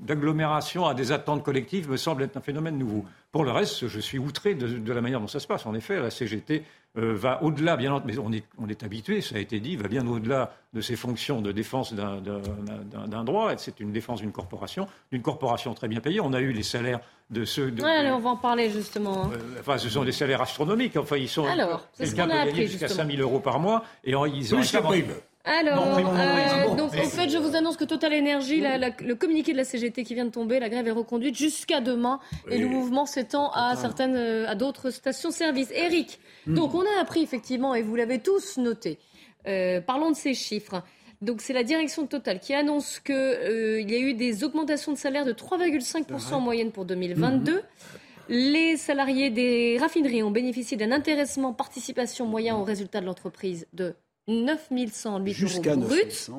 d'agglomération 0.00 0.86
à 0.86 0.94
des 0.94 1.12
attentes 1.12 1.42
collectives 1.42 1.90
me 1.90 1.96
semble 1.96 2.22
être 2.22 2.36
un 2.36 2.40
phénomène 2.40 2.78
nouveau. 2.78 3.04
Pour 3.32 3.44
le 3.44 3.50
reste, 3.50 3.86
je 3.88 4.00
suis 4.00 4.18
outré 4.18 4.54
de, 4.54 4.92
la 4.92 5.00
manière 5.00 5.20
dont 5.20 5.26
ça 5.26 5.40
se 5.40 5.46
passe. 5.46 5.66
En 5.66 5.74
effet, 5.74 6.00
la 6.00 6.10
CGT 6.10 6.64
euh, 6.96 7.14
va 7.14 7.42
au-delà, 7.42 7.76
bien 7.76 8.02
mais 8.04 8.18
on 8.18 8.32
est, 8.32 8.44
on 8.58 8.68
est 8.68 8.82
habitué, 8.82 9.20
ça 9.20 9.36
a 9.36 9.38
été 9.38 9.60
dit, 9.60 9.76
va 9.76 9.88
bien 9.88 10.06
au-delà 10.06 10.52
de 10.72 10.80
ses 10.80 10.96
fonctions 10.96 11.40
de 11.40 11.52
défense 11.52 11.94
d'un 11.94 13.24
droit. 13.24 13.52
C'est 13.56 13.80
une 13.80 13.92
défense 13.92 14.20
d'une 14.20 14.32
corporation, 14.32 14.86
d'une 15.12 15.22
corporation 15.22 15.74
très 15.74 15.88
bien 15.88 16.00
payée. 16.00 16.20
On 16.20 16.32
a 16.32 16.40
eu 16.40 16.52
les 16.52 16.62
salaires 16.62 17.00
de 17.30 17.44
ceux. 17.44 17.70
De, 17.70 17.82
on 17.82 18.18
va 18.18 18.30
en 18.30 18.36
parler 18.36 18.70
justement. 18.70 19.24
Hein. 19.24 19.30
Euh, 19.34 19.60
enfin, 19.60 19.78
ce 19.78 19.88
sont 19.88 20.04
des 20.04 20.12
salaires 20.12 20.42
astronomiques. 20.42 20.96
Enfin, 20.96 21.16
ils 21.16 21.28
sont. 21.28 21.46
Alors, 21.46 21.86
c'est 21.92 22.06
ce 22.06 22.14
qu'on 22.14 22.30
a 22.30 22.40
appris 22.40 22.66
jusqu'à 22.66 22.88
5 22.88 23.10
000 23.10 23.22
euros 23.22 23.40
par 23.40 23.60
mois 23.60 23.84
et 24.04 24.12
ils 24.12 24.54
ont. 24.54 24.62
Alors, 25.46 25.96
euh, 25.96 26.74
donc 26.74 26.92
en 26.92 27.08
fait, 27.08 27.28
je 27.30 27.38
vous 27.38 27.54
annonce 27.54 27.76
que 27.76 27.84
Total 27.84 28.12
Energy, 28.12 28.60
le 28.60 29.14
communiqué 29.14 29.52
de 29.52 29.56
la 29.56 29.64
CGT 29.64 30.02
qui 30.02 30.14
vient 30.14 30.24
de 30.24 30.30
tomber, 30.30 30.58
la 30.58 30.68
grève 30.68 30.88
est 30.88 30.92
reconduite 30.92 31.36
jusqu'à 31.36 31.80
demain 31.80 32.18
et 32.50 32.58
le 32.58 32.66
mouvement 32.66 33.06
s'étend 33.06 33.50
à 33.52 33.76
certaines, 33.76 34.16
euh, 34.16 34.48
à 34.48 34.56
d'autres 34.56 34.90
stations-service. 34.90 35.70
Eric, 35.72 36.18
hmm. 36.48 36.54
donc 36.54 36.74
on 36.74 36.80
a 36.80 37.00
appris 37.00 37.22
effectivement, 37.22 37.76
et 37.76 37.82
vous 37.82 37.94
l'avez 37.94 38.18
tous 38.18 38.58
noté, 38.58 38.98
euh, 39.46 39.80
parlons 39.80 40.10
de 40.10 40.16
ces 40.16 40.34
chiffres. 40.34 40.82
Donc 41.22 41.40
c'est 41.40 41.52
la 41.52 41.62
direction 41.62 42.08
Total 42.08 42.40
qui 42.40 42.52
annonce 42.52 42.98
qu'il 42.98 43.14
il 43.14 43.90
y 43.90 43.94
a 43.94 44.00
eu 44.00 44.14
des 44.14 44.42
augmentations 44.42 44.92
de 44.92 44.98
salaire 44.98 45.24
de 45.24 45.32
3,5% 45.32 46.34
en 46.34 46.40
moyenne 46.40 46.72
pour 46.72 46.84
2022. 46.86 47.52
Hmm. 47.52 47.60
Les 48.28 48.76
salariés 48.76 49.30
des 49.30 49.78
raffineries 49.80 50.24
ont 50.24 50.32
bénéficié 50.32 50.76
d'un 50.76 50.90
intéressement 50.90 51.52
participation 51.52 52.26
moyen 52.26 52.56
au 52.56 52.64
résultat 52.64 53.00
de 53.00 53.06
l'entreprise 53.06 53.68
de 53.72 53.94
9108 54.28 55.42
euros 55.42 55.76
bruts. 55.76 56.30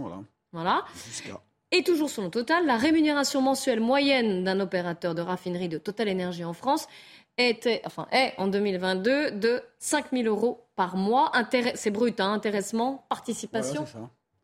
Voilà. 0.51 0.85
voilà. 1.31 1.41
Et 1.71 1.83
toujours 1.83 2.09
selon 2.09 2.29
Total, 2.29 2.65
la 2.65 2.77
rémunération 2.77 3.41
mensuelle 3.41 3.81
moyenne 3.81 4.43
d'un 4.43 4.59
opérateur 4.59 5.15
de 5.15 5.21
raffinerie 5.21 5.67
de 5.67 5.77
Total 5.77 6.07
Énergie 6.07 6.45
en 6.45 6.53
France 6.53 6.87
était, 7.37 7.81
enfin, 7.85 8.07
est 8.11 8.33
en 8.37 8.47
2022 8.47 9.31
de 9.31 9.61
5000 9.79 10.27
euros 10.27 10.65
par 10.75 10.95
mois. 10.95 11.31
C'est 11.75 11.91
brut, 11.91 12.19
hein, 12.19 12.31
intéressement, 12.31 13.05
participation. 13.09 13.85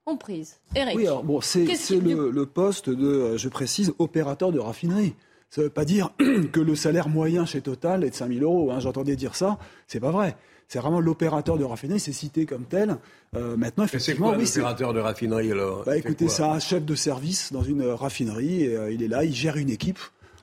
comprise. 0.06 0.60
Eric. 0.76 0.98
Oui, 0.98 1.08
alors 1.08 1.24
bon, 1.24 1.40
c'est 1.40 1.66
le, 1.66 2.30
le, 2.30 2.46
poste 2.46 2.90
de, 2.90 3.08
euh, 3.08 3.38
je 3.38 3.48
précise, 3.48 3.94
opérateur 4.00 4.52
de 4.52 4.60
raffinerie. 4.60 5.16
Ça 5.50 5.62
ne 5.62 5.68
veut 5.68 5.72
pas 5.72 5.86
dire 5.86 6.10
que 6.52 6.60
le 6.60 6.76
salaire 6.76 7.08
moyen 7.08 7.46
chez 7.46 7.62
Total 7.62 8.04
est 8.04 8.10
de 8.10 8.16
5000 8.16 8.44
euros. 8.44 8.72
Hein. 8.72 8.80
J'entendais 8.80 9.16
dire 9.16 9.36
ça. 9.36 9.60
C'est 9.88 10.02
pas 10.02 10.12
vrai. 10.12 10.36
C'est 10.74 10.80
vraiment 10.80 11.02
l'opérateur 11.02 11.60
de 11.60 11.64
raffinerie, 11.64 12.00
c'est 12.00 12.12
cité 12.12 12.48
comme 12.48 12.64
tel. 12.64 12.98
Euh, 13.36 13.56
maintenant, 13.56 13.84
effectivement, 13.84 14.30
c'est 14.30 14.34
quoi, 14.34 14.44
oui, 14.44 14.46
l'opérateur 14.48 14.92
de 14.92 15.00
raffinerie 15.02 15.52
alors 15.52 15.84
bah, 15.86 15.98
Écoutez, 15.98 16.28
c'est 16.30 16.42
un 16.42 16.58
chef 16.58 16.84
de 16.84 16.96
service 16.96 17.54
dans 17.54 17.62
une 17.62 17.84
raffinerie. 17.84 18.64
Et, 18.64 18.76
euh, 18.76 18.92
il 18.92 19.04
est 19.04 19.08
là, 19.08 19.24
il 19.24 19.36
gère 19.36 19.58
une 19.58 19.70
équipe. 19.70 20.00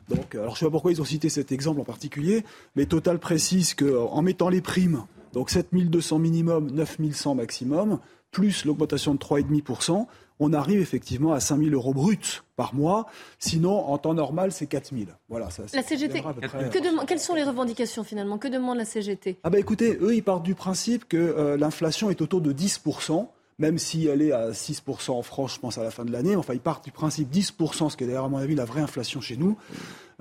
Donc, 0.09 0.37
alors 0.37 0.55
je 0.55 0.61
sais 0.61 0.67
pas 0.67 0.71
pourquoi 0.71 0.93
ils 0.93 1.03
ont 1.03 1.05
cité 1.05 1.31
cet 1.31 1.51
exemple 1.51 1.81
en 1.81 1.85
particulier, 1.85 2.45
mais 2.77 2.87
Total 2.87 3.19
précise 3.19 3.75
qu'en 3.75 4.23
mettant 4.23 4.49
les 4.49 4.61
primes, 4.61 5.03
donc 5.33 5.51
7200 5.51 6.21
minimum, 6.21 6.71
9100 6.71 7.35
maximum, 7.35 7.99
plus 8.31 8.65
l'augmentation 8.65 9.15
de 9.15 9.19
3,5%, 9.19 10.07
on 10.41 10.53
arrive 10.53 10.81
effectivement 10.81 11.33
à 11.33 11.41
5 11.41 11.59
000 11.59 11.71
euros 11.71 11.93
bruts 11.93 12.43
par 12.57 12.75
mois. 12.75 13.07
Sinon, 13.39 13.87
en 13.87 13.99
temps 13.99 14.15
normal, 14.15 14.53
c'est 14.53 14.67
4 14.67 14.95
000. 14.95 15.11
Voilà, 15.29 15.51
ça, 15.51 15.65
la 15.75 15.83
CGT, 15.83 16.23
que 16.23 17.05
quelles 17.05 17.21
sont 17.21 17.35
les 17.35 17.45
revendications 17.45 18.05
finalement? 18.05 18.39
Que 18.39 18.49
demande 18.49 18.79
la 18.79 18.87
CGT 18.87 19.39
ah 19.45 19.51
bah 19.51 19.59
Écoutez, 19.59 19.99
eux, 20.01 20.15
ils 20.15 20.23
partent 20.23 20.43
du 20.43 20.55
principe 20.55 21.07
que 21.07 21.17
euh, 21.17 21.57
l'inflation 21.57 22.11
est 22.11 22.23
autour 22.23 22.41
de 22.41 22.53
10% 22.53 23.29
même 23.61 23.77
si 23.77 24.07
elle 24.07 24.23
est 24.23 24.33
à 24.33 24.53
6% 24.53 25.11
en 25.11 25.23
France, 25.23 25.57
je 25.57 25.61
pense, 25.61 25.77
à 25.77 25.85
la 25.85 25.91
fin 25.91 26.07
de 26.07 26.11
l'année. 26.11 26.35
Enfin, 26.35 26.55
ils 26.55 26.61
partent 26.61 26.87
du 26.87 26.93
principe 26.93 27.31
10%, 27.31 27.91
ce 27.91 27.97
qui 27.97 28.05
est 28.05 28.07
d'ailleurs, 28.07 28.25
à 28.25 28.29
mon 28.31 28.39
avis, 28.39 28.55
la 28.55 28.65
vraie 28.65 28.81
inflation 28.81 29.21
chez 29.21 29.37
nous. 29.37 29.59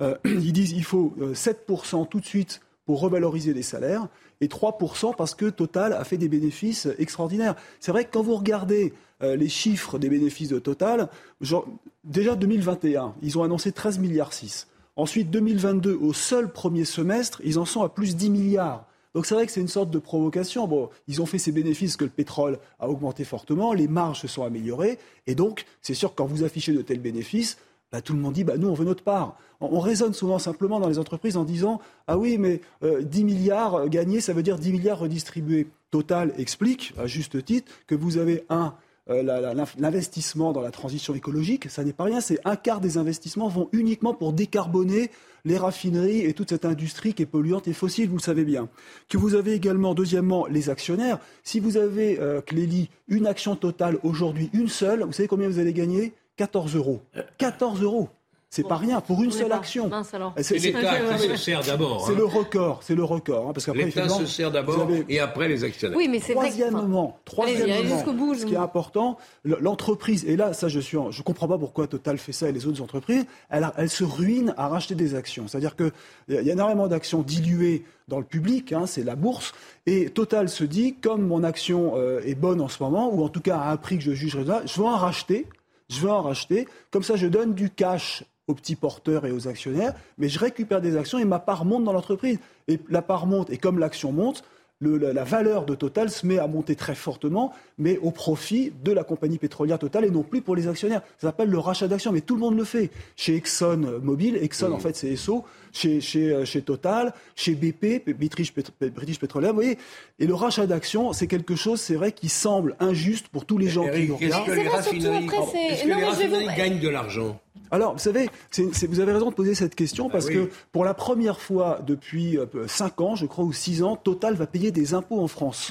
Euh, 0.02 0.14
ils 0.26 0.52
disent 0.52 0.74
qu'il 0.74 0.84
faut 0.84 1.14
7% 1.18 2.02
euh, 2.02 2.04
tout 2.04 2.20
de 2.20 2.26
suite 2.26 2.60
pour 2.84 3.00
revaloriser 3.00 3.54
les 3.54 3.62
salaires 3.62 4.08
et 4.40 4.48
3% 4.48 5.14
parce 5.16 5.34
que 5.34 5.46
Total 5.46 5.92
a 5.92 6.04
fait 6.04 6.16
des 6.16 6.28
bénéfices 6.28 6.88
extraordinaires. 6.98 7.56
C'est 7.78 7.92
vrai 7.92 8.04
que 8.04 8.10
quand 8.12 8.22
vous 8.22 8.36
regardez 8.36 8.94
euh, 9.22 9.36
les 9.36 9.48
chiffres 9.48 9.98
des 9.98 10.08
bénéfices 10.08 10.48
de 10.48 10.58
Total, 10.58 11.08
genre, 11.40 11.66
déjà 12.04 12.36
2021, 12.36 13.14
ils 13.22 13.38
ont 13.38 13.42
annoncé 13.42 13.72
13 13.72 13.98
milliards 13.98 14.32
6. 14.32 14.66
Ensuite, 14.96 15.30
2022, 15.30 15.94
au 15.94 16.12
seul 16.12 16.50
premier 16.52 16.84
semestre, 16.84 17.40
ils 17.44 17.58
en 17.58 17.64
sont 17.64 17.82
à 17.82 17.88
plus 17.88 18.16
10 18.16 18.30
milliards. 18.30 18.86
Donc 19.14 19.26
c'est 19.26 19.34
vrai 19.34 19.46
que 19.46 19.52
c'est 19.52 19.60
une 19.60 19.68
sorte 19.68 19.90
de 19.90 19.98
provocation. 19.98 20.68
Bon, 20.68 20.88
ils 21.08 21.20
ont 21.20 21.26
fait 21.26 21.38
ces 21.38 21.52
bénéfices 21.52 21.96
que 21.96 22.04
le 22.04 22.10
pétrole 22.10 22.58
a 22.78 22.88
augmenté 22.88 23.24
fortement, 23.24 23.72
les 23.72 23.88
marges 23.88 24.20
se 24.20 24.28
sont 24.28 24.44
améliorées, 24.44 24.98
et 25.26 25.34
donc 25.34 25.64
c'est 25.82 25.94
sûr 25.94 26.10
que 26.10 26.16
quand 26.16 26.26
vous 26.26 26.44
affichez 26.44 26.72
de 26.72 26.82
tels 26.82 27.00
bénéfices, 27.00 27.58
bah, 27.92 28.00
tout 28.00 28.12
le 28.12 28.20
monde 28.20 28.34
dit 28.34 28.44
bah, 28.44 28.56
nous 28.56 28.68
on 28.68 28.74
veut 28.74 28.84
notre 28.84 29.04
part. 29.04 29.36
On, 29.60 29.80
raisonne 29.80 30.14
souvent 30.14 30.38
simplement 30.38 30.80
dans 30.80 30.88
les 30.88 30.98
entreprises 30.98 31.36
en 31.36 31.44
disant 31.44 31.80
ah 32.06 32.16
oui 32.16 32.38
mais 32.38 32.60
10 32.82 32.86
euh, 32.86 33.24
milliards 33.24 33.88
gagnés 33.88 34.20
ça 34.20 34.32
veut 34.32 34.42
dire 34.42 34.58
10 34.58 34.72
milliards 34.72 34.98
redistribués. 34.98 35.68
Total 35.90 36.32
explique 36.38 36.94
à 36.98 37.06
juste 37.06 37.44
titre 37.44 37.70
que 37.86 37.94
vous 37.94 38.16
avez 38.16 38.44
un 38.48 38.74
euh, 39.10 39.64
l'investissement 39.78 40.52
dans 40.52 40.60
la 40.60 40.70
transition 40.70 41.14
écologique, 41.14 41.68
ça 41.68 41.82
n'est 41.82 41.92
pas 41.92 42.04
rien. 42.04 42.20
C'est 42.20 42.38
un 42.44 42.54
quart 42.54 42.80
des 42.80 42.96
investissements 42.96 43.48
vont 43.48 43.68
uniquement 43.72 44.14
pour 44.14 44.32
décarboner 44.32 45.10
les 45.44 45.56
raffineries 45.56 46.20
et 46.20 46.32
toute 46.32 46.50
cette 46.50 46.64
industrie 46.64 47.14
qui 47.14 47.22
est 47.22 47.26
polluante 47.26 47.66
et 47.66 47.72
fossile, 47.72 48.08
vous 48.08 48.16
le 48.16 48.22
savez 48.22 48.44
bien. 48.44 48.68
Que 49.08 49.18
vous 49.18 49.34
avez 49.34 49.54
également, 49.54 49.94
deuxièmement, 49.94 50.46
les 50.46 50.70
actionnaires. 50.70 51.18
Si 51.42 51.60
vous 51.60 51.76
avez, 51.76 52.20
euh, 52.20 52.40
Clélie, 52.40 52.90
une 53.08 53.26
action 53.26 53.56
totale 53.56 53.98
aujourd'hui, 54.02 54.50
une 54.52 54.68
seule, 54.68 55.02
vous 55.02 55.12
savez 55.12 55.28
combien 55.28 55.48
vous 55.48 55.58
allez 55.58 55.72
gagner? 55.72 56.12
14 56.40 56.74
euros. 56.74 57.02
14 57.36 57.82
euros. 57.82 58.08
C'est 58.48 58.66
pas 58.66 58.76
rien 58.76 59.00
pour 59.00 59.22
une 59.22 59.30
seule 59.30 59.52
action. 59.52 59.90
C'est 60.38 60.58
l'État 60.58 60.98
qui 61.16 61.28
se 61.28 61.36
sert 61.36 61.62
d'abord. 61.62 62.04
C'est 62.06 62.14
le 62.14 62.24
record, 62.24 62.80
c'est 62.82 62.94
le 62.94 63.04
record. 63.04 63.48
Hein, 63.48 63.52
parce 63.52 63.66
qu'après, 63.66 63.84
l'État 63.84 64.08
se 64.08 64.24
sert 64.24 64.50
d'abord 64.50 64.88
et 65.08 65.20
après 65.20 65.48
les 65.48 65.62
actionnaires. 65.62 65.98
Oui, 65.98 66.08
mais 66.08 66.18
c'est 66.18 66.32
troisièmement, 66.32 67.20
troisièmement, 67.26 68.34
ce 68.34 68.46
qui 68.46 68.54
est 68.54 68.56
important, 68.56 69.18
l'entreprise. 69.44 70.24
Et 70.24 70.36
là, 70.36 70.54
ça, 70.54 70.68
je 70.68 70.80
suis, 70.80 70.96
je 71.10 71.22
comprends 71.22 71.46
pas 71.46 71.58
pourquoi 71.58 71.86
Total 71.86 72.16
fait 72.16 72.32
ça 72.32 72.48
et 72.48 72.52
les 72.52 72.66
autres 72.66 72.82
entreprises. 72.82 73.26
Elle, 73.50 73.70
elle 73.76 73.90
se 73.90 74.02
ruine 74.02 74.54
à 74.56 74.68
racheter 74.68 74.94
des 74.94 75.14
actions. 75.14 75.46
C'est-à-dire 75.46 75.76
que 75.76 75.92
il 76.28 76.36
y 76.36 76.50
a 76.50 76.52
énormément 76.54 76.88
d'actions 76.88 77.20
diluées 77.20 77.84
dans 78.08 78.18
le 78.18 78.24
public, 78.24 78.72
hein, 78.72 78.86
c'est 78.86 79.04
la 79.04 79.14
bourse. 79.14 79.52
Et 79.86 80.08
Total 80.08 80.48
se 80.48 80.64
dit, 80.64 80.94
comme 80.94 81.24
mon 81.24 81.44
action 81.44 81.92
euh, 81.96 82.22
est 82.24 82.34
bonne 82.34 82.62
en 82.62 82.68
ce 82.68 82.82
moment, 82.82 83.14
ou 83.14 83.22
en 83.22 83.28
tout 83.28 83.42
cas 83.42 83.58
à 83.58 83.70
un 83.70 83.76
prix 83.76 83.98
que 83.98 84.04
je 84.04 84.12
juge 84.12 84.34
raisonnable, 84.34 84.66
je 84.66 84.80
vais 84.80 84.88
en 84.88 84.96
racheter 84.96 85.46
je 85.90 86.00
veux 86.00 86.10
en 86.10 86.22
racheter. 86.22 86.66
Comme 86.90 87.02
ça, 87.02 87.16
je 87.16 87.26
donne 87.26 87.54
du 87.54 87.70
cash 87.70 88.24
aux 88.46 88.54
petits 88.54 88.76
porteurs 88.76 89.26
et 89.26 89.32
aux 89.32 89.48
actionnaires, 89.48 89.94
mais 90.18 90.28
je 90.28 90.38
récupère 90.38 90.80
des 90.80 90.96
actions 90.96 91.18
et 91.18 91.24
ma 91.24 91.38
part 91.38 91.64
monte 91.64 91.84
dans 91.84 91.92
l'entreprise. 91.92 92.38
Et 92.68 92.80
la 92.88 93.02
part 93.02 93.26
monte, 93.26 93.50
et 93.50 93.58
comme 93.58 93.78
l'action 93.78 94.12
monte, 94.12 94.44
la, 94.80 95.24
valeur 95.24 95.66
de 95.66 95.74
Total 95.74 96.10
se 96.10 96.26
met 96.26 96.38
à 96.38 96.46
monter 96.46 96.74
très 96.74 96.94
fortement, 96.94 97.52
mais 97.76 97.98
au 97.98 98.10
profit 98.10 98.72
de 98.82 98.92
la 98.92 99.04
compagnie 99.04 99.38
pétrolière 99.38 99.78
Total 99.78 100.04
et 100.04 100.10
non 100.10 100.22
plus 100.22 100.40
pour 100.40 100.56
les 100.56 100.68
actionnaires. 100.68 101.02
Ça 101.18 101.28
s'appelle 101.28 101.50
le 101.50 101.58
rachat 101.58 101.86
d'actions, 101.86 102.12
mais 102.12 102.22
tout 102.22 102.34
le 102.34 102.40
monde 102.40 102.56
le 102.56 102.64
fait. 102.64 102.90
Chez 103.14 103.36
Exxon 103.36 104.00
Mobil, 104.02 104.36
Exxon 104.36 104.72
en 104.72 104.78
fait 104.78 104.96
c'est 104.96 105.08
ESSO, 105.08 105.44
chez, 105.72 106.00
chez, 106.00 106.32
euh, 106.32 106.44
chez, 106.44 106.62
Total, 106.62 107.12
chez 107.36 107.54
BP, 107.54 108.04
British, 108.16 108.52
British 108.94 109.18
Petroleum, 109.18 109.50
vous 109.50 109.56
voyez. 109.56 109.78
Et 110.18 110.26
le 110.26 110.34
rachat 110.34 110.66
d'actions, 110.66 111.12
c'est 111.12 111.26
quelque 111.26 111.56
chose, 111.56 111.80
c'est 111.80 111.94
vrai, 111.94 112.12
qui 112.12 112.28
semble 112.28 112.76
injuste 112.80 113.28
pour 113.28 113.46
tous 113.46 113.58
les 113.58 113.68
gens 113.68 113.88
qui 113.90 114.08
nous 114.08 114.16
regardent. 114.16 114.48
Est-ce 114.48 114.56
que 114.56 114.60
les 114.60 114.68
raffineries, 114.68 115.28
est-ce 115.70 115.82
que 115.82 115.88
les 115.88 116.04
raffineries 116.04 116.56
gagnent 116.56 116.80
de 116.80 116.88
l'argent 116.88 117.40
alors, 117.72 117.92
vous 117.92 118.00
savez, 118.00 118.28
vous 118.58 119.00
avez 119.00 119.12
raison 119.12 119.30
de 119.30 119.34
poser 119.34 119.54
cette 119.54 119.76
question 119.76 120.06
bah 120.06 120.14
parce 120.14 120.28
que 120.28 120.50
pour 120.72 120.84
la 120.84 120.92
première 120.92 121.40
fois 121.40 121.80
depuis 121.86 122.36
5 122.66 123.00
euh, 123.00 123.04
ans, 123.04 123.14
je 123.14 123.26
crois, 123.26 123.44
ou 123.44 123.52
6 123.52 123.84
ans, 123.84 123.94
Total 123.94 124.34
va 124.34 124.46
payer 124.46 124.72
des 124.72 124.92
impôts 124.92 125.20
en 125.20 125.28
France. 125.28 125.70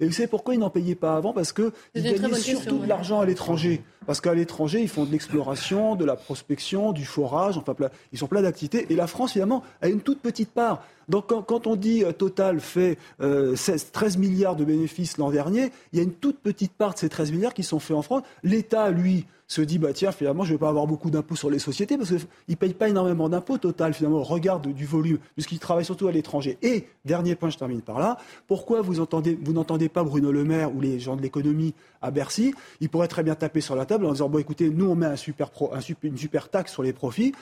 Et 0.00 0.06
vous 0.06 0.12
savez 0.12 0.28
pourquoi 0.28 0.54
ils 0.54 0.60
n'en 0.60 0.70
payaient 0.70 0.94
pas 0.94 1.16
avant? 1.16 1.32
Parce 1.32 1.52
qu'ils 1.52 1.72
gagnaient 1.94 2.34
surtout 2.34 2.78
de 2.78 2.86
l'argent 2.86 3.20
à 3.20 3.26
l'étranger. 3.26 3.82
Parce 4.06 4.20
qu'à 4.20 4.34
l'étranger, 4.34 4.80
ils 4.80 4.88
font 4.88 5.04
de 5.04 5.12
l'exploration, 5.12 5.94
de 5.94 6.04
la 6.04 6.16
prospection, 6.16 6.92
du 6.92 7.04
forage, 7.04 7.58
enfin, 7.58 7.74
ils 8.12 8.18
sont 8.18 8.26
plein 8.26 8.42
d'activités. 8.42 8.86
Et 8.90 8.96
la 8.96 9.06
France, 9.06 9.32
finalement, 9.32 9.62
a 9.82 9.88
une 9.88 10.00
toute 10.00 10.20
petite 10.20 10.50
part. 10.50 10.82
Donc 11.08 11.26
quand, 11.26 11.66
on 11.66 11.76
dit 11.76 12.04
euh, 12.04 12.12
Total 12.12 12.60
fait 12.60 12.98
13 13.18 13.20
euh, 13.20 14.18
milliards 14.18 14.56
de 14.56 14.64
bénéfices 14.64 15.16
l'an 15.16 15.30
dernier, 15.30 15.70
il 15.92 15.98
y 15.98 16.00
a 16.00 16.04
une 16.04 16.12
toute 16.12 16.38
petite 16.38 16.72
part 16.72 16.94
de 16.94 16.98
ces 16.98 17.08
13 17.08 17.32
milliards 17.32 17.54
qui 17.54 17.62
sont 17.62 17.78
faits 17.78 17.96
en 17.96 18.02
France. 18.02 18.22
L'État, 18.42 18.90
lui, 18.90 19.26
se 19.48 19.62
dit 19.62 19.78
bah 19.78 19.92
tiens 19.92 20.12
finalement 20.12 20.44
je 20.44 20.52
vais 20.52 20.58
pas 20.58 20.68
avoir 20.68 20.86
beaucoup 20.86 21.10
d'impôts 21.10 21.34
sur 21.34 21.50
les 21.50 21.58
sociétés 21.58 21.96
parce 21.96 22.10
qu'il 22.10 22.20
ne 22.48 22.54
paye 22.54 22.74
pas 22.74 22.88
énormément 22.88 23.28
d'impôts 23.28 23.58
total 23.58 23.94
finalement 23.94 24.22
regarde 24.22 24.68
du 24.68 24.84
volume 24.84 25.18
puisqu'il 25.34 25.58
travaille 25.58 25.86
surtout 25.86 26.06
à 26.06 26.12
l'étranger. 26.12 26.58
Et 26.62 26.86
dernier 27.04 27.34
point, 27.34 27.50
je 27.50 27.56
termine 27.56 27.80
par 27.80 27.98
là. 27.98 28.18
Pourquoi 28.46 28.82
vous 28.82 29.00
entendez 29.00 29.38
vous 29.42 29.54
n'entendez 29.54 29.88
pas 29.88 30.04
Bruno 30.04 30.30
Le 30.30 30.44
Maire 30.44 30.74
ou 30.74 30.80
les 30.80 31.00
gens 31.00 31.16
de 31.16 31.22
l'économie 31.22 31.74
à 32.02 32.10
Bercy? 32.10 32.54
Il 32.80 32.90
pourrait 32.90 33.08
très 33.08 33.22
bien 33.22 33.34
taper 33.34 33.60
sur 33.60 33.74
la 33.74 33.86
table 33.86 34.04
en 34.04 34.12
disant 34.12 34.28
bon 34.28 34.38
écoutez 34.38 34.68
nous 34.68 34.86
on 34.86 34.94
met 34.94 35.06
un 35.06 35.16
super 35.16 35.50
super, 35.80 36.10
une 36.10 36.18
super 36.18 36.50
taxe 36.50 36.72
sur 36.72 36.82
les 36.82 36.92
profits 36.92 37.32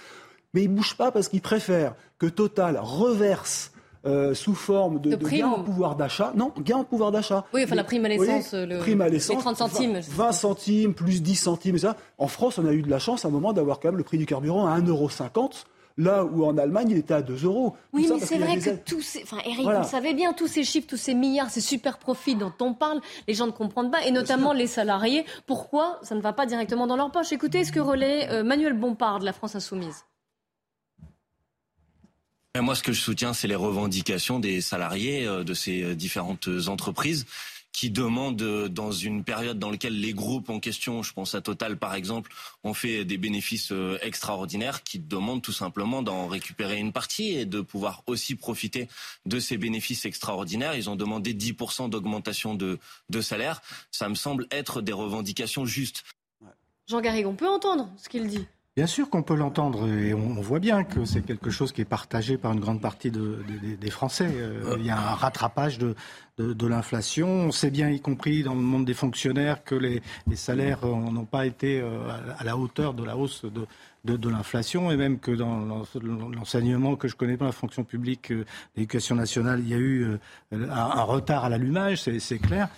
mais 0.55 0.63
il 0.63 0.69
bouge 0.69 0.97
pas 0.97 1.11
parce 1.11 1.29
qu'il 1.29 1.43
préfère 1.43 1.95
que 2.19 2.27
Total 2.27 2.79
reverse 2.81 3.73
euh, 4.07 4.35
sous 4.35 4.55
forme 4.55 5.01
de, 5.01 5.15
de, 5.15 5.29
gain 5.29 5.49
en 5.49 5.63
pouvoir 5.63 5.97
d'achat. 5.97 6.33
Non, 6.37 6.53
gain 6.61 6.77
en 6.77 6.85
pouvoir 6.85 7.13
d'achat. 7.13 7.45
Oui, 7.53 7.63
enfin 7.65 7.75
la 7.75 7.85
prime 7.85 8.05
à 8.05 8.09
l'essence, 8.09 8.53
le... 8.53 8.79
prime 8.79 9.01
à 9.01 9.09
l'essence, 9.09 9.37
les 9.37 9.43
30 9.43 9.57
centimes. 9.57 10.01
20, 10.01 10.33
centimes 10.33 10.95
plus 10.95 11.23
10 11.23 11.35
centimes. 11.37 11.79
ça. 11.79 11.97
En 12.19 12.29
France, 12.29 12.59
on 12.59 12.67
a 12.67 12.73
eu 12.73 12.83
de 12.83 12.91
la 12.91 12.99
chance 12.99 13.25
à 13.25 13.29
un 13.29 13.31
moment 13.31 13.53
d'avoir 13.53 13.81
quand 13.81 13.89
même 13.89 13.99
le 13.99 14.05
prix 14.05 14.19
du 14.19 14.27
carburant 14.27 14.67
à 14.67 14.79
1,50 14.79 15.65
là 15.99 16.25
où 16.25 16.45
en 16.45 16.59
Allemagne 16.59 16.91
il 16.91 16.99
était 16.99 17.15
à 17.15 17.23
2 17.23 17.45
euros. 17.45 17.77
Oui, 17.93 18.07
mais 18.09 18.21
c'est 18.21 18.39
vrai 18.39 18.59
que 18.59 18.77
tous 18.85 19.03
ces. 19.03 19.23
Enfin, 19.23 19.39
Eric, 19.45 19.67
vous 19.67 19.89
savez 19.89 20.15
bien, 20.15 20.33
tous 20.33 20.47
ces 20.47 20.65
chiffres, 20.65 20.87
tous 20.89 20.97
ces 20.97 21.15
milliards, 21.15 21.51
ces 21.51 21.61
super 21.61 21.99
profits 21.99 22.37
dont 22.37 22.53
on 22.61 22.75
parle, 22.75 23.01
les 23.27 23.35
gens 23.35 23.47
ne 23.47 23.53
comprennent 23.53 23.91
pas, 23.91 24.05
et 24.05 24.11
notamment 24.11 24.53
les 24.53 24.67
salariés. 24.67 25.25
Pourquoi 25.47 25.99
ça 26.03 26.15
ne 26.15 26.21
va 26.21 26.33
pas 26.33 26.47
directement 26.47 26.87
dans 26.87 26.97
leur 26.97 27.11
poche? 27.11 27.33
Écoutez 27.33 27.65
ce 27.65 27.73
que 27.73 27.81
relaie 27.81 28.29
euh, 28.31 28.45
Manuel 28.45 28.75
Bompard 28.75 29.21
de 29.21 29.25
la 29.25 29.33
France 29.33 29.57
Insoumise. 29.57 30.05
Moi, 32.63 32.75
ce 32.75 32.83
que 32.83 32.93
je 32.93 33.01
soutiens, 33.01 33.35
c'est 33.35 33.49
les 33.49 33.55
revendications 33.55 34.39
des 34.39 34.61
salariés 34.61 35.27
euh, 35.27 35.45
de 35.45 35.53
ces 35.53 35.83
euh, 35.83 35.95
différentes 35.95 36.49
entreprises 36.69 37.27
qui 37.73 37.91
demandent, 37.91 38.41
euh, 38.41 38.69
dans 38.69 38.93
une 38.93 39.25
période 39.25 39.59
dans 39.59 39.71
laquelle 39.71 40.01
les 40.01 40.15
groupes 40.15 40.49
en 40.49 40.59
question, 40.59 41.03
je 41.03 41.13
pense 41.13 41.35
à 41.35 41.43
Total 41.43 41.77
par 41.77 41.95
exemple, 41.95 42.33
ont 42.65 42.73
fait 42.73 43.05
des 43.05 43.19
bénéfices 43.19 43.73
extraordinaires, 44.01 44.83
qui 44.85 44.99
demandent 44.99 45.43
tout 45.43 45.53
simplement 45.53 46.03
d'en 46.03 46.29
récupérer 46.29 46.79
une 46.79 46.93
partie 46.93 47.37
et 47.37 47.45
de 47.45 47.61
pouvoir 47.61 48.03
aussi 48.07 48.37
profiter 48.37 48.89
de 49.27 49.39
ces 49.39 49.59
bénéfices 49.59 50.07
extraordinaires. 50.07 50.75
Ils 50.75 50.89
ont 50.89 50.97
demandé 50.97 51.35
10% 51.35 51.91
d'augmentation 51.91 52.55
de, 52.55 52.79
de 53.11 53.21
salaire. 53.21 53.61
Ça 53.91 54.09
me 54.09 54.15
semble 54.15 54.47
être 54.51 54.81
des 54.81 54.93
revendications 54.93 55.67
justes. 55.67 56.05
Jean 56.89 57.01
Garrigue, 57.01 57.27
on 57.27 57.35
peut 57.35 57.49
entendre 57.49 57.91
ce 57.99 58.09
qu'il 58.09 58.27
dit. 58.29 58.47
Bien 58.77 58.87
sûr 58.87 59.09
qu'on 59.09 59.23
peut 59.23 59.37
l'entendre 59.37 59.89
et 59.89 60.13
on, 60.13 60.35
voit 60.43 60.59
bien 60.59 60.85
que 60.85 61.07
c'est 61.07 61.23
quelque 61.23 61.49
chose 61.49 61.73
qui 61.73 61.81
est 61.81 61.87
partagé 61.87 62.37
par 62.37 62.53
une 62.53 62.61
grande 62.61 62.83
partie 62.83 63.11
des 63.11 63.91
Français. 63.91 64.29
Euh, 64.31 64.77
il 64.79 64.85
y 64.85 64.91
a 64.91 64.99
un 64.99 65.15
rattrapage 65.15 65.79
de, 65.79 65.95
de, 66.37 66.67
l'inflation. 66.67 67.27
On 67.27 67.53
sait 67.53 67.71
bien, 67.71 67.89
y 67.89 68.01
compris 68.01 68.43
dans 68.43 68.55
le 68.55 68.61
monde 68.61 68.85
des 68.85 68.93
fonctionnaires, 68.93 69.65
que 69.65 69.75
les, 69.75 70.03
salaires 70.35 70.85
n'ont 70.85 71.25
pas 71.25 71.47
été 71.47 71.81
euh, 71.81 72.07
à 72.37 72.45
la 72.45 72.59
hauteur 72.59 72.93
de 72.93 73.03
la 73.03 73.17
hausse 73.17 73.47
de, 73.47 73.67
de, 74.07 74.29
l'inflation 74.29 74.91
et 74.91 74.97
même 74.97 75.19
que 75.19 75.33
dans 75.33 75.85
l'enseignement 76.35 76.97
que 76.97 77.09
je 77.09 77.17
connais 77.17 77.37
pas, 77.37 77.47
la 77.47 77.53
fonction 77.53 77.85
publique, 77.85 78.33
euh, 78.33 78.45
l'éducation 78.77 79.15
nationale, 79.15 79.61
il 79.61 79.69
y 79.69 79.75
a 79.75 79.79
eu 79.79 80.19
un, 80.53 81.03
retard 81.03 81.45
à 81.45 81.49
l'allumage, 81.49 82.03
c'est 82.19 82.39
clair. 82.39 82.69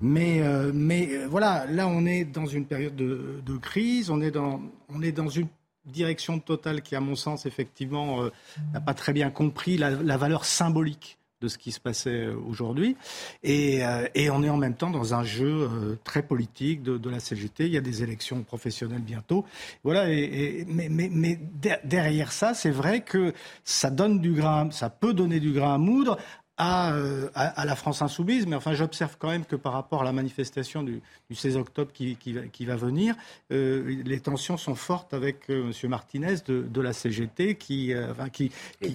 Mais, 0.00 0.42
mais 0.72 1.26
voilà, 1.26 1.66
là 1.66 1.86
on 1.88 2.06
est 2.06 2.24
dans 2.24 2.46
une 2.46 2.64
période 2.64 2.96
de, 2.96 3.56
crise, 3.60 4.10
on 4.10 4.20
est 4.20 4.30
dans 4.30 4.60
on 4.88 5.02
est 5.02 5.12
dans 5.12 5.28
une 5.28 5.48
direction 5.86 6.38
totale 6.38 6.82
qui, 6.82 6.96
à 6.96 7.00
mon 7.00 7.14
sens, 7.14 7.46
effectivement, 7.46 8.22
euh, 8.22 8.32
n'a 8.72 8.80
pas 8.80 8.94
très 8.94 9.12
bien 9.12 9.30
compris 9.30 9.78
la, 9.78 10.16
valeur 10.16 10.44
symbolique 10.44 11.18
de 11.40 11.48
ce 11.48 11.58
qui 11.58 11.72
se 11.72 11.80
passait 11.80 12.26
euh, 12.26 12.36
aujourd'hui. 12.48 12.96
Euh, 13.44 14.08
et, 14.14 14.30
on 14.30 14.42
est 14.42 14.48
en 14.48 14.56
même 14.56 14.74
temps 14.74 14.90
dans 14.90 15.14
un 15.14 15.22
jeu 15.22 15.98
très 16.04 16.22
politique 16.22 16.82
de, 16.82 17.10
la 17.10 17.20
CGT. 17.20 17.66
Il 17.66 17.72
y 17.72 17.76
a 17.76 17.82
des 17.82 18.02
élections 18.02 18.42
professionnelles 18.42 19.02
bientôt. 19.02 19.44
Voilà. 19.84 20.10
Et, 20.10 20.64
mais, 20.68 20.88
mais, 20.88 21.38
derrière 21.84 22.32
ça, 22.32 22.54
c'est 22.54 22.70
vrai 22.70 23.02
que 23.02 23.32
ça 23.64 23.90
donne 23.90 24.20
du 24.20 24.32
grain, 24.32 24.70
ça 24.70 24.90
peut 24.90 25.14
donner 25.14 25.40
du 25.40 25.52
grain 25.52 25.74
à 25.74 25.78
moudre 25.78 26.18
euh, 26.58 27.28
à, 27.34 27.60
à, 27.60 27.64
la 27.66 27.76
France 27.76 28.00
insoumise, 28.00 28.46
mais 28.46 28.56
enfin 28.56 28.72
j'observe 28.72 29.16
quand 29.18 29.28
même 29.28 29.44
que 29.44 29.56
par 29.56 29.74
rapport 29.74 30.00
à 30.00 30.04
la 30.04 30.12
manifestation 30.12 30.82
du, 30.82 31.02
du 31.28 31.36
16 31.36 31.58
octobre 31.58 31.92
qui, 31.92 32.16
qui, 32.16 32.34
qui 32.50 32.64
va 32.64 32.76
venir, 32.76 33.14
euh, 33.52 34.02
les 34.04 34.20
tensions 34.20 34.56
sont 34.56 34.74
fortes 34.74 35.12
avec 35.12 35.50
euh, 35.50 35.70
M. 35.70 35.90
Martinez 35.90 36.36
de, 36.46 36.62
de, 36.62 36.80
la 36.80 36.94
CGT 36.94 37.56
qui, 37.56 37.92
euh, 37.92 38.10
enfin, 38.10 38.30
qui, 38.30 38.50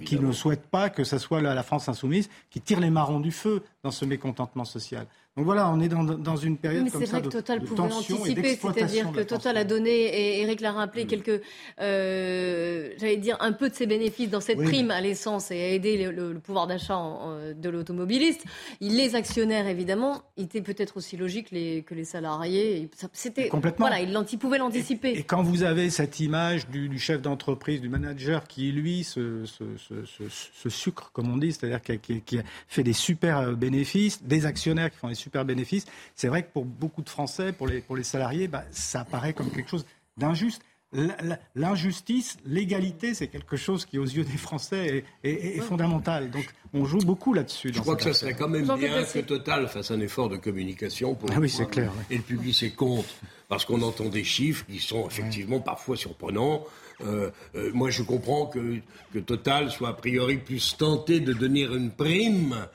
qui, 0.05 0.19
ne 0.19 0.31
souhaite 0.31 0.65
pas 0.67 0.89
que 0.89 1.03
ce 1.03 1.19
soit 1.19 1.39
la, 1.39 1.53
la, 1.53 1.61
France 1.61 1.87
insoumise 1.87 2.29
qui 2.49 2.61
tire 2.61 2.79
les 2.79 2.89
marrons 2.89 3.19
du 3.19 3.31
feu 3.31 3.61
dans 3.83 3.91
ce 3.91 4.05
mécontentement 4.05 4.65
social. 4.65 5.05
Donc 5.37 5.45
voilà, 5.45 5.69
on 5.69 5.79
est 5.79 5.87
dans, 5.87 6.03
dans 6.03 6.35
une 6.35 6.57
période 6.57 6.83
mais 6.83 6.89
comme 6.89 7.05
ça 7.05 7.19
vrai 7.19 7.21
que 7.21 7.29
Total 7.29 7.61
de, 7.61 7.65
pouvait 7.65 7.81
anticiper, 7.81 8.57
c'est-à-dire 8.57 9.13
que 9.13 9.21
Total 9.21 9.55
a 9.55 9.63
donné, 9.63 9.89
et 9.91 10.41
Eric 10.41 10.59
l'a 10.59 10.73
rappelé, 10.73 11.05
quelques, 11.05 11.41
euh, 11.79 12.89
j'allais 12.97 13.15
dire, 13.15 13.37
un 13.39 13.53
peu 13.53 13.69
de 13.69 13.73
ses 13.73 13.85
bénéfices 13.85 14.29
dans 14.29 14.41
cette 14.41 14.61
prime 14.61 14.91
à 14.91 14.99
l'essence 14.99 15.49
et 15.51 15.61
a 15.61 15.69
aidé 15.69 16.11
le, 16.11 16.37
pouvoir 16.37 16.67
d'achat 16.67 16.99
de 17.59 17.69
l'automobiliste. 17.69 18.45
Les 18.79 19.15
actionnaires, 19.15 19.67
évidemment, 19.67 20.21
étaient 20.37 20.61
peut-être 20.61 20.97
aussi 20.97 21.17
logiques 21.17 21.51
les, 21.51 21.83
que 21.83 21.93
les 21.93 22.05
salariés. 22.05 22.89
C'était 23.13 23.47
complètement. 23.47 23.87
Voilà, 23.87 24.01
il 24.01 24.37
pouvait 24.37 24.57
l'anticiper. 24.57 25.11
Et, 25.17 25.23
quand 25.23 25.43
vous 25.43 25.63
avez 25.63 25.89
cette 25.89 26.19
image 26.19 26.67
du, 26.67 26.99
chef 26.99 27.21
d'entreprise, 27.21 27.81
du 27.81 27.89
manager 27.89 28.47
qui 28.47 28.71
lui 28.71 29.03
se, 29.03 29.43
sucre, 30.69 31.11
comme 31.13 31.31
on 31.31 31.37
dit, 31.37 31.51
c'est-à-dire 31.51 31.81
qui, 31.81 32.21
qui, 32.21 32.39
fait 32.67 32.83
des 32.83 32.93
super 32.93 33.53
bénéfices, 33.53 34.23
des 34.23 34.45
actionnaires 34.45 34.91
qui 34.91 34.97
font 34.97 35.09
des 35.09 35.15
super 35.15 35.45
bénéfices. 35.45 35.85
C'est 36.15 36.27
vrai 36.27 36.43
que 36.43 36.51
pour 36.51 36.65
beaucoup 36.65 37.01
de 37.01 37.09
Français, 37.09 37.51
pour 37.53 37.67
les, 37.67 37.81
pour 37.81 37.95
les 37.95 38.03
salariés, 38.03 38.47
bah, 38.47 38.63
ça 38.71 39.01
apparaît 39.01 39.33
comme 39.33 39.51
quelque 39.51 39.69
chose 39.69 39.85
d'injuste. 40.17 40.61
L'injustice, 41.55 42.37
l'égalité, 42.45 43.13
c'est 43.13 43.27
quelque 43.27 43.55
chose 43.55 43.85
qui, 43.85 43.97
aux 43.97 44.05
yeux 44.05 44.25
des 44.25 44.37
Français, 44.37 45.05
est, 45.23 45.61
fondamental. 45.61 46.29
Donc, 46.29 46.45
on 46.73 46.83
joue 46.83 46.99
beaucoup 46.99 47.33
là-dessus. 47.33 47.71
Je 47.73 47.79
crois 47.79 47.95
que 47.95 48.03
ça 48.03 48.13
serait 48.13 48.33
quand 48.33 48.49
même 48.49 48.65
bien 48.77 49.03
que 49.03 49.19
Total 49.19 49.67
fasse 49.69 49.91
un 49.91 50.01
effort 50.01 50.27
de 50.27 50.35
communication 50.37 51.15
pour 51.15 51.29
ah 51.33 51.39
oui, 51.39 51.49
c'est 51.49 51.69
clair, 51.69 51.91
et 52.09 52.17
le 52.17 52.21
publier 52.21 52.53
ses 52.53 52.71
comptes, 52.71 53.15
parce 53.47 53.63
qu'on 53.63 53.81
entend 53.81 54.09
des 54.09 54.25
chiffres 54.25 54.65
qui 54.65 54.79
sont 54.79 55.07
effectivement 55.07 55.61
parfois 55.61 55.95
surprenants. 55.95 56.65
Euh, 57.05 57.31
euh, 57.55 57.71
moi, 57.73 57.89
je 57.89 58.03
comprends 58.03 58.45
que, 58.47 58.77
que, 59.13 59.19
Total 59.19 59.71
soit 59.71 59.89
a 59.89 59.93
priori 59.93 60.37
plus 60.37 60.75
tenté 60.77 61.19
de 61.19 61.33
donner 61.33 61.63
une 61.63 61.91
prime, 61.91 62.67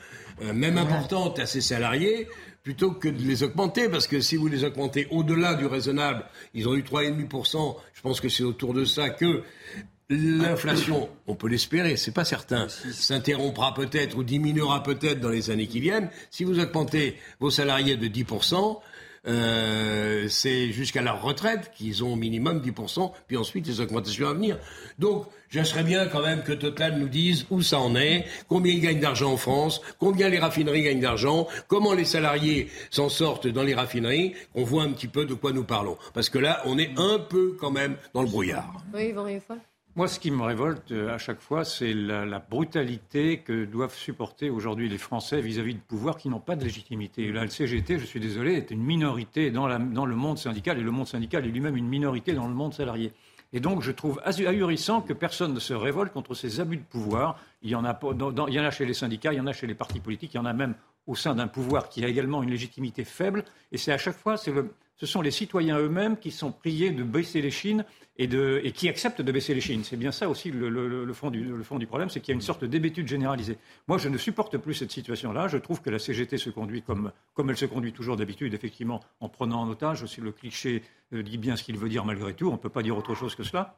euh, 0.42 0.52
même 0.52 0.78
importante, 0.78 1.38
à 1.38 1.46
ses 1.46 1.60
salariés, 1.60 2.28
plutôt 2.66 2.90
que 2.90 3.06
de 3.06 3.22
les 3.22 3.44
augmenter, 3.44 3.88
parce 3.88 4.08
que 4.08 4.20
si 4.20 4.34
vous 4.34 4.48
les 4.48 4.64
augmentez 4.64 5.06
au-delà 5.12 5.54
du 5.54 5.66
raisonnable, 5.66 6.24
ils 6.52 6.66
ont 6.66 6.74
eu 6.74 6.82
3,5%, 6.82 7.76
je 7.94 8.02
pense 8.02 8.20
que 8.20 8.28
c'est 8.28 8.42
autour 8.42 8.74
de 8.74 8.84
ça 8.84 9.08
que 9.08 9.44
l'inflation, 10.10 11.08
on 11.28 11.36
peut 11.36 11.46
l'espérer, 11.46 11.96
c'est 11.96 12.10
pas 12.10 12.24
certain, 12.24 12.66
s'interrompra 12.68 13.72
peut-être 13.72 14.16
ou 14.16 14.24
diminuera 14.24 14.82
peut-être 14.82 15.20
dans 15.20 15.28
les 15.28 15.50
années 15.50 15.68
qui 15.68 15.78
viennent. 15.78 16.10
Si 16.32 16.42
vous 16.42 16.58
augmentez 16.58 17.16
vos 17.38 17.52
salariés 17.52 17.96
de 17.96 18.08
10%, 18.08 18.80
euh, 19.26 20.28
c'est 20.28 20.72
jusqu'à 20.72 21.02
leur 21.02 21.22
retraite 21.22 21.70
qu'ils 21.74 22.04
ont 22.04 22.12
au 22.12 22.16
minimum 22.16 22.60
10%, 22.60 23.12
puis 23.26 23.36
ensuite 23.36 23.66
les 23.66 23.80
augmentations 23.80 24.28
à 24.28 24.34
venir. 24.34 24.58
Donc, 24.98 25.26
je 25.48 25.82
bien 25.82 26.06
quand 26.06 26.22
même 26.22 26.42
que 26.42 26.52
Total 26.52 26.98
nous 26.98 27.08
dise 27.08 27.46
où 27.50 27.62
ça 27.62 27.78
en 27.78 27.94
est, 27.96 28.24
combien 28.48 28.72
ils 28.72 28.80
gagnent 28.80 29.00
d'argent 29.00 29.32
en 29.32 29.36
France, 29.36 29.80
combien 29.98 30.28
les 30.28 30.38
raffineries 30.38 30.82
gagnent 30.82 31.00
d'argent, 31.00 31.46
comment 31.68 31.92
les 31.92 32.04
salariés 32.04 32.68
s'en 32.90 33.08
sortent 33.08 33.46
dans 33.46 33.62
les 33.62 33.74
raffineries, 33.74 34.34
qu'on 34.54 34.64
voit 34.64 34.82
un 34.82 34.92
petit 34.92 35.08
peu 35.08 35.24
de 35.24 35.34
quoi 35.34 35.52
nous 35.52 35.64
parlons. 35.64 35.96
Parce 36.14 36.28
que 36.28 36.38
là, 36.38 36.62
on 36.66 36.78
est 36.78 36.90
un 36.96 37.18
peu 37.18 37.56
quand 37.60 37.70
même 37.70 37.96
dans 38.14 38.22
le 38.22 38.28
brouillard. 38.28 38.82
Oui, 38.94 39.12
moi, 39.96 40.08
ce 40.08 40.20
qui 40.20 40.30
me 40.30 40.42
révolte 40.42 40.92
euh, 40.92 41.14
à 41.14 41.16
chaque 41.16 41.40
fois, 41.40 41.64
c'est 41.64 41.94
la, 41.94 42.38
brutalité 42.38 43.38
que 43.38 43.64
doivent 43.64 43.94
supporter 43.94 44.50
aujourd'hui 44.50 44.90
les 44.90 44.98
Français 44.98 45.40
vis-à-vis 45.40 45.74
de 45.74 45.80
pouvoirs 45.80 46.18
qui 46.18 46.28
n'ont 46.28 46.38
pas 46.38 46.54
de 46.54 46.62
légitimité. 46.62 47.24
Le 47.28 47.48
CGT, 47.48 47.98
je 47.98 48.04
suis 48.04 48.20
désolé, 48.20 48.54
est 48.54 48.70
une 48.70 48.82
minorité 48.82 49.50
dans, 49.50 49.66
le 49.66 50.14
monde 50.14 50.36
syndical, 50.36 50.78
et 50.78 50.82
le 50.82 50.90
monde 50.90 51.06
syndical 51.06 51.46
est 51.46 51.48
lui-même 51.48 51.78
une 51.78 51.88
minorité 51.88 52.34
dans 52.34 52.46
le 52.46 52.52
monde 52.52 52.74
salarié. 52.74 53.14
Et 53.54 53.60
donc, 53.60 53.80
je 53.80 53.90
trouve 53.90 54.20
ahurissant 54.24 55.00
que 55.00 55.14
personne 55.14 55.54
ne 55.54 55.60
se 55.60 55.72
révolte 55.72 56.12
contre 56.12 56.34
ces 56.34 56.60
abus 56.60 56.76
de 56.76 56.82
pouvoir. 56.82 57.40
Il 57.62 57.70
y 57.70 57.74
en 57.74 57.86
a, 57.86 57.98
il 58.48 58.54
y 58.54 58.60
en 58.60 58.64
a 58.64 58.70
chez 58.70 58.84
les 58.84 58.92
syndicats, 58.92 59.32
il 59.32 59.36
y 59.36 59.40
en 59.40 59.46
a 59.46 59.54
chez 59.54 59.66
les 59.66 59.74
partis 59.74 60.00
politiques, 60.00 60.34
il 60.34 60.36
y 60.36 60.40
en 60.40 60.44
a 60.44 60.52
même 60.52 60.74
au 61.06 61.14
sein 61.14 61.34
d'un 61.34 61.48
pouvoir 61.48 61.88
qui 61.88 62.04
a 62.04 62.08
également 62.08 62.42
une 62.42 62.50
légitimité 62.50 63.04
faible. 63.04 63.44
Et 63.72 63.78
c'est 63.78 63.92
à 63.92 63.98
chaque 63.98 64.16
fois, 64.16 64.36
ce 64.96 65.06
sont 65.06 65.20
les 65.20 65.30
citoyens 65.30 65.78
eux-mêmes 65.78 66.16
qui 66.16 66.30
sont 66.30 66.52
priés 66.52 66.90
de 66.90 67.02
baisser 67.02 67.42
les 67.42 67.50
chines 67.50 67.84
et, 68.18 68.72
qui 68.72 68.88
acceptent 68.88 69.20
de 69.20 69.30
baisser 69.30 69.54
les 69.54 69.60
chines. 69.60 69.84
C'est 69.84 69.96
bien 69.96 70.12
ça 70.12 70.28
aussi 70.28 70.50
le, 70.50 71.12
fond, 71.12 71.30
du, 71.30 71.86
problème, 71.86 72.08
c'est 72.08 72.20
qu'il 72.20 72.32
y 72.32 72.34
a 72.34 72.36
une 72.36 72.40
sorte 72.40 72.64
d'hébétude 72.64 73.06
généralisée. 73.06 73.58
Moi, 73.88 73.98
je 73.98 74.08
ne 74.08 74.16
supporte 74.16 74.56
plus 74.56 74.74
cette 74.74 74.90
situation-là. 74.90 75.48
Je 75.48 75.58
trouve 75.58 75.82
que 75.82 75.90
la 75.90 75.98
CGT 75.98 76.38
se 76.38 76.50
conduit 76.50 76.82
comme, 76.82 77.12
elle 77.38 77.56
se 77.56 77.66
conduit 77.66 77.92
toujours 77.92 78.16
d'habitude, 78.16 78.54
effectivement, 78.54 79.00
en 79.20 79.28
prenant 79.28 79.60
en 79.60 79.68
otage. 79.68 80.02
Aussi, 80.02 80.20
le 80.20 80.32
cliché 80.32 80.82
euh, 81.12 81.22
dit 81.22 81.36
bien 81.36 81.56
ce 81.56 81.62
qu'il 81.62 81.76
veut 81.76 81.90
dire 81.90 82.04
malgré 82.04 82.32
tout. 82.32 82.48
On 82.48 82.52
ne 82.52 82.56
peut 82.56 82.70
pas 82.70 82.82
dire 82.82 82.96
autre 82.96 83.14
chose 83.14 83.34
que 83.34 83.42
cela. 83.42 83.76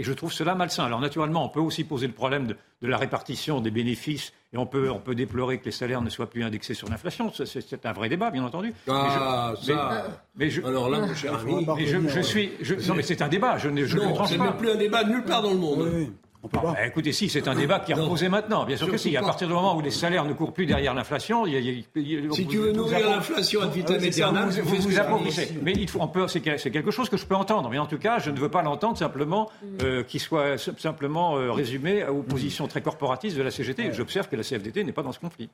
Et 0.00 0.02
je 0.02 0.14
trouve 0.14 0.32
cela 0.32 0.54
malsain. 0.54 0.84
Alors 0.84 0.98
naturellement, 0.98 1.44
on 1.44 1.50
peut 1.50 1.60
aussi 1.60 1.84
poser 1.84 2.06
le 2.06 2.14
problème 2.14 2.46
de, 2.46 2.56
la 2.80 2.96
répartition 2.96 3.60
des 3.60 3.70
bénéfices 3.70 4.32
et 4.54 4.56
on 4.56 4.64
peut, 4.64 4.90
on 4.90 4.98
peut 4.98 5.14
déplorer 5.14 5.58
que 5.58 5.66
les 5.66 5.72
salaires 5.72 6.00
ne 6.00 6.08
soient 6.08 6.30
plus 6.30 6.42
indexés 6.42 6.72
sur 6.72 6.88
l'inflation. 6.88 7.30
C'est 7.44 7.84
un 7.84 7.92
vrai 7.92 8.08
débat, 8.08 8.30
bien 8.30 8.42
entendu. 8.42 8.72
Ah, 8.88 9.52
mais 9.52 9.60
je, 9.60 9.66
ça. 9.66 10.04
Mais, 10.36 10.48
je, 10.48 10.62
Alors 10.62 10.88
là, 10.88 11.00
mon 11.00 11.14
cher 11.14 11.34
ami, 11.34 11.66
mais 11.76 11.86
je, 11.86 12.20
suis. 12.22 12.50
non, 12.88 12.94
mais 12.94 13.02
c'est 13.02 13.20
un 13.20 13.28
débat. 13.28 13.58
Je, 13.58 13.68
je 13.84 13.96
non, 13.98 14.08
ne 14.08 14.14
tranche 14.14 14.18
pas. 14.18 14.26
C'est 14.26 14.38
même 14.38 14.56
plus 14.56 14.70
un 14.70 14.76
débat 14.76 15.04
nulle 15.04 15.22
part 15.22 15.42
dans 15.42 15.50
le 15.50 15.58
monde. 15.58 15.90
Oui, 15.92 16.10
Bah, 16.52 16.74
écoutez, 16.86 17.12
si, 17.12 17.28
c'est 17.28 17.48
un 17.48 17.54
débat 17.54 17.80
qui 17.80 17.92
est 17.92 17.94
reposé 17.94 18.28
maintenant. 18.28 18.64
Bien 18.64 18.76
sûr 18.76 18.90
que 18.90 18.96
si. 18.96 19.16
À 19.16 19.22
partir 19.22 19.46
du 19.46 19.54
moment 19.54 19.76
où 19.76 19.80
les 19.80 19.90
salaires 19.90 20.24
ne 20.24 20.32
courent 20.32 20.52
plus 20.52 20.66
derrière 20.66 20.94
l'inflation, 20.94 21.46
il 21.46 21.52
y 21.52 21.56
a, 21.56 22.32
si 22.32 22.46
tu 22.46 22.58
veux 22.58 22.72
nourrir 22.72 23.08
l'inflation 23.10 23.60
à 23.60 23.66
vitam 23.66 23.96
aeternam, 23.96 24.48
vous, 24.48 24.76
vous, 24.76 24.88
vous 24.88 25.58
Mais 25.62 25.72
il 25.72 25.88
faut, 25.88 26.00
c'est 26.28 26.40
quelque 26.40 26.90
chose 26.90 27.08
que 27.08 27.16
je 27.16 27.26
peux 27.26 27.34
entendre. 27.34 27.68
Mais 27.70 27.78
en 27.78 27.86
tout 27.86 27.98
cas, 27.98 28.18
je 28.18 28.30
ne 28.30 28.38
veux 28.38 28.48
pas 28.48 28.62
l'entendre 28.62 28.96
simplement, 28.96 29.50
mm. 29.62 29.66
euh, 29.82 30.02
qu'il 30.02 30.20
soit 30.20 30.56
simplement 30.78 31.36
euh, 31.36 31.52
résumé 31.52 32.04
aux 32.06 32.22
positions 32.22 32.66
très 32.68 32.80
corporatistes 32.80 33.36
de 33.36 33.42
la 33.42 33.50
CGT. 33.50 33.92
J'observe 33.92 34.28
que 34.28 34.36
la 34.36 34.42
CFDT 34.42 34.84
n'est 34.84 34.92
pas 34.92 35.02
dans 35.02 35.12
ce 35.12 35.20
conflit. 35.20 35.50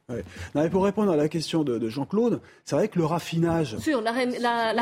pour 0.71 0.85
répondre 0.85 1.11
à 1.11 1.17
la 1.17 1.29
question 1.29 1.65
de, 1.65 1.89
Jean-Claude, 1.89 2.41
c'est 2.65 2.77
vrai 2.77 2.89
que 2.89 2.99
le 2.99 3.05
raffinage. 3.05 3.77
Sur 3.79 4.01
la, 4.03 4.13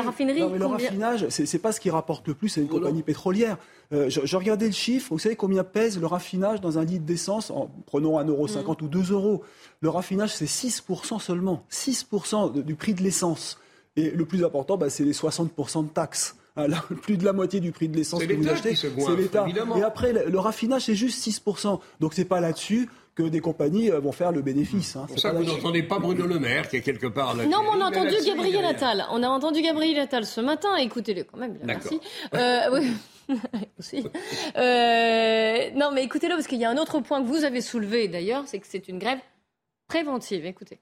raffinerie. 0.01 0.41
Non, 0.41 0.49
mais 0.49 0.59
le 0.59 0.65
raffinage, 0.65 1.29
c'est 1.29 1.61
pas 1.61 1.71
ce 1.71 1.79
qui 1.79 1.89
rapporte 1.89 2.27
le 2.27 2.35
plus 2.35 2.57
à 2.57 2.61
une 2.61 2.67
compagnie 2.67 3.03
pétrolière. 3.03 3.57
Euh, 3.93 4.09
je, 4.09 4.35
regardais 4.35 4.65
le 4.65 4.71
chiffre, 4.71 5.09
vous 5.11 5.19
savez 5.19 5.35
combien 5.35 5.63
pèse 5.63 5.99
le 5.99 6.07
raffinage 6.07 6.61
dans 6.61 6.79
un 6.79 6.83
litre 6.83 7.05
d'essence, 7.05 7.51
en 7.51 7.69
prenons 7.85 8.19
1,50€ 8.19 8.81
mmh. 8.81 8.85
ou 8.85 8.87
2 8.87 9.11
euros. 9.11 9.43
Le 9.81 9.89
raffinage, 9.89 10.33
c'est 10.33 10.45
6% 10.45 11.19
seulement, 11.19 11.63
6% 11.71 12.63
du 12.63 12.75
prix 12.75 12.93
de 12.93 13.03
l'essence. 13.03 13.59
Et 13.95 14.09
le 14.09 14.25
plus 14.25 14.43
important, 14.43 14.77
bah, 14.77 14.89
c'est 14.89 15.03
les 15.03 15.13
60% 15.13 15.83
de 15.83 15.89
taxes. 15.89 16.35
Ah, 16.57 16.67
plus 17.01 17.17
de 17.17 17.25
la 17.25 17.33
moitié 17.33 17.59
du 17.59 17.71
prix 17.71 17.89
de 17.89 17.97
l'essence 17.97 18.23
que 18.23 18.33
vous 18.33 18.47
achetez, 18.47 18.75
c'est 18.75 18.89
l'État. 19.15 19.45
Et 19.75 19.83
après, 19.83 20.13
le, 20.13 20.39
raffinage, 20.39 20.83
c'est 20.83 20.95
juste 20.95 21.25
6%. 21.25 21.79
Donc 21.99 22.13
c'est 22.13 22.25
pas 22.25 22.39
là-dessus 22.39 22.89
que 23.13 23.23
des 23.23 23.39
compagnies 23.39 23.91
euh, 23.91 23.99
vont 23.99 24.11
faire 24.11 24.31
le 24.31 24.41
bénéfice. 24.41 24.95
Hein. 24.95 25.05
C'est 25.07 25.13
pour 25.13 25.21
ça 25.21 25.31
que 25.31 25.37
vous 25.37 25.43
n'entendez 25.45 25.83
pas 25.83 25.99
Bruno 25.99 26.25
Le 26.25 26.37
Maire, 26.37 26.67
qui 26.67 26.77
est 26.77 26.81
quelque 26.81 27.07
part... 27.07 27.35
non, 27.35 27.43
mais 27.45 27.69
on 27.77 27.81
a 27.81 27.85
entendu 27.85 28.15
Gabriel 28.25 28.65
Attal. 28.65 29.05
On 29.11 29.23
a 29.23 29.27
entendu 29.27 29.61
Gabriel 29.61 29.99
Attal 29.99 30.25
ce 30.25 30.41
matin. 30.41 30.75
Écoutez-le 30.77 31.23
quand 31.23 31.37
même, 31.37 31.57
merci. 31.63 31.99
Euh, 32.33 32.69
oui. 32.73 32.91
Euh, 34.57 35.69
non, 35.71 35.91
mais 35.91 36.03
écoutez-le, 36.03 36.35
parce 36.35 36.47
qu'il 36.47 36.59
y 36.59 36.65
a 36.65 36.69
un 36.69 36.77
autre 36.77 36.99
point 36.99 37.21
que 37.21 37.27
vous 37.27 37.43
avez 37.43 37.61
soulevé 37.61 38.07
d'ailleurs, 38.07 38.47
c'est 38.47 38.59
que 38.59 38.67
c'est 38.67 38.87
une 38.87 38.99
grève 38.99 39.19
préventive. 39.87 40.45
Écoutez. 40.45 40.79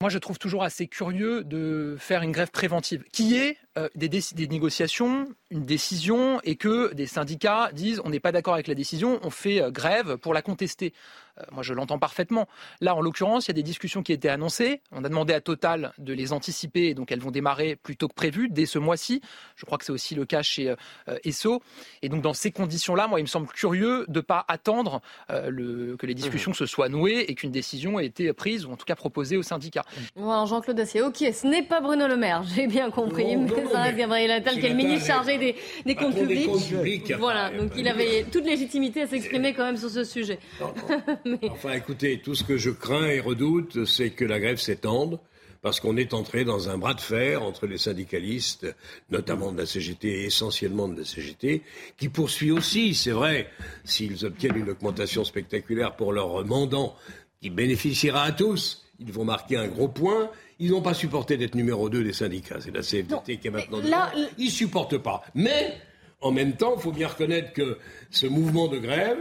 Moi, 0.00 0.10
je 0.10 0.18
trouve 0.18 0.38
toujours 0.38 0.62
assez 0.62 0.86
curieux 0.86 1.44
de 1.44 1.96
faire 1.98 2.22
une 2.22 2.32
grève 2.32 2.50
préventive, 2.50 3.04
qui 3.12 3.36
est 3.36 3.56
euh, 3.76 3.88
des, 3.94 4.08
des, 4.08 4.48
négociations, 4.48 5.28
une 5.50 5.64
décision, 5.64 6.40
et 6.44 6.56
que 6.56 6.94
des 6.94 7.06
syndicats 7.06 7.70
disent 7.72 8.00
on 8.04 8.10
n'est 8.10 8.20
pas 8.20 8.32
d'accord 8.32 8.54
avec 8.54 8.68
la 8.68 8.74
décision, 8.74 9.18
on 9.22 9.30
fait 9.30 9.62
euh, 9.62 9.70
grève 9.70 10.16
pour 10.16 10.34
la 10.34 10.42
contester. 10.42 10.92
Euh, 11.38 11.44
moi, 11.52 11.62
je 11.62 11.74
l'entends 11.74 11.98
parfaitement. 11.98 12.48
Là, 12.80 12.94
en 12.94 13.00
l'occurrence, 13.00 13.46
il 13.46 13.48
y 13.48 13.52
a 13.52 13.54
des 13.54 13.62
discussions 13.62 14.02
qui 14.02 14.12
étaient 14.12 14.28
annoncées. 14.28 14.80
On 14.92 15.04
a 15.04 15.08
demandé 15.08 15.34
à 15.34 15.40
Total 15.40 15.92
de 15.98 16.12
les 16.12 16.32
anticiper, 16.32 16.94
donc 16.94 17.12
elles 17.12 17.20
vont 17.20 17.30
démarrer 17.30 17.76
plus 17.76 17.96
tôt 17.96 18.08
que 18.08 18.14
prévu, 18.14 18.48
dès 18.48 18.66
ce 18.66 18.78
mois-ci. 18.78 19.20
Je 19.54 19.64
crois 19.66 19.78
que 19.78 19.84
c'est 19.84 19.92
aussi 19.92 20.14
le 20.14 20.24
cas 20.24 20.42
chez 20.42 20.70
euh, 20.70 21.18
Esso. 21.24 21.62
Et 22.02 22.08
donc, 22.08 22.22
dans 22.22 22.34
ces 22.34 22.50
conditions-là, 22.50 23.06
moi, 23.06 23.20
il 23.20 23.24
me 23.24 23.28
semble 23.28 23.48
curieux 23.48 24.04
de 24.08 24.18
ne 24.18 24.20
pas 24.20 24.44
attendre 24.48 25.00
euh, 25.30 25.96
que 25.96 26.06
les 26.06 26.14
discussions 26.14 26.52
mmh. 26.52 26.54
se 26.54 26.66
soient 26.66 26.88
nouées 26.88 27.24
et 27.28 27.34
qu'une 27.34 27.50
décision 27.50 27.98
ait 27.98 28.06
été 28.06 28.32
prise, 28.32 28.64
ou 28.66 28.72
en 28.72 28.76
tout 28.76 28.86
cas 28.86 28.96
proposée 28.96 29.36
au 29.36 29.42
syndicat. 29.42 29.84
Jean-Claude 30.16 30.78
Assier, 30.80 31.02
ok, 31.02 31.16
ce 31.16 31.46
n'est 31.46 31.62
pas 31.62 31.80
Bruno 31.80 32.06
Le 32.06 32.16
Maire, 32.16 32.42
j'ai 32.54 32.66
bien 32.66 32.90
compris, 32.90 33.36
mais 33.36 33.65
Gabriel 33.96 34.30
Attal, 34.30 34.58
qui 34.58 34.66
est 34.66 34.70
le 34.70 34.74
ministre 34.74 35.06
chargé 35.06 35.38
des, 35.38 35.94
comptes 35.94 36.14
publics. 36.16 37.12
voilà, 37.18 37.50
donc 37.50 37.72
il 37.76 37.88
avait 37.88 38.24
toute 38.30 38.44
légitimité 38.44 39.02
à 39.02 39.06
s'exprimer 39.06 39.54
quand 39.54 39.64
même 39.64 39.76
sur 39.76 39.90
ce 39.90 40.04
sujet. 40.04 40.38
Enfin, 41.50 41.72
écoutez, 41.72 42.20
tout 42.20 42.34
ce 42.34 42.44
que 42.44 42.56
je 42.56 42.70
crains 42.70 43.08
et 43.08 43.20
redoute, 43.20 43.84
c'est 43.84 44.10
que 44.10 44.24
la 44.24 44.38
grève 44.38 44.58
s'étende 44.58 45.18
parce 45.62 45.80
qu'on 45.80 45.96
est 45.96 46.14
entré 46.14 46.44
dans 46.44 46.68
un 46.68 46.78
bras 46.78 46.94
de 46.94 47.00
fer 47.00 47.42
entre 47.42 47.66
les 47.66 47.78
syndicalistes, 47.78 48.72
notamment 49.10 49.50
de 49.50 49.58
la 49.58 49.66
CGT 49.66 50.08
et 50.08 50.24
essentiellement 50.26 50.86
de 50.86 51.00
la 51.00 51.04
CGT, 51.04 51.62
qui 51.96 52.08
poursuit 52.08 52.52
aussi, 52.52 52.94
c'est 52.94 53.10
vrai, 53.10 53.50
s'ils 53.84 54.24
obtiennent 54.24 54.56
une 54.56 54.70
augmentation 54.70 55.24
spectaculaire 55.24 55.96
pour 55.96 56.12
leur 56.12 56.44
mandant, 56.44 56.94
qui 57.40 57.50
bénéficiera 57.50 58.22
à 58.22 58.32
tous, 58.32 58.84
ils 59.00 59.12
vont 59.12 59.24
marquer 59.24 59.56
un 59.56 59.68
gros 59.68 59.88
point. 59.88 60.30
Ils 60.58 60.70
n'ont 60.70 60.80
pas 60.82 60.94
supporté 60.94 61.36
d'être 61.36 61.54
numéro 61.54 61.88
2 61.88 62.02
des 62.02 62.12
syndicats. 62.12 62.56
C'est 62.60 62.74
la 62.74 62.80
CFDT 62.82 63.36
qui 63.38 63.48
est 63.48 63.50
maintenant. 63.50 63.78
Là, 63.84 64.10
ils 64.38 64.46
ne 64.46 64.50
supportent 64.50 64.98
pas. 64.98 65.22
Mais, 65.34 65.74
en 66.22 66.30
même 66.32 66.52
temps, 66.56 66.74
il 66.76 66.82
faut 66.82 66.92
bien 66.92 67.08
reconnaître 67.08 67.52
que 67.52 67.76
ce 68.10 68.26
mouvement 68.26 68.66
de 68.68 68.78
grève, 68.78 69.18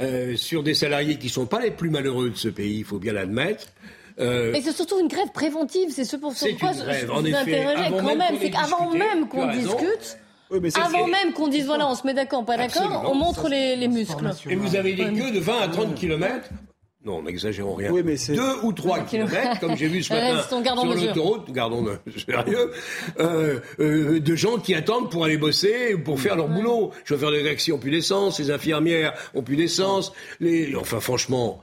euh, 0.00 0.36
sur 0.36 0.62
des 0.62 0.72
salariés 0.74 1.18
qui 1.18 1.26
ne 1.26 1.32
sont 1.32 1.46
pas 1.46 1.60
les 1.60 1.70
plus 1.70 1.90
malheureux 1.90 2.30
de 2.30 2.36
ce 2.36 2.48
pays, 2.48 2.78
il 2.78 2.84
faut 2.84 2.98
bien 2.98 3.12
l'admettre, 3.12 3.66
Euh, 4.18 4.50
Mais 4.52 4.60
c'est 4.60 4.72
surtout 4.72 5.00
une 5.00 5.08
grève 5.08 5.30
préventive, 5.32 5.88
c'est 5.92 6.04
ce 6.04 6.16
pour 6.16 6.32
C'est 6.34 6.50
pourquoi 6.50 6.72
une 6.72 6.78
je, 6.78 6.82
grève, 6.84 7.06
je 7.06 7.10
en 7.12 7.20
vous 7.20 7.26
effet, 7.28 7.36
interrogeais 7.38 7.84
avant 7.86 7.96
quand 8.02 8.16
même 8.16 8.34
C'est 8.38 8.50
qu'avant 8.50 8.90
même 8.92 9.28
qu'on 9.28 9.46
discute, 9.46 10.18
Oui, 10.50 10.58
mais 10.60 10.70
c'est- 10.70 10.80
avant 10.80 11.06
même 11.06 11.32
qu'on 11.32 11.48
dise 11.48 11.64
voilà, 11.64 11.88
on 11.88 11.94
se 11.94 12.06
met 12.06 12.12
d'accord, 12.12 12.44
pas 12.44 12.58
d'accord, 12.58 13.08
on 13.10 13.14
montre 13.14 13.48
les, 13.48 13.76
les 13.76 13.88
muscles. 13.88 14.30
Et 14.50 14.56
vous 14.56 14.76
avez 14.76 14.92
des 14.92 15.04
queues 15.04 15.30
de 15.30 15.38
20 15.38 15.60
à 15.60 15.68
30 15.68 15.94
km 15.94 16.50
non, 17.04 17.22
n'exagérons 17.22 17.74
rien. 17.76 17.90
Oui, 17.90 18.02
mais 18.04 18.16
c'est- 18.16 18.34
Deux 18.34 18.56
ou 18.62 18.72
trois 18.72 19.00
kilomètres, 19.00 19.58
comme 19.60 19.74
j'ai 19.76 19.88
vu 19.88 20.02
ce 20.02 20.12
matin 20.14 20.42
sur 20.82 20.94
l'autoroute, 21.06 21.50
gardons 21.52 21.82
de 21.82 21.98
sérieux, 22.26 22.70
euh, 23.18 23.58
euh, 23.80 24.20
de 24.20 24.34
gens 24.36 24.58
qui 24.58 24.74
attendent 24.74 25.10
pour 25.10 25.24
aller 25.24 25.38
bosser, 25.38 25.96
pour 25.96 26.20
faire 26.20 26.36
leur 26.36 26.48
boulot. 26.48 26.90
Chauffeurs 27.04 27.32
de 27.32 27.40
taxi 27.40 27.72
ont 27.72 27.78
plus 27.78 27.90
d'essence, 27.90 28.38
les 28.38 28.50
infirmières 28.50 29.14
ont 29.34 29.42
plus 29.42 29.56
d'essence. 29.56 30.12
Les... 30.40 30.74
Enfin, 30.76 31.00
franchement. 31.00 31.62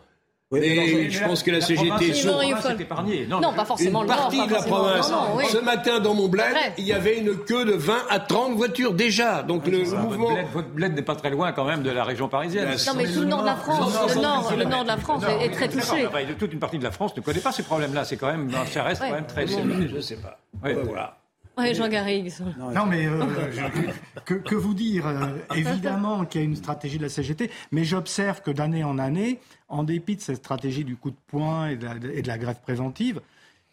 Oui, 0.50 0.62
mais 0.62 0.70
mais 0.76 1.10
je 1.10 1.24
pense 1.26 1.44
que 1.44 1.52
la 1.52 1.60
CGT. 1.60 1.92
Oui, 2.00 2.14
La 2.24 2.32
province 2.32 2.66
est 2.66 2.82
épargnée. 2.82 3.28
Non, 3.28 3.42
Non, 3.42 3.52
pas 3.54 3.66
forcément 3.66 4.04
Une 4.04 4.08
le 4.08 4.14
Nord, 4.14 4.22
partie 4.24 4.38
pas 4.38 4.48
de 4.48 4.54
la 4.54 4.62
province. 4.62 5.12
non, 5.12 5.18
non, 5.18 5.36
oui. 5.36 5.44
Ce 5.52 5.58
matin, 5.58 6.00
dans 6.00 6.14
mon 6.14 6.30
bled, 6.30 6.46
il 6.78 6.86
y 6.86 6.94
avait 6.94 7.18
une 7.18 7.38
queue 7.38 7.66
de 7.66 7.74
20 7.74 7.94
à 8.10 8.20
30 8.22 8.56
voitures 8.56 8.94
déjà. 8.94 9.44
Donc 9.44 9.66
le, 9.68 9.80
le 9.80 9.84
Votre 9.84 10.02
mouvement. 10.04 10.34
bled, 10.34 10.46
votre 10.54 10.70
bled 10.70 10.96
n'est 10.96 11.02
pas 11.02 11.16
très 11.16 11.32
loin 11.32 11.52
quand 11.52 11.66
même 11.66 11.84
de 11.84 11.92
la 11.92 12.06
région 12.06 12.30
parisienne. 12.30 12.70
Non, 12.88 12.94
mais 12.96 13.06
tout 13.12 13.20
le 13.20 13.26
nord 13.26 13.42
de 13.42 13.46
la 13.48 13.56
France, 13.58 13.94
le 14.16 14.22
nord, 14.22 14.54
le 14.58 14.64
nord 14.64 14.84
de 14.84 14.88
la 14.88 14.98
France 14.98 15.24
est, 15.42 15.50
très 15.50 15.68
touché. 15.68 16.08
Toute 16.40 16.54
une 16.54 16.60
partie 16.60 16.78
de 16.80 16.84
la 16.86 16.92
France 16.92 17.14
ne 17.18 17.22
connaît 17.22 17.42
pas 17.42 17.52
ces 17.52 17.64
problèmes-là. 17.64 18.06
C'est 18.06 18.16
quand 18.16 18.28
même, 18.28 18.50
ça 18.72 18.84
reste 18.84 19.02
quand 19.02 19.12
même 19.12 19.28
très. 19.28 19.48
Je 19.48 20.00
sais 20.00 20.16
pas. 20.18 20.40
Voilà. 20.62 21.18
Oui, 21.58 21.74
Jean 21.74 21.88
Garrigue. 21.90 22.32
Non, 22.74 22.86
mais 22.86 23.08
euh, 23.08 23.52
je- 23.52 24.22
que, 24.26 24.36
que 24.36 24.56
vous 24.56 24.74
dire 24.74 25.08
euh, 25.08 25.38
Évidemment 25.56 26.26
qu'il 26.26 26.42
y 26.42 26.44
a 26.44 26.48
une 26.48 26.56
stratégie 26.56 26.98
de 26.98 27.04
la 27.04 27.10
CGT, 27.10 27.50
mais 27.72 27.84
j'observe 27.84 28.42
que 28.42 28.52
d'année 28.52 28.84
en 28.84 28.98
année, 29.00 29.40
en 29.70 29.84
dépit 29.84 30.16
de 30.16 30.22
cette 30.22 30.38
stratégie 30.38 30.84
du 30.84 30.96
coup 30.96 31.10
de 31.12 31.16
poing 31.28 31.68
et 31.70 31.76
de 31.76 31.86
la, 31.86 31.96
et 32.14 32.22
de 32.22 32.28
la 32.28 32.38
grève 32.38 32.62
préventive, 32.62 33.22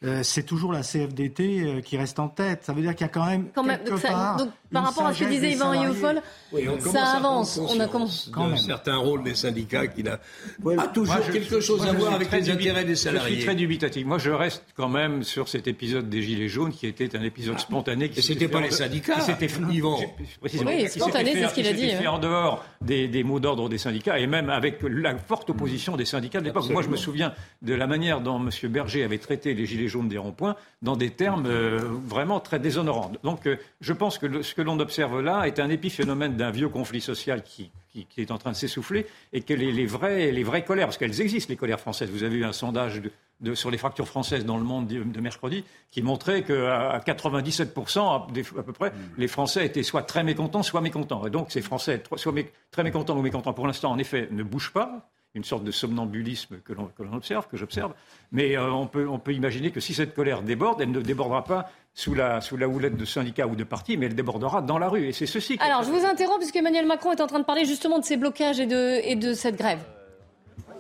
euh, 0.04 0.20
c'est 0.22 0.42
toujours 0.44 0.72
la 0.72 0.82
CFDT 0.82 1.60
euh, 1.64 1.80
qui 1.80 1.96
reste 1.96 2.18
en 2.18 2.28
tête. 2.28 2.60
Ça 2.64 2.72
veut 2.72 2.82
dire 2.82 2.94
qu'il 2.94 3.06
y 3.06 3.10
a 3.10 3.12
quand 3.12 3.26
même 3.26 3.46
Quand 3.54 3.62
même, 3.64 3.78
quelque 3.78 3.90
donc 3.90 4.00
ça- 4.00 4.08
part 4.08 4.36
donc, 4.36 4.50
par 4.72 4.82
une 4.82 4.88
rapport 4.88 5.06
à 5.06 5.14
ce 5.14 5.20
que 5.24 5.28
disait 5.28 5.40
des 5.40 5.52
Yvan 5.54 5.72
salariés. 5.72 5.86
Riofol, 5.88 6.22
Oui, 6.52 6.68
ça 6.92 7.04
avance. 7.16 7.58
On 7.58 7.80
a 7.80 7.86
commencé. 7.86 8.30
Certains 8.56 8.96
rôles 8.96 9.22
des 9.24 9.34
syndicats 9.34 9.86
qui 9.86 10.02
n'a 10.02 10.18
Ouais, 10.62 10.76
pas 10.76 10.88
toujours 10.88 11.14
Moi, 11.14 11.24
je- 11.26 11.32
quelque 11.32 11.60
chose 11.60 11.80
moi, 11.80 11.90
à 11.90 11.92
voir 11.92 12.14
avec 12.14 12.30
les 12.32 12.50
intérêts 12.50 12.84
des 12.84 12.90
Je 12.90 12.94
suis 12.94 13.04
salariés. 13.08 13.38
très 13.44 13.54
dubitatif. 13.54 14.04
Moi, 14.04 14.18
je 14.18 14.30
reste 14.30 14.64
quand 14.76 14.88
même 14.88 15.22
sur 15.22 15.48
cet 15.48 15.68
épisode 15.68 16.08
des 16.10 16.22
Gilets 16.22 16.48
jaunes 16.48 16.72
qui 16.72 16.86
était 16.86 17.16
un 17.16 17.22
épisode 17.22 17.58
spontané. 17.60 18.08
Qui 18.10 18.18
Et 18.18 18.22
c'était 18.22 18.40
s'était 18.40 18.48
pas 18.52 18.60
les 18.60 18.70
syndicats, 18.70 19.20
fait- 19.20 19.48
Yvan. 19.70 19.98
Oui, 20.42 20.50
spontané, 20.88 21.32
c'est 21.34 21.48
ce 21.48 21.54
qu'il 21.54 21.66
a 21.66 21.72
dit, 21.72 21.88
fait 21.90 22.06
hein. 22.06 22.10
en 22.12 22.18
dehors 22.18 22.64
des, 22.80 23.08
des 23.08 23.22
mots 23.24 23.40
d'ordre 23.40 23.68
des 23.68 23.78
syndicats 23.78 24.18
et 24.18 24.26
même 24.26 24.50
avec 24.50 24.80
la 24.82 25.16
forte 25.18 25.50
opposition 25.50 25.96
des 25.96 26.04
syndicats 26.04 26.40
de 26.40 26.44
l'époque. 26.46 26.68
Moi, 26.70 26.82
je 26.82 26.88
me 26.88 26.96
souviens 26.96 27.32
de 27.62 27.74
la 27.74 27.86
manière 27.86 28.20
dont 28.20 28.38
M. 28.38 28.50
Berger 28.70 29.04
avait 29.04 29.18
traité 29.18 29.54
les 29.54 29.64
Gilets 29.66 29.88
jaunes 29.88 29.93
des 30.02 30.18
ronds-points 30.18 30.56
dans 30.82 30.96
des 30.96 31.10
termes 31.10 31.46
euh, 31.46 31.78
vraiment 32.06 32.40
très 32.40 32.58
déshonorants. 32.58 33.12
Donc, 33.22 33.46
euh, 33.46 33.56
je 33.80 33.92
pense 33.92 34.18
que 34.18 34.26
le- 34.26 34.42
ce 34.42 34.54
que 34.54 34.62
l'on 34.62 34.78
observe 34.80 35.20
là 35.20 35.44
est 35.46 35.60
un 35.60 35.70
épiphénomène 35.70 36.36
d'un 36.36 36.50
vieux 36.50 36.68
conflit 36.68 37.00
social 37.00 37.42
qui, 37.44 37.70
qui- 37.92 38.06
qui 38.06 38.20
est 38.20 38.30
en 38.32 38.38
train 38.38 38.50
de 38.50 38.56
s'essouffler 38.56 39.06
et 39.32 39.40
que 39.42 39.54
les, 39.54 39.70
les 39.72 39.86
vraies, 39.86 40.32
les 40.32 40.42
vraies 40.42 40.64
colères, 40.64 40.86
parce 40.86 40.98
qu'elles 40.98 41.20
existent, 41.20 41.50
les 41.50 41.56
colères 41.56 41.80
françaises. 41.80 42.10
Vous 42.10 42.24
avez 42.24 42.36
eu 42.36 42.44
un 42.44 42.52
sondage 42.52 43.00
de, 43.00 43.10
de- 43.40 43.54
sur 43.54 43.70
les 43.70 43.78
fractures 43.78 44.08
françaises 44.08 44.44
dans 44.44 44.56
le 44.56 44.64
monde 44.64 44.86
de, 44.88 45.02
de 45.02 45.20
mercredi 45.20 45.64
qui 45.90 46.02
montrait 46.02 46.42
qu'à 46.42 46.98
97% 47.06 48.00
à, 48.00 48.26
des- 48.32 48.42
à 48.58 48.62
peu 48.62 48.72
près, 48.72 48.92
les 49.18 49.28
Français 49.28 49.64
étaient 49.66 49.82
soit 49.82 50.02
très 50.02 50.24
mécontents, 50.24 50.62
soit 50.62 50.80
mécontents. 50.80 51.26
Et 51.26 51.30
donc, 51.30 51.50
ces 51.52 51.62
Français, 51.62 52.02
soit 52.16 52.32
mé- 52.32 52.48
très 52.70 52.82
mécontents 52.82 53.16
ou 53.16 53.22
mécontents, 53.22 53.52
pour 53.52 53.66
l'instant, 53.66 53.90
en 53.92 53.98
effet, 53.98 54.28
ne 54.30 54.42
bougent 54.42 54.72
pas 54.72 55.08
une 55.34 55.44
sorte 55.44 55.64
de 55.64 55.70
somnambulisme 55.72 56.58
que 56.64 56.72
l'on 56.72 56.86
que 56.86 57.02
observe, 57.14 57.48
que 57.48 57.56
j'observe. 57.56 57.92
Mais 58.30 58.56
euh, 58.56 58.70
on, 58.70 58.86
peut, 58.86 59.08
on 59.08 59.18
peut 59.18 59.32
imaginer 59.34 59.72
que 59.72 59.80
si 59.80 59.92
cette 59.92 60.14
colère 60.14 60.42
déborde, 60.42 60.80
elle 60.80 60.92
ne 60.92 61.00
débordera 61.00 61.44
pas 61.44 61.70
sous 61.92 62.14
la, 62.14 62.40
sous 62.40 62.56
la 62.56 62.68
houlette 62.68 62.96
de 62.96 63.04
syndicats 63.04 63.46
ou 63.46 63.56
de 63.56 63.64
partis, 63.64 63.96
mais 63.96 64.06
elle 64.06 64.14
débordera 64.14 64.62
dans 64.62 64.78
la 64.78 64.88
rue. 64.88 65.08
Et 65.08 65.12
c'est 65.12 65.26
ceci. 65.26 65.58
Alors, 65.60 65.82
je 65.82 65.90
vous 65.90 66.04
interromps 66.04 66.38
puisque 66.38 66.56
Emmanuel 66.56 66.86
Macron 66.86 67.12
est 67.12 67.20
en 67.20 67.26
train 67.26 67.40
de 67.40 67.44
parler 67.44 67.64
justement 67.64 67.98
de 67.98 68.04
ces 68.04 68.16
blocages 68.16 68.60
et 68.60 68.66
de, 68.66 69.00
et 69.02 69.16
de 69.16 69.34
cette 69.34 69.56
grève. 69.56 69.80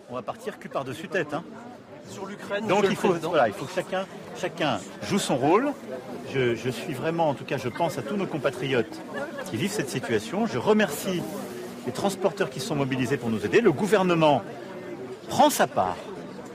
On 0.08 0.14
va 0.14 0.22
partir 0.22 0.58
cul 0.58 0.68
par-dessus 0.68 1.08
tête. 1.08 1.34
Hein. 1.34 1.42
Sur 2.08 2.26
l'Ukraine, 2.26 2.66
Donc 2.66 2.84
il 2.88 2.96
faut, 2.96 3.14
voilà, 3.14 3.48
il 3.48 3.54
faut 3.54 3.64
que 3.64 3.72
chacun, 3.72 4.06
chacun 4.36 4.78
joue 5.08 5.18
son 5.18 5.36
rôle. 5.36 5.72
Je, 6.32 6.54
je 6.54 6.68
suis 6.68 6.92
vraiment, 6.92 7.30
en 7.30 7.34
tout 7.34 7.44
cas, 7.44 7.56
je 7.56 7.68
pense 7.68 7.96
à 7.96 8.02
tous 8.02 8.16
nos 8.16 8.26
compatriotes 8.26 9.00
qui 9.50 9.56
vivent 9.56 9.72
cette 9.72 9.88
situation. 9.88 10.46
Je 10.46 10.58
remercie 10.58 11.22
les 11.86 11.92
transporteurs 11.92 12.50
qui 12.50 12.60
sont 12.60 12.74
mobilisés 12.74 13.16
pour 13.16 13.30
nous 13.30 13.44
aider. 13.44 13.60
Le 13.60 13.72
gouvernement 13.72 14.42
prend 15.28 15.50
sa 15.50 15.66
part 15.66 15.96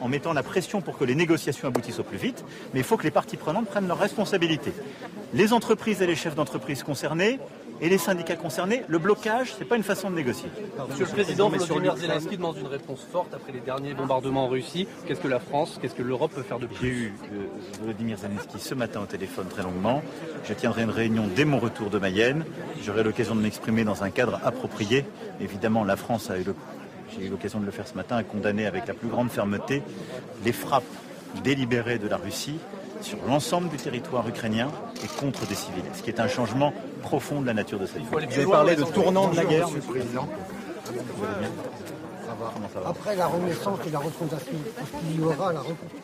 en 0.01 0.07
mettant 0.07 0.33
la 0.33 0.43
pression 0.43 0.81
pour 0.81 0.97
que 0.97 1.03
les 1.03 1.15
négociations 1.15 1.67
aboutissent 1.67 1.99
au 1.99 2.03
plus 2.03 2.17
vite, 2.17 2.43
mais 2.73 2.79
il 2.79 2.85
faut 2.85 2.97
que 2.97 3.03
les 3.03 3.11
parties 3.11 3.37
prenantes 3.37 3.67
prennent 3.67 3.87
leurs 3.87 3.99
responsabilités. 3.99 4.73
Les 5.33 5.53
entreprises 5.53 6.01
et 6.01 6.07
les 6.07 6.15
chefs 6.15 6.35
d'entreprise 6.35 6.83
concernés 6.83 7.39
et 7.81 7.89
les 7.89 7.97
syndicats 7.97 8.35
concernés, 8.35 8.83
le 8.87 8.97
blocage, 8.99 9.53
ce 9.53 9.59
n'est 9.59 9.65
pas 9.65 9.77
une 9.77 9.83
façon 9.83 10.09
de 10.09 10.15
négocier. 10.15 10.49
Monsieur 10.89 11.05
le 11.05 11.11
Président, 11.11 11.49
Volodymyr 11.49 11.95
Zelensky 11.97 12.37
demande 12.37 12.57
une 12.57 12.67
réponse 12.67 13.05
forte 13.11 13.33
après 13.33 13.51
les 13.53 13.59
derniers 13.61 13.93
bombardements 13.93 14.45
en 14.45 14.47
Russie. 14.49 14.87
Qu'est-ce 15.07 15.21
que 15.21 15.27
la 15.27 15.39
France, 15.39 15.79
qu'est-ce 15.81 15.95
que 15.95 16.03
l'Europe 16.03 16.31
peut 16.35 16.41
faire 16.43 16.59
de 16.59 16.67
J'ai 16.71 16.75
plus 16.77 16.89
eu 16.89 17.13
euh, 17.33 17.45
Volodymyr 17.81 18.17
Zelensky 18.17 18.59
ce 18.59 18.75
matin 18.75 19.01
au 19.01 19.05
téléphone 19.05 19.47
très 19.47 19.63
longuement. 19.63 20.01
Je 20.45 20.53
tiendrai 20.53 20.83
une 20.83 20.89
réunion 20.89 21.27
dès 21.35 21.45
mon 21.45 21.59
retour 21.59 21.89
de 21.89 21.99
Mayenne. 21.99 22.43
J'aurai 22.83 23.03
l'occasion 23.03 23.35
de 23.35 23.41
m'exprimer 23.41 23.83
dans 23.83 24.03
un 24.03 24.09
cadre 24.09 24.39
approprié. 24.43 25.05
Évidemment, 25.39 25.83
la 25.83 25.95
France 25.95 26.29
a 26.29 26.37
eu 26.37 26.43
le- 26.43 26.55
j'ai 27.17 27.25
eu 27.25 27.29
l'occasion 27.29 27.59
de 27.59 27.65
le 27.65 27.71
faire 27.71 27.87
ce 27.87 27.95
matin, 27.95 28.17
a 28.17 28.23
condamné 28.23 28.65
avec 28.65 28.87
la 28.87 28.93
plus 28.93 29.07
grande 29.07 29.29
fermeté 29.31 29.81
les 30.45 30.51
frappes 30.51 30.83
délibérées 31.43 31.97
de 31.99 32.07
la 32.07 32.17
Russie 32.17 32.59
sur 33.01 33.17
l'ensemble 33.27 33.69
du 33.69 33.77
territoire 33.77 34.27
ukrainien 34.27 34.69
et 35.03 35.07
contre 35.19 35.45
des 35.47 35.55
civils, 35.55 35.83
ce 35.93 36.03
qui 36.03 36.09
est 36.09 36.19
un 36.19 36.27
changement 36.27 36.73
profond 37.01 37.41
de 37.41 37.47
la 37.47 37.53
nature 37.53 37.79
de 37.79 37.85
cette 37.85 37.97
aller 37.97 38.25
Vous 38.27 38.33
avez 38.33 38.45
parlé 38.45 38.75
de 38.75 38.83
tournant 38.83 39.29
de 39.29 39.35
la 39.35 39.45
guerre. 39.45 39.67
Monsieur 39.69 39.81
le 39.87 39.99
Président. 39.99 40.27
Vous 40.85 41.25
allez 41.25 41.39
bien 41.39 41.49
Comment 42.53 42.69
ça 42.73 42.79
va 42.79 42.89
Après 42.89 43.15
la 43.15 43.27
renaissance 43.27 43.79
et 43.85 43.91
la 43.91 43.99
refondation, 43.99 44.51
qu'il 45.01 45.19
y 45.19 45.23
aura 45.23 45.53
la 45.53 45.59
reconstruction 45.59 45.99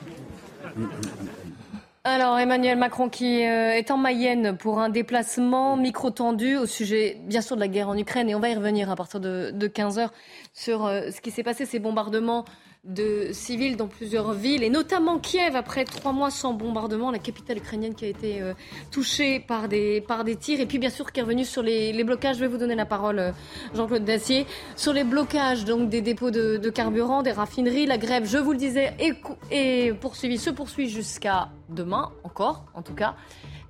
Alors, 2.04 2.38
Emmanuel 2.38 2.78
Macron 2.78 3.10
qui 3.10 3.46
euh, 3.46 3.72
est 3.72 3.90
en 3.90 3.98
Mayenne 3.98 4.58
pour 4.58 4.80
un 4.80 4.90
déplacement 4.90 5.78
micro 5.78 6.12
tendu 6.12 6.58
au 6.58 6.66
sujet, 6.66 7.18
bien 7.24 7.42
sûr, 7.42 7.56
de 7.56 7.62
la 7.62 7.68
guerre 7.68 7.90
en 7.90 7.98
Ukraine. 7.98 8.30
Et 8.30 8.36
on 8.36 8.40
va 8.40 8.50
y 8.50 8.56
revenir 8.56 8.92
à 8.92 8.96
partir 8.96 9.20
de, 9.20 9.52
de 9.54 9.68
15h 9.68 10.10
sur 10.54 10.86
euh, 10.86 11.10
ce 11.12 11.22
qui 11.22 11.32
s'est 11.32 11.44
passé, 11.44 11.66
ces 11.66 11.80
bombardements 11.80 12.46
de 12.86 13.30
civils 13.32 13.78
dans 13.78 13.88
plusieurs 13.88 14.34
villes, 14.34 14.62
et 14.64 14.70
notamment 14.70 15.18
Kiev, 15.18 15.56
après 15.56 15.86
trois 15.86 16.12
mois 16.14 16.30
sans 16.30 16.54
bombardement, 16.54 17.10
la 17.10 17.18
capitale 17.20 17.58
ukrainienne 17.58 17.96
qui 17.96 18.06
a 18.06 18.08
été 18.08 18.42
euh, 18.42 18.54
touchée 18.92 19.40
par 19.40 19.68
des, 19.68 20.02
par 20.02 20.24
des 20.24 20.36
tirs. 20.36 20.60
Et 20.60 20.66
puis, 20.68 20.78
bien 20.78 20.92
sûr, 20.92 21.12
qui 21.12 21.20
est 21.20 21.24
revenu 21.24 21.46
sur 21.46 21.64
les, 21.64 21.92
les 21.94 22.04
blocages. 22.04 22.36
Je 22.36 22.42
vais 22.42 22.48
vous 22.48 22.58
donner 22.60 22.76
la 22.76 22.86
parole, 22.86 23.18
euh, 23.20 23.32
Jean-Claude 23.74 24.06
Dacier. 24.06 24.46
Sur 24.76 24.94
les 24.94 25.04
blocages 25.04 25.66
donc, 25.66 25.90
des 25.90 26.02
dépôts 26.02 26.30
de, 26.30 26.58
de 26.58 26.70
carburant, 26.70 27.24
des 27.24 27.32
raffineries, 27.32 27.88
la 27.88 27.98
grève, 27.98 28.26
je 28.28 28.38
vous 28.38 28.52
le 28.52 28.58
disais, 28.60 28.94
est, 29.00 29.16
est 29.52 29.94
poursuivie, 30.00 30.38
se 30.38 30.52
poursuit 30.52 30.88
jusqu'à 30.90 31.50
demain, 31.70 32.12
encore, 32.24 32.66
en 32.76 32.84
tout 32.84 32.94
cas. 32.94 33.16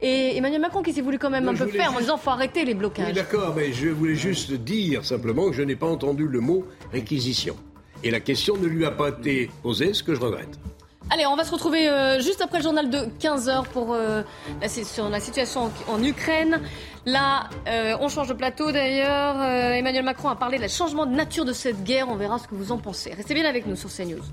Et 0.01 0.35
Emmanuel 0.35 0.59
Macron 0.59 0.81
qui 0.83 0.91
s'est 0.91 0.99
voulu 1.01 1.17
quand 1.17 1.29
même 1.29 1.45
Non, 1.45 1.51
un 1.51 1.55
peu 1.55 1.63
voulais 1.63 1.77
faire 1.77 1.87
en 1.87 1.93
juste- 1.93 2.01
disant 2.01 2.17
faut 2.17 2.31
arrêter 2.31 2.65
les 2.65 2.73
Oui, 2.73 2.79
blocages. 2.79 3.13
d'accord, 3.13 3.53
mais 3.55 3.71
je 3.71 3.87
voulais 3.87 4.15
juste 4.15 4.51
dire 4.51 5.05
simplement 5.05 5.47
que 5.49 5.53
je 5.55 5.61
n'ai 5.63 5.77
pas 5.77 5.87
entendu 5.87 6.27
le 6.27 6.41
mot 6.41 6.65
réquisition. 6.91 7.55
Et 8.03 8.11
la 8.11 8.19
question 8.19 8.57
ne 8.57 8.67
lui 8.67 8.85
a 8.85 8.91
pas 8.91 9.09
été 9.09 9.49
posée, 9.63 9.93
ce 9.93 10.03
que 10.03 10.13
je 10.13 10.19
regrette. 10.19 10.59
Allez, 11.11 11.25
on 11.27 11.35
va 11.35 11.43
se 11.43 11.51
retrouver 11.51 11.87
euh, 11.87 12.19
juste 12.19 12.41
après 12.41 12.57
le 12.57 12.63
journal 12.63 12.89
de 12.89 12.97
15h 13.19 13.65
pour 13.65 13.93
euh, 13.93 14.23
sur 14.67 15.07
la 15.09 15.19
situation 15.19 15.71
en, 15.87 16.03
Ukraine. 16.03 16.59
Là, 17.05 17.49
euh, 17.67 17.95
on 18.01 18.09
change 18.09 18.27
de 18.27 18.33
plateau 18.33 18.71
d'ailleurs. 18.71 19.41
Emmanuel 19.43 20.03
Macron 20.03 20.29
a 20.29 20.35
parlé 20.35 20.57
de 20.57 20.63
la 20.63 20.67
changement 20.67 21.05
de 21.05 21.13
nature 21.13 21.45
de 21.45 21.53
cette 21.53 21.83
guerre. 21.83 22.09
On 22.09 22.15
verra 22.15 22.39
ce 22.39 22.47
que 22.47 22.55
vous 22.55 22.71
en 22.71 22.79
pensez. 22.79 23.13
Restez 23.13 23.35
bien 23.35 23.45
avec 23.45 23.67
nous 23.67 23.75
sur 23.75 23.89
CNews. 23.89 24.23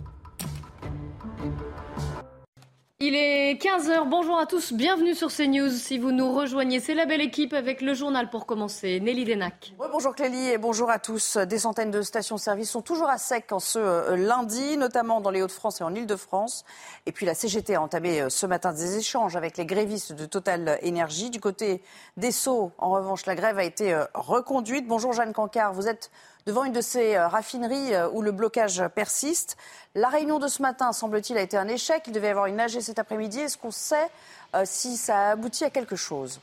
Il 3.05 3.17
est 3.17 3.61
15h, 3.61 4.09
bonjour 4.09 4.39
à 4.39 4.47
tous, 4.47 4.73
bienvenue 4.73 5.17
sur 5.17 5.27
CNews. 5.27 5.71
Si 5.71 5.99
vous 5.99 6.13
nous 6.13 6.33
rejoignez, 6.33 6.79
c'est 6.79 6.95
la 6.95 7.05
belle 7.05 7.21
équipe 7.21 7.53
avec 7.53 7.81
le 7.81 7.95
journal 7.95 8.31
pour 8.31 8.47
commencer. 8.47 9.01
Nelly 9.01 9.25
Denac. 9.25 9.75
Bonjour 9.77 10.15
Clélie 10.15 10.51
et 10.51 10.57
bonjour 10.57 10.89
à 10.89 11.01
tous. 11.01 11.37
Des 11.37 11.59
centaines 11.59 11.91
de 11.91 12.01
stations-service 12.01 12.71
sont 12.71 12.81
toujours 12.81 13.09
à 13.09 13.19
sec 13.19 13.51
en 13.51 13.59
ce 13.59 13.81
euh, 13.81 14.17
lundi, 14.17 14.77
notamment 14.77 15.21
dans 15.21 15.31
les 15.31 15.43
Hauts-de-France 15.43 15.81
et 15.81 15.85
en 15.85 15.93
Ile-de-France. 15.93 16.65
Et 17.07 17.11
puis 17.11 17.27
la 17.27 17.35
CGT 17.35 17.75
a 17.75 17.83
entamé 17.83 18.21
euh, 18.21 18.29
ce 18.29 18.47
matin 18.47 18.73
des 18.73 18.97
échanges 18.99 19.35
avec 19.35 19.57
les 19.57 19.67
grévistes 19.67 20.13
de 20.13 20.25
Total 20.25 20.79
Énergie. 20.83 21.31
Du 21.31 21.41
côté 21.41 21.83
des 22.17 22.31
Sceaux, 22.31 22.71
en 22.79 22.91
revanche, 22.91 23.27
la 23.27 23.35
grève 23.35 23.59
a 23.59 23.65
été 23.65 23.93
euh, 23.93 24.05
reconduite. 24.15 24.87
Bonjour 24.87 25.13
Jeanne 25.13 25.33
Cancard, 25.33 25.73
vous 25.73 25.89
êtes 25.89 26.13
devant 26.47 26.65
une 26.65 26.73
de 26.73 26.81
ces 26.81 27.17
euh, 27.17 27.29
raffineries 27.29 27.95
euh, 27.95 28.09
où 28.11 28.23
le 28.23 28.33
blocage 28.33 28.83
persiste. 28.95 29.57
La 29.95 30.09
réunion 30.09 30.39
de 30.39 30.49
ce 30.49 30.63
matin, 30.63 30.93
semble-t-il, 30.93 31.39
a 31.39 31.43
été 31.43 31.57
un 31.57 31.69
échec. 31.69 32.03
Il 32.07 32.13
devait 32.13 32.29
y 32.29 32.31
avoir 32.31 32.47
une 32.47 32.61
AG 32.61 32.81
cet 32.81 32.99
après-midi. 32.99 33.41
Est-ce 33.41 33.59
qu'on 33.59 33.71
sait 33.71 34.09
euh, 34.55 34.63
si 34.65 34.97
ça 34.97 35.19
a 35.19 35.31
abouti 35.33 35.65
à 35.65 35.71
quelque 35.71 35.97
chose? 35.97 36.41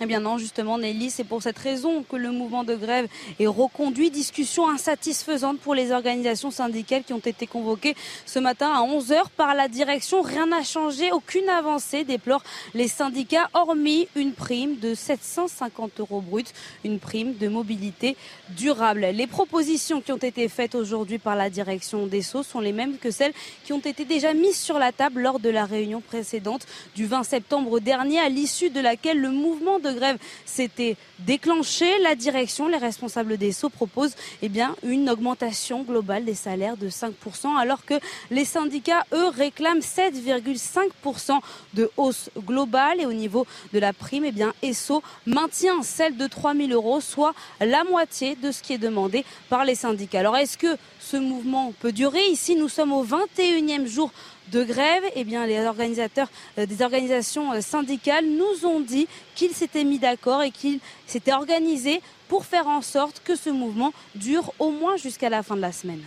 Eh 0.00 0.06
bien 0.06 0.18
non, 0.18 0.38
justement, 0.38 0.76
Nelly, 0.76 1.08
c'est 1.08 1.22
pour 1.22 1.40
cette 1.40 1.56
raison 1.56 2.02
que 2.02 2.16
le 2.16 2.32
mouvement 2.32 2.64
de 2.64 2.74
grève 2.74 3.06
est 3.38 3.46
reconduit. 3.46 4.10
Discussion 4.10 4.68
insatisfaisante 4.68 5.60
pour 5.60 5.72
les 5.72 5.92
organisations 5.92 6.50
syndicales 6.50 7.04
qui 7.04 7.12
ont 7.12 7.20
été 7.20 7.46
convoquées 7.46 7.94
ce 8.26 8.40
matin 8.40 8.72
à 8.74 8.80
11h 8.80 9.26
par 9.36 9.54
la 9.54 9.68
direction. 9.68 10.20
Rien 10.20 10.46
n'a 10.46 10.64
changé, 10.64 11.12
aucune 11.12 11.48
avancée, 11.48 12.02
déplorent 12.02 12.42
les 12.74 12.88
syndicats, 12.88 13.48
hormis 13.54 14.08
une 14.16 14.32
prime 14.32 14.80
de 14.80 14.94
750 14.94 16.00
euros 16.00 16.20
brut, 16.20 16.52
une 16.84 16.98
prime 16.98 17.36
de 17.36 17.46
mobilité 17.46 18.16
durable. 18.48 19.06
Les 19.12 19.28
propositions 19.28 20.00
qui 20.00 20.10
ont 20.10 20.16
été 20.16 20.48
faites 20.48 20.74
aujourd'hui 20.74 21.18
par 21.18 21.36
la 21.36 21.50
direction 21.50 22.08
des 22.08 22.22
Sceaux 22.22 22.42
sont 22.42 22.60
les 22.60 22.72
mêmes 22.72 22.98
que 22.98 23.12
celles 23.12 23.32
qui 23.64 23.72
ont 23.72 23.78
été 23.78 24.04
déjà 24.04 24.34
mises 24.34 24.58
sur 24.58 24.80
la 24.80 24.90
table 24.90 25.20
lors 25.20 25.38
de 25.38 25.50
la 25.50 25.66
réunion 25.66 26.00
précédente 26.00 26.66
du 26.96 27.06
20 27.06 27.22
septembre 27.22 27.78
dernier, 27.78 28.18
à 28.18 28.28
l'issue 28.28 28.70
de 28.70 28.80
laquelle 28.80 29.20
le 29.20 29.30
mouvement 29.30 29.78
de 29.84 29.92
grève 29.92 30.18
s'était 30.44 30.96
déclenché. 31.20 31.86
La 32.00 32.14
direction, 32.14 32.68
les 32.68 32.78
responsables 32.78 33.36
des 33.36 33.52
Sceaux 33.52 33.68
proposent 33.68 34.14
eh 34.42 34.50
une 34.82 35.10
augmentation 35.10 35.82
globale 35.82 36.24
des 36.24 36.34
salaires 36.34 36.76
de 36.76 36.88
5%, 36.88 37.56
alors 37.58 37.84
que 37.84 37.94
les 38.30 38.44
syndicats, 38.44 39.04
eux, 39.12 39.28
réclament 39.28 39.80
7,5% 39.80 41.38
de 41.74 41.90
hausse 41.96 42.30
globale. 42.38 43.00
Et 43.00 43.06
au 43.06 43.12
niveau 43.12 43.46
de 43.72 43.78
la 43.78 43.92
prime, 43.92 44.24
eh 44.24 44.32
bien, 44.32 44.52
ESSO 44.62 45.02
maintient 45.26 45.82
celle 45.82 46.16
de 46.16 46.26
3 46.26 46.54
000 46.54 46.70
euros, 46.70 47.00
soit 47.00 47.34
la 47.60 47.84
moitié 47.84 48.36
de 48.36 48.50
ce 48.50 48.62
qui 48.62 48.72
est 48.72 48.78
demandé 48.78 49.24
par 49.48 49.64
les 49.64 49.74
syndicats. 49.74 50.20
Alors, 50.20 50.36
est-ce 50.36 50.58
que 50.58 50.76
ce 51.00 51.16
mouvement 51.16 51.72
peut 51.80 51.92
durer? 51.92 52.26
Ici, 52.30 52.56
nous 52.56 52.68
sommes 52.68 52.92
au 52.92 53.04
21e 53.04 53.86
jour 53.86 54.10
de 54.52 54.64
grève, 54.64 55.02
eh 55.14 55.24
bien, 55.24 55.46
les 55.46 55.64
organisateurs 55.64 56.28
euh, 56.58 56.66
des 56.66 56.82
organisations 56.82 57.52
euh, 57.52 57.60
syndicales 57.60 58.26
nous 58.26 58.66
ont 58.66 58.80
dit 58.80 59.08
qu'ils 59.34 59.52
s'étaient 59.52 59.84
mis 59.84 59.98
d'accord 59.98 60.42
et 60.42 60.50
qu'ils 60.50 60.80
s'étaient 61.06 61.32
organisés 61.32 62.00
pour 62.28 62.44
faire 62.44 62.68
en 62.68 62.82
sorte 62.82 63.22
que 63.24 63.36
ce 63.36 63.50
mouvement 63.50 63.92
dure 64.14 64.52
au 64.58 64.70
moins 64.70 64.96
jusqu'à 64.96 65.28
la 65.28 65.42
fin 65.42 65.56
de 65.56 65.60
la 65.60 65.72
semaine. 65.72 66.02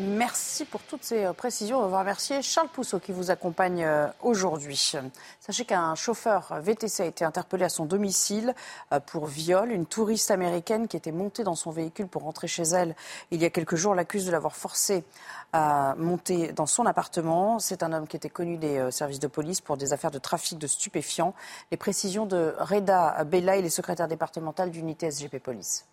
Merci 0.00 0.64
pour 0.64 0.82
toutes 0.82 1.04
ces 1.04 1.24
euh, 1.24 1.32
précisions. 1.32 1.78
On 1.78 1.86
va 1.86 2.00
remercier 2.00 2.42
Charles 2.42 2.68
Pousseau 2.68 2.98
qui 2.98 3.12
vous 3.12 3.30
accompagne 3.30 3.84
euh, 3.84 4.08
aujourd'hui. 4.22 4.92
Sachez 5.38 5.64
qu'un 5.64 5.94
chauffeur 5.94 6.52
VTC 6.60 7.04
a 7.04 7.06
été 7.06 7.24
interpellé 7.24 7.64
à 7.64 7.68
son 7.68 7.84
domicile 7.84 8.56
euh, 8.92 8.98
pour 8.98 9.26
viol. 9.26 9.70
Une 9.70 9.86
touriste 9.86 10.32
américaine 10.32 10.88
qui 10.88 10.96
était 10.96 11.12
montée 11.12 11.44
dans 11.44 11.54
son 11.54 11.70
véhicule 11.70 12.08
pour 12.08 12.22
rentrer 12.22 12.48
chez 12.48 12.64
elle 12.64 12.96
il 13.30 13.40
y 13.40 13.44
a 13.44 13.50
quelques 13.50 13.76
jours 13.76 13.94
l'accuse 13.94 14.26
de 14.26 14.32
l'avoir 14.32 14.56
forcé 14.56 15.04
à 15.52 15.94
monter 15.96 16.52
dans 16.52 16.66
son 16.66 16.86
appartement. 16.86 17.60
C'est 17.60 17.84
un 17.84 17.92
homme 17.92 18.08
qui 18.08 18.16
était 18.16 18.28
connu 18.28 18.56
des 18.56 18.90
services 18.90 19.20
de 19.20 19.28
police 19.28 19.60
pour 19.60 19.76
des 19.76 19.92
affaires 19.92 20.10
de 20.10 20.18
trafic 20.18 20.58
de 20.58 20.66
stupéfiants. 20.66 21.34
Les 21.70 21.76
précisions 21.76 22.26
de 22.26 22.52
Reda 22.58 23.22
Bella, 23.22 23.58
il 23.58 23.64
est 23.64 23.70
secrétaire 23.70 24.08
départemental 24.08 24.72
d'unité 24.72 25.08
SGP 25.08 25.38
Police. 25.38 25.86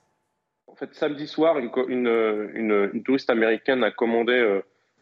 En 0.72 0.76
fait, 0.76 0.94
samedi 0.96 1.28
soir, 1.28 1.58
une, 1.60 3.04
touriste 3.04 3.30
américaine 3.30 3.84
a 3.84 3.92
commandé 3.92 4.34
euh, 4.34 4.62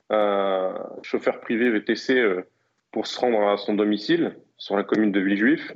un 0.09 0.73
chauffeur 1.03 1.39
privé 1.41 1.69
VTC 1.69 2.17
euh, 2.17 2.41
pour 2.91 3.05
se 3.05 3.19
rendre 3.19 3.47
à 3.47 3.57
son 3.57 3.75
domicile 3.75 4.35
sur 4.57 4.75
la 4.75 4.83
commune 4.83 5.11
de 5.11 5.19
Villejuif. 5.19 5.71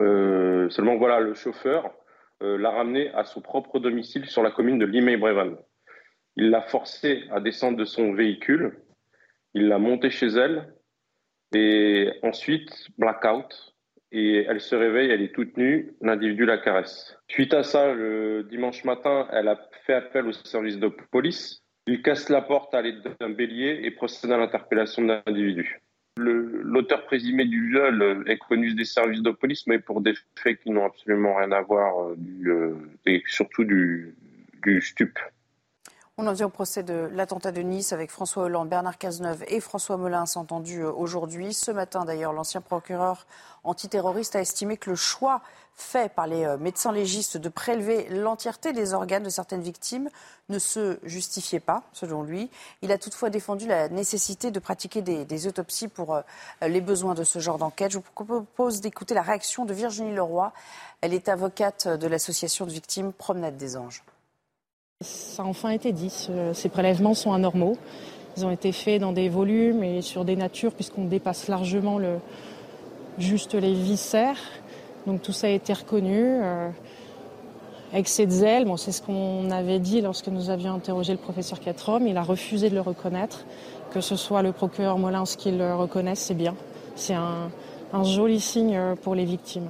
Euh, 0.00 0.70
seulement, 0.70 0.96
voilà, 0.96 1.20
le 1.20 1.34
chauffeur 1.34 1.92
l'a 2.40 2.70
ramené 2.70 3.10
à 3.14 3.24
son 3.24 3.40
propre 3.40 3.80
domicile 3.80 4.26
sur 4.26 4.44
la 4.44 4.52
commune 4.52 4.78
de 4.78 4.86
Limay-Brévan. 4.86 5.56
Il 6.36 6.50
l'a 6.50 6.62
forcé 6.62 7.24
à 7.32 7.40
descendre 7.40 7.76
de 7.76 7.84
son 7.84 8.14
véhicule, 8.14 8.78
il 9.54 9.66
l'a 9.66 9.78
monté 9.78 10.08
chez 10.08 10.28
elle 10.28 10.72
et 11.52 12.12
ensuite, 12.22 12.70
blackout, 12.96 13.74
et 14.12 14.44
elle 14.48 14.60
se 14.60 14.74
réveille, 14.74 15.10
elle 15.10 15.22
est 15.22 15.34
toute 15.34 15.56
nue, 15.56 15.92
l'individu 16.00 16.44
la 16.44 16.58
caresse. 16.58 17.16
Suite 17.28 17.52
à 17.54 17.62
ça, 17.62 17.92
le 17.92 18.42
dimanche 18.44 18.84
matin, 18.84 19.28
elle 19.32 19.48
a 19.48 19.60
fait 19.86 19.94
appel 19.94 20.26
au 20.26 20.32
service 20.32 20.78
de 20.78 20.88
police. 21.10 21.62
Il 21.86 22.02
casse 22.02 22.28
la 22.28 22.42
porte 22.42 22.74
à 22.74 22.82
l'aide 22.82 23.02
d'un 23.20 23.30
bélier 23.30 23.80
et 23.82 23.90
procède 23.90 24.30
à 24.30 24.38
l'interpellation 24.38 25.02
de 25.02 25.20
l'individu. 25.26 25.80
L'auteur 26.18 27.04
présumé 27.04 27.44
du 27.44 27.68
viol 27.70 28.24
est 28.26 28.38
connu 28.38 28.74
des 28.74 28.84
services 28.84 29.22
de 29.22 29.30
police, 29.30 29.66
mais 29.66 29.78
pour 29.78 30.00
des 30.00 30.14
faits 30.36 30.60
qui 30.60 30.70
n'ont 30.70 30.84
absolument 30.84 31.36
rien 31.36 31.52
à 31.52 31.60
voir, 31.60 32.02
euh, 32.02 32.16
euh, 32.46 32.74
et 33.06 33.22
surtout 33.26 33.64
du, 33.64 34.14
du 34.64 34.80
stup. 34.80 35.18
On 36.20 36.26
en 36.26 36.32
vient 36.32 36.46
au 36.46 36.50
procès 36.50 36.82
de 36.82 37.08
l'attentat 37.12 37.52
de 37.52 37.60
Nice 37.60 37.92
avec 37.92 38.10
François 38.10 38.42
Hollande, 38.42 38.68
Bernard 38.68 38.98
Cazeneuve 38.98 39.44
et 39.46 39.60
François 39.60 39.96
Molins 39.96 40.24
entendus 40.34 40.82
euh, 40.82 40.90
aujourd'hui. 40.90 41.54
Ce 41.54 41.70
matin, 41.70 42.04
d'ailleurs, 42.04 42.32
l'ancien 42.32 42.60
procureur 42.60 43.24
antiterroriste 43.62 44.34
a 44.34 44.40
estimé 44.40 44.76
que 44.76 44.90
le 44.90 44.96
choix 44.96 45.42
fait 45.76 46.12
par 46.12 46.26
les 46.26 46.44
euh, 46.44 46.58
médecins 46.58 46.90
légistes 46.90 47.36
de 47.36 47.48
prélever 47.48 48.08
l'entièreté 48.08 48.72
des 48.72 48.94
organes 48.94 49.22
de 49.22 49.28
certaines 49.28 49.60
victimes 49.60 50.10
ne 50.48 50.58
se 50.58 50.98
justifiait 51.04 51.60
pas, 51.60 51.84
selon 51.92 52.24
lui. 52.24 52.50
Il 52.82 52.90
a 52.90 52.98
toutefois 52.98 53.30
défendu 53.30 53.68
la 53.68 53.88
nécessité 53.88 54.50
de 54.50 54.58
pratiquer 54.58 55.02
des, 55.02 55.46
autopsies 55.46 55.86
pour 55.86 56.16
euh, 56.16 56.22
les 56.62 56.80
besoins 56.80 57.14
de 57.14 57.22
ce 57.22 57.38
genre 57.38 57.58
d'enquête. 57.58 57.92
Je 57.92 57.98
vous 57.98 58.24
propose 58.24 58.80
d'écouter 58.80 59.14
la 59.14 59.22
réaction 59.22 59.66
de 59.66 59.72
Virginie 59.72 60.16
Leroy. 60.16 60.52
Elle 61.00 61.14
est 61.14 61.28
avocate 61.28 61.86
de 61.86 62.08
l'association 62.08 62.66
de 62.66 62.72
victimes 62.72 63.12
Promenade 63.12 63.56
des 63.56 63.76
Anges. 63.76 64.02
Ça 65.00 65.44
a 65.44 65.46
enfin 65.46 65.70
été 65.70 65.92
dit. 65.92 66.12
Ces 66.54 66.68
prélèvements 66.68 67.14
sont 67.14 67.32
anormaux. 67.32 67.76
Ils 68.36 68.44
ont 68.44 68.50
été 68.50 68.72
faits 68.72 69.00
dans 69.00 69.12
des 69.12 69.28
volumes 69.28 69.84
et 69.84 70.02
sur 70.02 70.24
des 70.24 70.34
natures 70.34 70.72
puisqu'on 70.72 71.04
dépasse 71.04 71.46
largement 71.46 71.98
le, 71.98 72.18
juste 73.16 73.54
les 73.54 73.74
viscères. 73.74 74.40
Donc 75.06 75.22
tout 75.22 75.30
ça 75.32 75.46
a 75.46 75.50
été 75.50 75.72
reconnu. 75.72 76.18
Euh, 76.20 76.68
excès 77.92 78.26
de 78.26 78.32
zèle, 78.32 78.64
bon, 78.64 78.76
c'est 78.76 78.90
ce 78.90 79.00
qu'on 79.00 79.52
avait 79.52 79.78
dit 79.78 80.00
lorsque 80.00 80.26
nous 80.26 80.50
avions 80.50 80.74
interrogé 80.74 81.12
le 81.12 81.20
professeur 81.20 81.60
Catrom. 81.60 82.04
Il 82.08 82.16
a 82.16 82.24
refusé 82.24 82.68
de 82.68 82.74
le 82.74 82.80
reconnaître. 82.80 83.44
Que 83.92 84.00
ce 84.00 84.16
soit 84.16 84.42
le 84.42 84.50
procureur 84.50 84.98
Molins 84.98 85.22
qui 85.22 85.52
le 85.52 85.76
reconnaisse, 85.76 86.18
c'est 86.18 86.34
bien. 86.34 86.56
C'est 86.96 87.14
un 87.14 88.02
joli 88.02 88.40
signe 88.40 88.96
pour 89.00 89.14
les 89.14 89.24
victimes. 89.24 89.68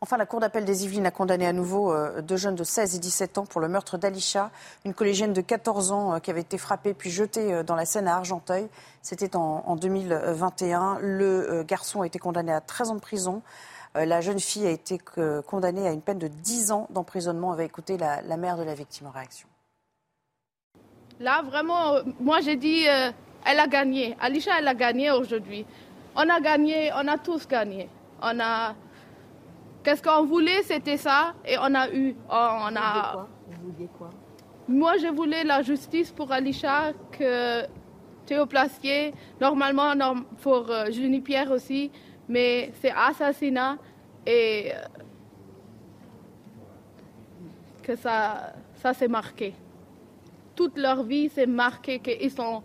Enfin, 0.00 0.16
la 0.16 0.26
Cour 0.26 0.38
d'appel 0.38 0.64
des 0.64 0.84
Yvelines 0.84 1.06
a 1.06 1.10
condamné 1.10 1.44
à 1.44 1.52
nouveau 1.52 1.92
euh, 1.92 2.22
deux 2.22 2.36
jeunes 2.36 2.54
de 2.54 2.62
16 2.62 2.94
et 2.94 2.98
17 3.00 3.38
ans 3.38 3.46
pour 3.46 3.60
le 3.60 3.66
meurtre 3.66 3.98
d'Alisha, 3.98 4.52
une 4.84 4.94
collégienne 4.94 5.32
de 5.32 5.40
14 5.40 5.90
ans 5.90 6.14
euh, 6.14 6.18
qui 6.20 6.30
avait 6.30 6.42
été 6.42 6.56
frappée 6.56 6.94
puis 6.94 7.10
jetée 7.10 7.52
euh, 7.52 7.62
dans 7.64 7.74
la 7.74 7.84
Seine 7.84 8.06
à 8.06 8.14
Argenteuil. 8.14 8.68
C'était 9.02 9.34
en, 9.34 9.74
2021. 9.74 10.98
Le 11.00 11.64
garçon 11.66 12.02
a 12.02 12.06
été 12.06 12.20
condamné 12.20 12.52
à 12.52 12.60
13 12.60 12.90
ans 12.90 12.94
de 12.94 13.00
prison. 13.00 13.42
La 13.94 14.20
jeune 14.20 14.38
fille 14.38 14.66
a 14.66 14.70
été 14.70 14.98
condamnée 15.46 15.88
à 15.88 15.92
une 15.92 16.02
peine 16.02 16.18
de 16.18 16.28
10 16.28 16.72
ans 16.72 16.86
d'emprisonnement. 16.90 17.50
On 17.50 17.54
va 17.54 17.64
écouter 17.64 17.96
la, 17.96 18.36
mère 18.36 18.58
de 18.58 18.64
la 18.64 18.74
victime 18.74 19.06
en 19.06 19.10
réaction. 19.10 19.48
Là, 21.20 21.42
vraiment, 21.42 21.94
moi 22.20 22.40
j'ai 22.40 22.56
dit, 22.56 22.84
elle 22.84 23.60
a 23.60 23.66
gagné. 23.66 24.14
Alisha, 24.20 24.58
elle 24.58 24.68
a 24.68 24.74
gagné 24.74 25.10
aujourd'hui. 25.10 25.64
On 26.14 26.28
a 26.28 26.40
gagné, 26.40 26.92
on 26.94 27.08
a 27.08 27.16
tous 27.16 27.48
gagné. 27.48 27.88
On 28.20 28.38
a 28.40 28.74
Qu'est-ce 29.82 30.02
qu'on 30.02 30.24
voulait, 30.24 30.62
c'était 30.62 30.96
ça, 30.96 31.34
et 31.44 31.56
on 31.58 31.74
a 31.74 31.88
eu. 31.90 32.14
On 32.28 32.76
a... 32.76 33.12
Quoi? 33.12 33.28
Vous 33.46 33.70
vouliez 33.70 33.88
quoi? 33.96 34.10
Moi, 34.68 34.98
je 34.98 35.06
voulais 35.06 35.44
la 35.44 35.62
justice 35.62 36.10
pour 36.10 36.30
Alisha, 36.30 36.92
que 37.10 37.64
Théo 38.26 38.44
Plaskier, 38.44 39.14
normalement 39.40 39.94
pour 40.42 40.70
euh, 40.70 40.90
Junipier 40.90 41.46
aussi, 41.48 41.90
mais 42.28 42.70
c'est 42.80 42.90
assassinat 42.90 43.78
et 44.26 44.72
euh, 44.74 44.84
que 47.82 47.96
ça, 47.96 48.52
ça 48.82 48.92
s'est 48.92 49.08
marqué. 49.08 49.54
Toute 50.54 50.76
leur 50.76 51.04
vie, 51.04 51.30
c'est 51.34 51.46
marqué 51.46 52.00
qu'ils 52.00 52.30
sont 52.30 52.62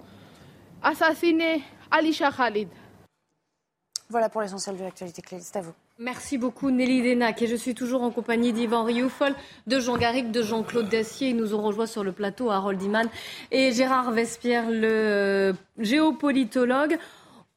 assassinés 0.81 1.63
Alisha 1.89 2.29
Khalid. 2.31 2.67
Voilà 4.09 4.27
pour 4.27 4.41
l'essentiel 4.41 4.75
de 4.75 4.83
l'actualité, 4.83 5.21
C'est 5.39 5.55
à 5.55 5.61
vous. 5.61 5.73
Merci 5.99 6.39
beaucoup 6.39 6.71
Nelly 6.71 7.03
Denac 7.03 7.43
et 7.43 7.47
je 7.47 7.55
suis 7.55 7.75
toujours 7.75 8.01
en 8.01 8.09
compagnie 8.09 8.51
d'Yvan 8.51 8.83
Rioufol, 8.83 9.35
de 9.67 9.79
Jean 9.79 9.95
Garrigue, 9.95 10.31
de 10.31 10.41
Jean-Claude 10.41 10.89
Dacier. 10.89 11.29
Ils 11.29 11.35
nous 11.35 11.53
ont 11.53 11.61
rejoint 11.61 11.85
sur 11.85 12.03
le 12.03 12.11
plateau 12.11 12.49
Harold 12.49 12.81
Iman 12.81 13.07
et 13.51 13.71
Gérard 13.71 14.11
Vespierre, 14.11 14.71
le 14.71 15.53
géopolitologue. 15.77 16.97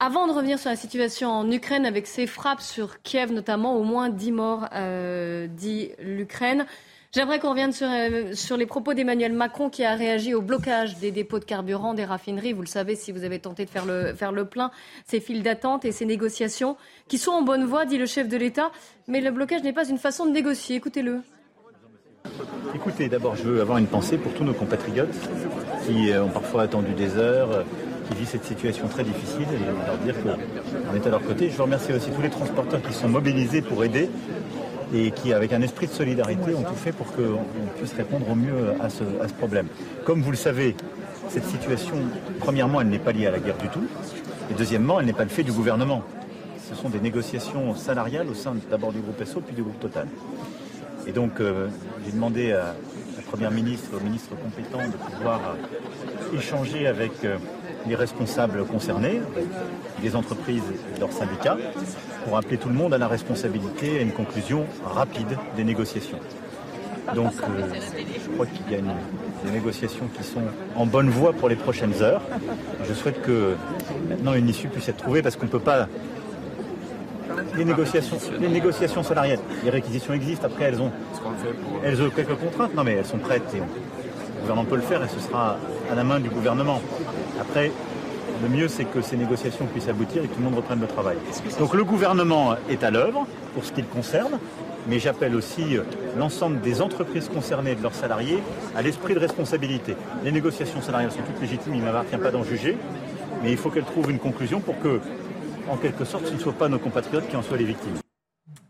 Avant 0.01 0.27
de 0.27 0.33
revenir 0.33 0.59
sur 0.59 0.69
la 0.69 0.77
situation 0.77 1.31
en 1.31 1.51
Ukraine 1.51 1.87
avec 1.87 2.07
ces 2.07 2.27
frappes 2.27 2.61
sur 2.61 3.01
Kiev 3.01 3.33
notamment, 3.33 3.75
au 3.75 3.85
moins 3.85 4.11
10 4.11 4.33
morts, 4.33 4.69
euh, 4.75 5.47
dit 5.47 5.93
l'Ukraine. 5.99 6.67
J'aimerais 7.17 7.39
qu'on 7.39 7.49
revienne 7.49 7.73
euh, 7.81 8.35
sur, 8.35 8.59
les 8.59 8.67
propos 8.67 8.93
d'Emmanuel 8.93 9.33
Macron 9.33 9.71
qui 9.71 9.85
a 9.85 9.95
réagi 9.95 10.35
au 10.35 10.43
blocage 10.43 10.99
des 10.99 11.11
dépôts 11.11 11.39
de 11.39 11.47
carburant 11.47 11.95
des 11.95 12.05
raffineries. 12.05 12.53
Vous 12.53 12.61
le 12.61 12.67
savez, 12.67 12.95
si 12.95 13.11
vous 13.11 13.25
avez 13.25 13.39
tenté 13.39 13.65
de 13.65 13.71
faire 13.71 13.87
le, 13.87 14.13
faire 14.13 14.33
le 14.33 14.45
plein, 14.45 14.71
ces 15.07 15.19
files 15.21 15.43
d'attente 15.43 15.87
et 15.87 15.93
ces 15.93 16.05
négociations 16.05 16.77
qui 17.09 17.17
sont 17.17 17.31
en 17.31 17.41
bonne 17.41 17.65
voie, 17.65 17.87
dit 17.87 17.97
le 17.97 18.05
chef 18.05 18.29
de 18.29 18.37
l'État. 18.37 18.71
Mais 19.09 19.23
le 19.23 19.31
blocage 19.31 19.63
n'est 19.63 19.73
pas 19.73 19.89
une 19.89 19.97
façon 19.97 20.27
de 20.27 20.31
négocier. 20.33 20.77
Écoutez-le. 20.77 21.23
Écoutez, 22.75 23.09
d'abord, 23.09 23.35
je 23.35 23.45
veux 23.45 23.63
avoir 23.63 23.79
une 23.79 23.87
pensée 23.87 24.19
pour 24.19 24.35
tous 24.35 24.45
nos 24.45 24.53
compatriotes 24.53 25.17
qui 25.87 26.11
ont 26.23 26.29
parfois 26.29 26.65
attendu 26.65 26.93
des 26.93 27.17
heures, 27.17 27.65
qui 28.11 28.19
vivent 28.19 28.29
cette 28.29 28.45
situation 28.45 28.89
très 28.89 29.05
difficile 29.05 29.47
et 29.55 29.87
leur 29.87 29.97
dire 29.99 30.15
qu'on 30.23 30.95
est 30.95 31.07
à 31.07 31.11
leur 31.11 31.23
côté. 31.23 31.49
Je 31.49 31.57
veux 31.57 31.63
remercier 31.63 31.95
aussi 31.95 32.11
tous 32.11 32.21
les 32.21 32.29
transporteurs 32.29 32.83
qui 32.83 32.93
sont 32.93 33.09
mobilisés 33.09 33.63
pour 33.63 33.83
aider 33.85 34.11
et 34.95 35.11
qui, 35.11 35.33
avec 35.33 35.53
un 35.53 35.63
esprit 35.63 35.87
de 35.87 35.93
solidarité, 35.93 36.55
ont 36.55 36.63
tout 36.63 36.75
fait 36.75 36.93
pour 36.93 37.07
qu'on 37.13 37.41
puisse 37.79 37.93
répondre 37.95 38.29
au 38.31 38.35
mieux 38.35 38.75
à 38.81 38.89
ce, 38.89 39.03
à 39.23 39.29
ce 39.29 39.35
problème. 39.35 39.67
Comme 40.05 40.23
vous 40.23 40.31
le 40.31 40.37
savez, 40.37 40.77
cette 41.29 41.47
situation, 41.47 41.97
premièrement, 42.39 42.81
elle 42.81 42.89
n'est 42.89 42.99
pas 42.99 43.13
liée 43.13 43.27
à 43.27 43.31
la 43.31 43.39
guerre 43.39 43.59
du 43.59 43.69
tout, 43.69 43.85
et 44.51 44.55
deuxièmement, 44.55 45.01
elle 45.01 45.07
n'est 45.07 45.13
pas 45.13 45.25
le 45.25 45.31
fait 45.31 45.43
du 45.43 45.53
gouvernement. 45.53 46.03
Ce 46.69 46.75
sont 46.75 46.89
des 46.89 47.01
négociations 47.01 47.75
salariales 47.75 48.29
au 48.29 48.35
sein 48.35 48.55
d'abord 48.71 48.93
du 48.93 49.01
groupe 49.01 49.23
SO 49.25 49.41
puis 49.41 49.55
du 49.55 49.63
groupe 49.63 49.79
Total. 49.81 50.07
Et 51.07 51.13
donc, 51.13 51.41
euh, 51.41 51.69
j'ai 52.05 52.13
demandé 52.13 52.53
à 52.53 52.75
la 53.17 53.23
Première 53.29 53.51
ministre, 53.51 53.91
au 53.97 54.03
ministre 54.03 54.31
compétent, 54.37 54.87
de 54.87 54.97
pouvoir 54.97 55.57
échanger 56.37 56.87
avec 56.87 57.13
euh, 57.25 57.37
les 57.89 57.95
responsables 57.95 58.65
concernés, 58.65 59.21
les 60.03 60.17
entreprises 60.17 60.63
et 60.97 61.01
leurs 61.01 61.13
syndicats, 61.13 61.57
pour 62.25 62.37
appeler 62.37 62.59
tout 62.59 62.69
le 62.69 62.75
monde 62.75 62.95
à 62.95 62.99
la 62.99 63.09
responsabilité 63.09 63.95
et 63.95 63.99
à 63.99 64.03
une 64.03 64.13
conclusion 64.13 64.67
rapide 64.85 65.39
des 65.57 65.65
négociations. 65.65 66.19
Donc, 67.15 67.33
euh, 67.43 67.63
je 68.25 68.31
crois 68.31 68.47
qu'il 68.47 68.73
y 68.73 68.75
a 68.75 68.83
des 69.45 69.51
négociations 69.53 70.09
qui 70.17 70.25
sont 70.25 70.43
en 70.75 70.87
bonne 70.87 71.09
voie 71.09 71.33
pour 71.33 71.49
les 71.49 71.55
prochaines 71.55 72.03
heures. 72.03 72.23
Je 72.89 72.93
souhaite 72.95 73.23
que 73.23 73.55
maintenant 74.09 74.35
une 74.35 74.49
issue 74.49 74.69
puisse 74.69 74.89
être 74.89 74.97
trouvée 74.97 75.23
parce 75.23 75.37
qu'on 75.37 75.47
ne 75.47 75.51
peut 75.51 75.61
pas 75.61 75.89
les 77.57 77.65
négociations, 77.65 78.19
les 78.41 78.49
négociations 78.49 79.03
salariales, 79.03 79.39
les 79.65 79.71
réquisitions 79.71 80.15
existent. 80.15 80.47
Après, 80.47 80.65
elles 80.65 80.81
ont, 80.81 80.91
elles 81.85 82.03
ont 82.03 82.11
quelques 82.11 82.35
contraintes. 82.35 82.75
Non, 82.75 82.85
mais 82.85 82.95
elles 82.95 83.07
sont 83.07 83.19
prêtes. 83.19 83.55
Et 83.55 83.59
le 83.59 84.41
gouvernement 84.41 84.65
peut 84.65 84.77
le 84.77 84.83
faire 84.83 85.03
et 85.03 85.09
ce 85.09 85.21
sera 85.21 85.57
à 85.91 85.95
la 85.95 86.05
main 86.05 86.21
du 86.21 86.29
gouvernement. 86.29 86.81
Après, 87.41 87.73
le 88.43 88.49
mieux, 88.49 88.69
c'est 88.69 88.85
que 88.85 89.01
ces 89.01 89.17
négociations 89.17 89.67
puissent 89.67 89.89
aboutir 89.89 90.23
et 90.23 90.29
que 90.29 90.35
tout 90.35 90.41
le 90.41 90.45
monde 90.45 90.57
reprenne 90.57 90.81
le 90.81 90.87
travail. 90.87 91.17
Donc 91.59 91.75
le 91.75 91.85
gouvernement 91.85 92.57
est 92.69 92.85
à 92.85 92.91
l'œuvre 92.91 93.27
pour 93.55 93.65
ce 93.65 93.73
qui 93.73 93.81
le 93.81 93.87
concerne, 93.87 94.39
mais 94.89 94.99
j'appelle 94.99 95.35
aussi 95.35 95.79
l'ensemble 96.17 96.61
des 96.61 96.83
entreprises 96.83 97.29
concernées 97.29 97.73
et 97.73 97.75
de 97.75 97.83
leurs 97.83 97.95
salariés 97.95 98.43
à 98.77 98.83
l'esprit 98.83 99.15
de 99.15 99.19
responsabilité. 99.19 99.97
Les 100.23 100.33
négociations 100.33 100.83
salariales 100.83 101.13
sont 101.13 101.23
toutes 101.23 101.41
légitimes, 101.41 101.75
il 101.75 101.81
ne 101.81 101.87
m'appartient 101.87 102.17
pas 102.19 102.31
d'en 102.31 102.45
juger, 102.45 102.77
mais 103.43 103.51
il 103.51 103.57
faut 103.57 103.71
qu'elles 103.71 103.85
trouvent 103.85 104.11
une 104.11 104.19
conclusion 104.19 104.61
pour 104.61 104.79
que 104.81 105.01
en 105.69 105.77
quelque 105.77 106.05
sorte, 106.05 106.27
ce 106.27 106.35
ne 106.35 106.39
soient 106.39 106.53
pas 106.53 106.69
nos 106.69 106.79
compatriotes 106.79 107.29
qui 107.29 107.37
en 107.37 107.43
soient 107.43 107.57
les 107.57 107.65
victimes. 107.65 107.97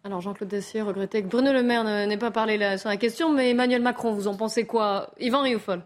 Alors 0.05 0.21
Jean-Claude 0.21 0.49
Dessier 0.49 0.83
regrettait 0.83 1.23
que 1.23 1.27
Bruno 1.27 1.53
Le 1.53 1.63
Maire 1.65 1.83
n'ait 1.83 2.17
pas 2.17 2.31
parlé 2.31 2.57
là, 2.57 2.79
sur 2.79 2.89
la 2.89 2.97
question, 2.97 3.33
mais 3.33 3.51
Emmanuel 3.51 3.83
Macron, 3.83 4.13
vous 4.13 4.29
en 4.29 4.37
pensez 4.37 4.65
quoi? 4.65 5.11
Yvan 5.19 5.43
Rioufol 5.43 5.83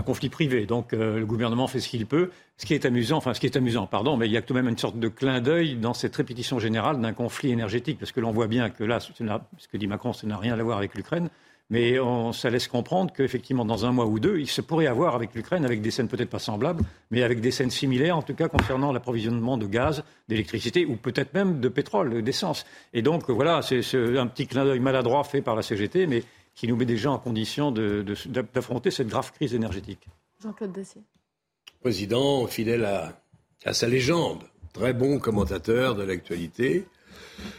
un 0.00 0.02
conflit 0.02 0.30
privé, 0.30 0.66
donc 0.66 0.92
euh, 0.92 1.18
le 1.18 1.26
gouvernement 1.26 1.66
fait 1.66 1.78
ce 1.78 1.88
qu'il 1.88 2.06
peut. 2.06 2.30
Ce 2.56 2.66
qui 2.66 2.74
est 2.74 2.84
amusant, 2.84 3.18
enfin 3.18 3.34
ce 3.34 3.40
qui 3.40 3.46
est 3.46 3.56
amusant, 3.56 3.86
pardon, 3.86 4.16
mais 4.16 4.26
il 4.26 4.32
y 4.32 4.36
a 4.36 4.42
tout 4.42 4.54
de 4.54 4.58
même 4.58 4.68
une 4.68 4.78
sorte 4.78 4.98
de 4.98 5.08
clin 5.08 5.40
d'œil 5.40 5.76
dans 5.76 5.94
cette 5.94 6.16
répétition 6.16 6.58
générale 6.58 7.00
d'un 7.00 7.12
conflit 7.12 7.52
énergétique, 7.52 7.98
parce 7.98 8.12
que 8.12 8.20
l'on 8.20 8.32
voit 8.32 8.48
bien 8.48 8.70
que 8.70 8.84
là, 8.84 8.98
ce 9.00 9.12
que 9.12 9.76
dit 9.76 9.86
Macron, 9.86 10.12
ça 10.12 10.26
n'a 10.26 10.36
rien 10.36 10.58
à 10.58 10.62
voir 10.62 10.78
avec 10.78 10.94
l'Ukraine. 10.94 11.28
Mais 11.72 12.00
on, 12.00 12.32
ça 12.32 12.50
laisse 12.50 12.66
comprendre 12.66 13.12
qu'effectivement, 13.12 13.64
dans 13.64 13.86
un 13.86 13.92
mois 13.92 14.06
ou 14.06 14.18
deux, 14.18 14.40
il 14.40 14.48
se 14.48 14.60
pourrait 14.60 14.88
avoir 14.88 15.14
avec 15.14 15.32
l'Ukraine, 15.36 15.64
avec 15.64 15.80
des 15.80 15.92
scènes 15.92 16.08
peut-être 16.08 16.28
pas 16.28 16.40
semblables, 16.40 16.82
mais 17.12 17.22
avec 17.22 17.40
des 17.40 17.52
scènes 17.52 17.70
similaires, 17.70 18.16
en 18.16 18.22
tout 18.22 18.34
cas 18.34 18.48
concernant 18.48 18.90
l'approvisionnement 18.90 19.56
de 19.56 19.66
gaz, 19.66 20.02
d'électricité, 20.28 20.84
ou 20.84 20.96
peut-être 20.96 21.32
même 21.32 21.60
de 21.60 21.68
pétrole, 21.68 22.22
d'essence. 22.22 22.66
Et 22.92 23.02
donc, 23.02 23.30
voilà, 23.30 23.62
c'est 23.62 23.82
un 23.94 24.26
petit 24.26 24.48
clin 24.48 24.64
d'œil 24.64 24.80
maladroit 24.80 25.22
fait 25.22 25.42
par 25.42 25.54
la 25.54 25.62
CGT, 25.62 26.08
mais 26.08 26.24
qui 26.54 26.66
nous 26.68 26.76
met 26.76 26.84
déjà 26.84 27.10
en 27.10 27.18
condition 27.18 27.72
d'affronter 27.72 28.90
cette 28.90 29.08
grave 29.08 29.32
crise 29.32 29.54
énergétique. 29.54 30.06
Jean-Claude 30.42 30.72
Dacier. 30.72 31.02
Président, 31.80 32.46
fidèle 32.46 32.84
à, 32.84 33.20
à 33.64 33.72
sa 33.72 33.88
légende, 33.88 34.42
très 34.72 34.92
bon 34.92 35.18
commentateur 35.18 35.94
de 35.94 36.02
l'actualité, 36.02 36.86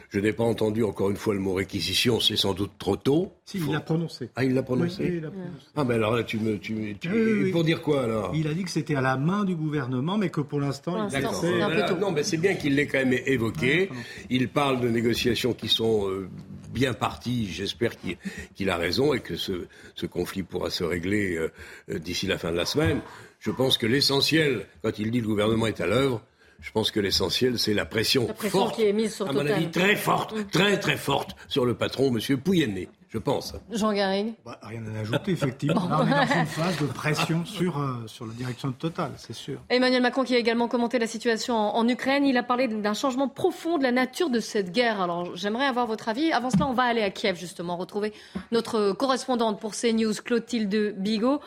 je 0.09 0.19
n'ai 0.19 0.33
pas 0.33 0.43
entendu 0.43 0.83
encore 0.83 1.09
une 1.09 1.15
fois 1.17 1.33
le 1.33 1.39
mot 1.39 1.53
réquisition, 1.53 2.19
c'est 2.19 2.35
sans 2.35 2.53
doute 2.53 2.71
trop 2.77 2.95
tôt. 2.95 3.31
Si, 3.45 3.57
il 3.57 3.71
l'a 3.71 3.79
prononcé. 3.79 4.29
Ah, 4.35 4.43
il 4.43 4.53
l'a 4.53 4.63
prononcé, 4.63 5.03
oui, 5.03 5.11
il 5.15 5.21
l'a 5.21 5.29
prononcé. 5.31 5.65
Ah, 5.75 5.83
ben 5.83 5.95
alors 5.95 6.15
là, 6.15 6.23
tu 6.23 6.39
me. 6.39 6.57
Tu, 6.57 6.95
tu... 6.99 7.09
Oui, 7.11 7.43
oui. 7.43 7.51
Pour 7.51 7.63
dire 7.63 7.81
quoi 7.81 8.03
alors? 8.03 8.31
Il 8.33 8.47
a 8.47 8.53
dit 8.53 8.63
que 8.63 8.69
c'était 8.69 8.95
à 8.95 9.01
la 9.01 9.17
main 9.17 9.43
du 9.43 9.55
gouvernement, 9.55 10.17
mais 10.17 10.29
que 10.29 10.41
pour 10.41 10.59
l'instant, 10.59 11.07
il 11.07 11.11
D'accord. 11.11 11.33
Voilà. 11.41 11.93
Non, 11.93 12.11
mais 12.11 12.23
c'est 12.23 12.37
bien 12.37 12.55
qu'il 12.55 12.75
l'ait 12.75 12.87
quand 12.87 12.99
même 12.99 13.17
évoqué. 13.25 13.89
Il 14.29 14.47
parle 14.49 14.79
de 14.81 14.89
négociations 14.89 15.53
qui 15.53 15.67
sont 15.67 16.09
euh, 16.09 16.29
bien 16.73 16.93
parties. 16.93 17.47
J'espère 17.51 17.97
qu'il 17.99 18.17
qu'il 18.55 18.69
a 18.69 18.77
raison 18.77 19.13
et 19.13 19.19
que 19.19 19.35
ce, 19.35 19.67
ce 19.95 20.05
conflit 20.05 20.43
pourra 20.43 20.69
se 20.69 20.83
régler 20.83 21.37
euh, 21.37 21.99
d'ici 21.99 22.27
la 22.27 22.37
fin 22.37 22.51
de 22.51 22.57
la 22.57 22.65
semaine. 22.65 23.01
Je 23.39 23.51
pense 23.51 23.77
que 23.77 23.87
l'essentiel, 23.87 24.67
quand 24.83 24.99
il 24.99 25.11
dit 25.11 25.19
le 25.19 25.27
gouvernement 25.27 25.67
est 25.67 25.81
à 25.81 25.87
l'œuvre, 25.87 26.21
je 26.61 26.71
pense 26.71 26.91
que 26.91 26.99
l'essentiel, 26.99 27.57
c'est 27.59 27.73
la 27.73 27.85
pression, 27.85 28.27
La 28.27 28.33
pression 28.33 28.59
forte, 28.59 28.75
qui 28.75 28.83
est 28.85 28.93
mise 28.93 29.15
sur 29.15 29.27
à 29.27 29.31
mon 29.33 29.39
Total. 29.39 29.55
avis 29.55 29.71
très 29.71 29.95
forte, 29.95 30.33
très 30.51 30.79
très 30.79 30.95
forte, 30.97 31.35
sur 31.47 31.65
le 31.65 31.73
patron, 31.73 32.11
Monsieur 32.11 32.37
Pouyanné, 32.37 32.87
je 33.09 33.17
pense. 33.17 33.53
Jean 33.71 33.91
Garrigue 33.93 34.33
Bah, 34.45 34.59
rien 34.61 34.83
à 34.95 34.99
ajouter, 34.99 35.31
effectivement. 35.31 35.87
Là, 35.89 35.99
on 36.01 36.07
est 36.07 36.09
dans 36.27 36.39
une 36.41 36.45
phase 36.45 36.77
de 36.79 36.85
pression 36.85 37.43
sur, 37.45 37.79
euh, 37.79 38.03
sur 38.05 38.25
la 38.27 38.33
direction 38.33 38.67
de 38.69 38.73
Total, 38.75 39.11
c'est 39.17 39.33
sûr. 39.33 39.59
Emmanuel 39.69 40.01
Macron 40.03 40.23
qui 40.23 40.35
a 40.35 40.37
également 40.37 40.67
commenté 40.67 40.99
la 40.99 41.07
situation 41.07 41.55
en, 41.55 41.75
en 41.75 41.87
Ukraine, 41.87 42.25
il 42.25 42.37
a 42.37 42.43
parlé 42.43 42.67
d'un 42.67 42.93
changement 42.93 43.27
profond 43.27 43.77
de 43.79 43.83
la 43.83 43.91
nature 43.91 44.29
de 44.29 44.39
cette 44.39 44.71
guerre. 44.71 45.01
Alors 45.01 45.35
j'aimerais 45.35 45.65
avoir 45.65 45.87
votre 45.87 46.09
avis. 46.09 46.31
Avant 46.31 46.51
cela, 46.51 46.67
on 46.67 46.73
va 46.73 46.83
aller 46.83 47.01
à 47.01 47.09
Kiev 47.09 47.37
justement, 47.37 47.75
retrouver 47.75 48.13
notre 48.51 48.91
correspondante 48.93 49.59
pour 49.59 49.73
CNews, 49.73 50.13
Clotilde 50.23 50.95
Bigot. 50.97 51.41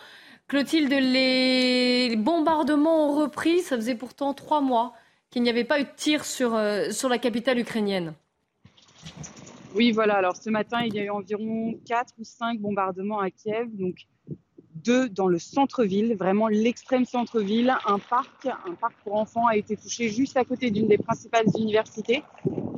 Clotilde, 0.49 0.93
les 0.93 2.17
bombardements 2.17 3.09
ont 3.11 3.21
repris. 3.23 3.61
Ça 3.61 3.77
faisait 3.77 3.95
pourtant 3.95 4.35
trois 4.35 4.61
mois 4.61 4.93
qu'il 5.35 5.43
n'y 5.43 5.51
avait 5.51 5.65
pas 5.65 5.81
eu 5.81 5.83
de 5.83 5.89
tir 5.97 6.25
sur, 6.25 6.55
euh, 6.55 6.93
sur 6.93 7.09
la 7.09 7.19
capitale 7.19 7.59
ukrainienne. 7.59 8.15
Oui, 9.75 9.91
voilà. 9.91 10.15
Alors 10.15 10.37
ce 10.37 10.49
matin, 10.49 10.83
il 10.83 10.95
y 10.95 11.01
a 11.01 11.03
eu 11.03 11.11
environ 11.11 11.75
4 11.87 12.15
ou 12.21 12.25
5 12.25 12.61
bombardements 12.61 13.19
à 13.19 13.31
Kiev, 13.31 13.67
donc 13.73 14.07
deux 14.77 15.09
dans 15.09 15.27
le 15.27 15.41
centre-ville, 15.41 16.15
vraiment 16.15 16.47
l'extrême 16.47 17.05
centre-ville. 17.05 17.75
Un 17.85 17.99
parc, 17.99 18.47
un 18.47 18.75
parc 18.75 18.95
pour 19.03 19.17
enfants 19.17 19.49
a 19.49 19.57
été 19.57 19.77
touché 19.77 20.09
juste 20.09 20.37
à 20.37 20.45
côté 20.45 20.71
d'une 20.71 20.87
des 20.87 20.99
principales 20.99 21.47
universités. 21.59 22.23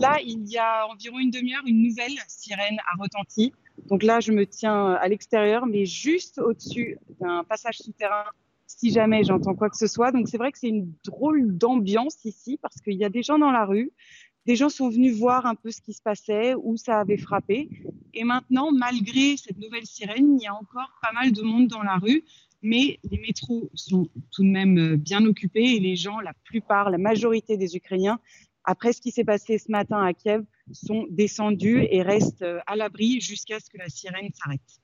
Là, 0.00 0.16
il 0.24 0.48
y 0.48 0.56
a 0.56 0.86
environ 0.88 1.18
une 1.18 1.30
demi-heure, 1.30 1.62
une 1.66 1.82
nouvelle 1.82 2.16
sirène 2.26 2.78
a 2.90 3.02
retenti. 3.02 3.52
Donc 3.90 4.02
là, 4.02 4.20
je 4.20 4.32
me 4.32 4.46
tiens 4.46 4.94
à 4.94 5.06
l'extérieur, 5.08 5.66
mais 5.66 5.84
juste 5.84 6.38
au-dessus 6.38 6.96
d'un 7.20 7.44
passage 7.44 7.76
souterrain 7.76 8.24
si 8.66 8.90
jamais 8.90 9.24
j'entends 9.24 9.54
quoi 9.54 9.70
que 9.70 9.76
ce 9.76 9.86
soit. 9.86 10.12
Donc 10.12 10.28
c'est 10.28 10.38
vrai 10.38 10.52
que 10.52 10.58
c'est 10.58 10.68
une 10.68 10.92
drôle 11.04 11.56
d'ambiance 11.56 12.24
ici 12.24 12.58
parce 12.60 12.76
qu'il 12.76 12.94
y 12.94 13.04
a 13.04 13.08
des 13.08 13.22
gens 13.22 13.38
dans 13.38 13.50
la 13.50 13.64
rue, 13.64 13.92
des 14.46 14.54
gens 14.54 14.68
sont 14.68 14.88
venus 14.88 15.16
voir 15.16 15.44
un 15.46 15.56
peu 15.56 15.70
ce 15.70 15.80
qui 15.80 15.92
se 15.92 16.02
passait, 16.02 16.54
où 16.54 16.76
ça 16.76 17.00
avait 17.00 17.16
frappé. 17.16 17.68
Et 18.14 18.22
maintenant, 18.22 18.70
malgré 18.70 19.36
cette 19.36 19.58
nouvelle 19.58 19.86
sirène, 19.86 20.38
il 20.38 20.42
y 20.42 20.46
a 20.46 20.54
encore 20.54 20.90
pas 21.02 21.12
mal 21.12 21.32
de 21.32 21.42
monde 21.42 21.66
dans 21.66 21.82
la 21.82 21.96
rue, 21.96 22.24
mais 22.62 22.98
les 23.10 23.18
métros 23.18 23.70
sont 23.74 24.08
tout 24.32 24.42
de 24.42 24.48
même 24.48 24.78
euh, 24.78 24.96
bien 24.96 25.24
occupés 25.26 25.76
et 25.76 25.80
les 25.80 25.96
gens, 25.96 26.20
la 26.20 26.32
plupart, 26.44 26.90
la 26.90 26.98
majorité 26.98 27.56
des 27.56 27.76
Ukrainiens, 27.76 28.18
après 28.64 28.92
ce 28.92 29.00
qui 29.00 29.10
s'est 29.10 29.24
passé 29.24 29.58
ce 29.58 29.70
matin 29.70 30.02
à 30.02 30.12
Kiev, 30.12 30.44
sont 30.72 31.06
descendus 31.10 31.86
et 31.90 32.02
restent 32.02 32.42
euh, 32.42 32.60
à 32.66 32.76
l'abri 32.76 33.20
jusqu'à 33.20 33.60
ce 33.60 33.68
que 33.68 33.78
la 33.78 33.88
sirène 33.88 34.30
s'arrête. 34.32 34.80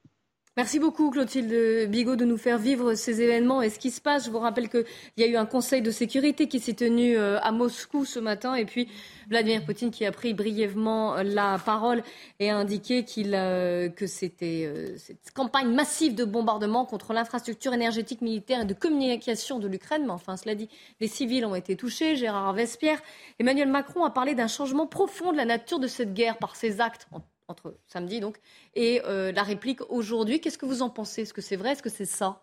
Merci 0.59 0.79
beaucoup 0.79 1.11
Clotilde 1.11 1.89
Bigot 1.89 2.15
de 2.15 2.27
nous 2.27 2.37
faire 2.37 2.59
vivre 2.59 2.93
ces 2.93 3.23
événements 3.23 3.63
et 3.63 3.71
ce 3.71 3.79
qui 3.79 3.91
se 3.91 4.03
passe. 4.03 4.27
Je 4.27 4.31
vous 4.31 4.39
rappelle 4.39 4.69
qu'il 4.69 4.85
y 5.17 5.23
a 5.23 5.27
eu 5.27 5.37
un 5.37 5.47
conseil 5.47 5.81
de 5.81 5.91
sécurité 5.91 6.47
qui 6.47 6.61
s'est 6.61 6.75
tenu 6.75 7.17
euh, 7.17 7.41
à 7.41 7.53
Moscou 7.53 8.05
ce 8.05 8.19
matin 8.19 8.55
et 8.55 8.67
puis 8.67 8.87
Vladimir 9.31 9.65
Poutine 9.65 9.91
qui 9.91 10.05
a 10.05 10.13
pris 10.13 10.35
brièvement 10.35 11.17
euh, 11.17 11.23
la 11.23 11.59
parole 11.59 12.03
et 12.39 12.51
a 12.51 12.57
indiqué 12.59 13.03
qu'il, 13.03 13.35
euh, 13.35 13.89
que 13.89 14.07
c'était 14.07 14.71
cette 14.99 15.31
campagne 15.33 15.73
massive 15.73 16.15
de 16.15 16.27
bombardement 16.27 16.85
contre 16.85 17.15
l'infrastructure 17.15 17.73
énergétique 17.73 18.21
militaire 18.21 18.61
et 18.61 18.67
de 18.67 18.75
communication 18.75 19.59
de 19.59 19.69
l'Ukraine. 19.69 20.05
Mais 20.05 20.11
enfin, 20.13 20.37
cela 20.37 20.55
dit, 20.55 20.69
les 21.01 21.09
civils 21.09 21.47
ont 21.47 21.55
été 21.55 21.77
touchés. 21.77 22.15
Gérard 22.15 22.53
Vespierre, 22.53 23.01
Emmanuel 23.39 23.69
Macron 23.69 24.05
a 24.05 24.11
parlé 24.11 24.35
d'un 24.35 24.49
changement 24.49 24.87
profond 24.87 25.33
de 25.33 25.39
la 25.39 25.47
nature 25.47 25.79
de 25.79 25.87
cette 25.87 26.13
guerre 26.13 26.37
par 26.37 26.57
ses 26.57 26.83
actes 26.83 27.09
entre 27.53 27.77
samedi 27.87 28.19
donc 28.19 28.41
et 28.75 29.01
euh, 29.05 29.31
la 29.33 29.43
réplique 29.43 29.81
aujourd'hui. 29.91 30.41
Qu'est-ce 30.41 30.59
que 30.59 30.67
vous 30.67 30.83
en 30.83 30.91
pensez? 30.91 31.23
Est-ce 31.23 31.35
que 31.35 31.41
c'est 31.41 31.57
vrai? 31.57 31.73
Est-ce 31.73 31.83
que 31.83 31.91
c'est 31.91 32.05
ça? 32.07 32.43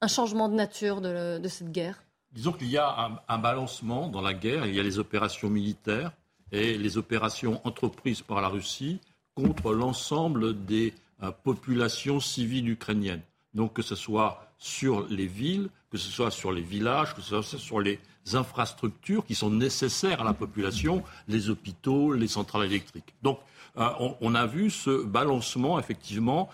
Un 0.00 0.08
changement 0.08 0.48
de 0.48 0.54
nature 0.54 1.00
de, 1.00 1.48
cette 1.48 1.70
guerre? 1.70 2.02
Disons 2.32 2.52
qu'il 2.52 2.68
y 2.68 2.76
a 2.76 3.22
un, 3.28 3.38
balancement 3.38 4.08
dans 4.08 4.20
la 4.20 4.34
guerre. 4.34 4.66
Il 4.66 4.74
y 4.74 4.80
a 4.80 4.82
les 4.82 4.98
opérations 4.98 5.48
militaires 5.48 6.12
et 6.50 6.76
les 6.76 6.98
opérations 6.98 7.60
entreprises 7.64 8.20
par 8.20 8.40
la 8.40 8.48
Russie 8.48 9.00
contre 9.34 9.72
l'ensemble 9.72 10.64
des 10.64 10.92
euh, 11.22 11.30
populations 11.30 12.20
civiles 12.20 12.68
ukrainiennes. 12.68 13.22
Donc 13.54 13.74
que 13.74 13.82
ce 13.82 13.94
soit 13.94 14.52
sur 14.58 15.06
les 15.08 15.26
villes, 15.26 15.68
que 15.90 15.98
ce 15.98 16.10
soit 16.10 16.30
sur 16.30 16.52
les 16.52 16.62
villages, 16.62 17.14
que 17.14 17.20
ce 17.20 17.42
soit 17.42 17.58
sur 17.58 17.80
les 17.80 18.00
infrastructures 18.32 19.24
qui 19.26 19.34
sont 19.34 19.50
nécessaires 19.50 20.20
à 20.20 20.24
la 20.24 20.34
population, 20.34 21.02
les 21.28 21.50
hôpitaux, 21.50 22.12
les 22.12 22.28
centrales 22.28 22.66
électriques. 22.66 23.14
Donc 23.22 23.38
on, 23.76 24.16
on, 24.20 24.34
a 24.34 24.46
vu 24.46 24.70
ce 24.70 25.04
balancement 25.04 25.78
effectivement 25.78 26.48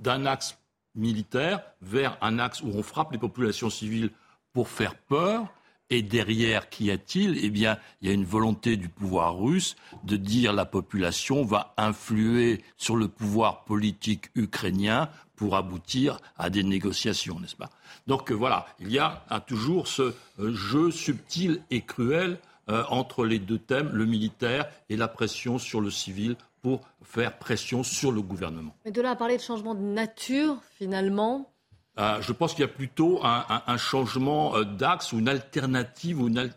d'un 0.00 0.26
axe 0.26 0.58
militaire 0.94 1.62
vers 1.80 2.18
un 2.20 2.38
axe 2.38 2.62
où 2.62 2.70
on 2.74 2.82
frappe 2.82 3.12
les 3.12 3.18
populations 3.18 3.70
civiles 3.70 4.10
pour 4.52 4.68
faire 4.68 4.94
peur. 4.94 5.46
Et 5.90 6.02
derrière, 6.02 6.68
qu'y 6.68 6.90
a-t-il? 6.90 7.42
Eh 7.42 7.48
bien, 7.48 7.78
il 8.02 8.08
y 8.08 8.10
a 8.10 8.14
une 8.14 8.26
volonté 8.26 8.76
du 8.76 8.90
pouvoir 8.90 9.38
russe 9.38 9.74
de 10.04 10.16
dire 10.16 10.52
la 10.52 10.66
population 10.66 11.44
va 11.44 11.72
influer 11.78 12.62
sur 12.76 12.94
le 12.94 13.08
pouvoir 13.08 13.64
politique 13.64 14.30
ukrainien 14.34 15.08
pour 15.34 15.56
aboutir 15.56 16.18
à 16.36 16.50
des 16.50 16.62
négociations, 16.62 17.40
n'est-ce 17.40 17.56
pas? 17.56 17.70
Donc 18.06 18.30
euh, 18.30 18.34
voilà, 18.34 18.66
il 18.80 18.90
y 18.90 18.98
a 18.98 19.22
toujours 19.46 19.86
ce 19.86 20.14
euh, 20.40 20.52
jeu 20.52 20.90
subtil 20.90 21.62
et 21.70 21.80
cruel 21.80 22.38
euh, 22.68 22.84
entre 22.90 23.24
les 23.24 23.38
deux 23.38 23.58
thèmes, 23.58 23.88
le 23.92 24.04
militaire 24.04 24.66
et 24.90 24.96
la 24.96 25.08
pression 25.08 25.58
sur 25.58 25.80
le 25.80 25.90
civil 25.90 26.36
pour 26.68 26.80
faire 27.02 27.38
pression 27.38 27.82
sur 27.82 28.12
le 28.12 28.20
gouvernement. 28.20 28.74
Mais 28.84 28.90
de 28.90 29.00
là 29.00 29.12
à 29.12 29.16
parler 29.16 29.38
de 29.38 29.42
changement 29.42 29.74
de 29.74 29.80
nature, 29.80 30.58
finalement, 30.76 31.50
euh, 31.98 32.20
je 32.20 32.32
pense 32.32 32.52
qu'il 32.52 32.60
y 32.60 32.64
a 32.64 32.68
plutôt 32.68 33.20
un, 33.24 33.76
changement 33.78 34.54
euh, 34.54 34.64
d'axe 34.64 35.14
ou 35.14 35.18
une 35.18 35.28
alternative, 35.28 36.20
ou 36.20 36.28
une 36.28 36.50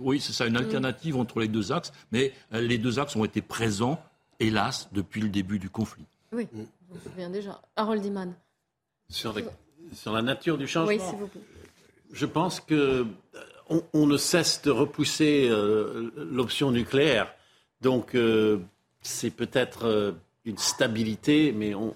oui, 0.00 0.20
c'est 0.20 0.32
ça, 0.32 0.46
une 0.46 0.54
mm. 0.54 0.64
alternative 0.64 1.16
entre 1.18 1.40
les 1.40 1.48
deux 1.48 1.70
axes, 1.70 1.92
mais 2.12 2.32
euh, 2.54 2.60
les 2.60 2.78
deux 2.78 2.98
axes 2.98 3.14
ont 3.14 3.24
été 3.24 3.42
présents, 3.42 4.02
hélas, 4.40 4.88
depuis 4.92 5.20
le 5.20 5.28
début 5.28 5.58
du 5.58 5.68
conflit. 5.68 6.06
Oui, 6.32 6.48
mm. 6.50 6.62
je 6.88 6.94
me 6.94 7.00
souviens 7.00 7.30
déjà. 7.30 7.60
Harold 7.76 8.04
Iman. 8.04 8.32
Sur, 9.10 9.34
sur, 9.92 10.12
la 10.12 10.22
nature 10.22 10.56
du 10.56 10.66
changement 10.66 10.88
Oui, 10.88 11.00
s'il 11.00 11.18
vous 11.18 11.28
plaît. 11.28 11.42
Je 12.12 12.26
pense 12.26 12.60
que 12.60 13.06
on, 13.92 14.06
ne 14.06 14.16
cesse 14.16 14.62
de 14.62 14.70
repousser 14.70 15.50
l'option 16.16 16.70
nucléaire. 16.70 17.34
Donc, 17.82 18.16
c'est 19.02 19.30
peut-être 19.30 20.16
une 20.44 20.58
stabilité, 20.58 21.52
mais 21.52 21.74
on, 21.74 21.94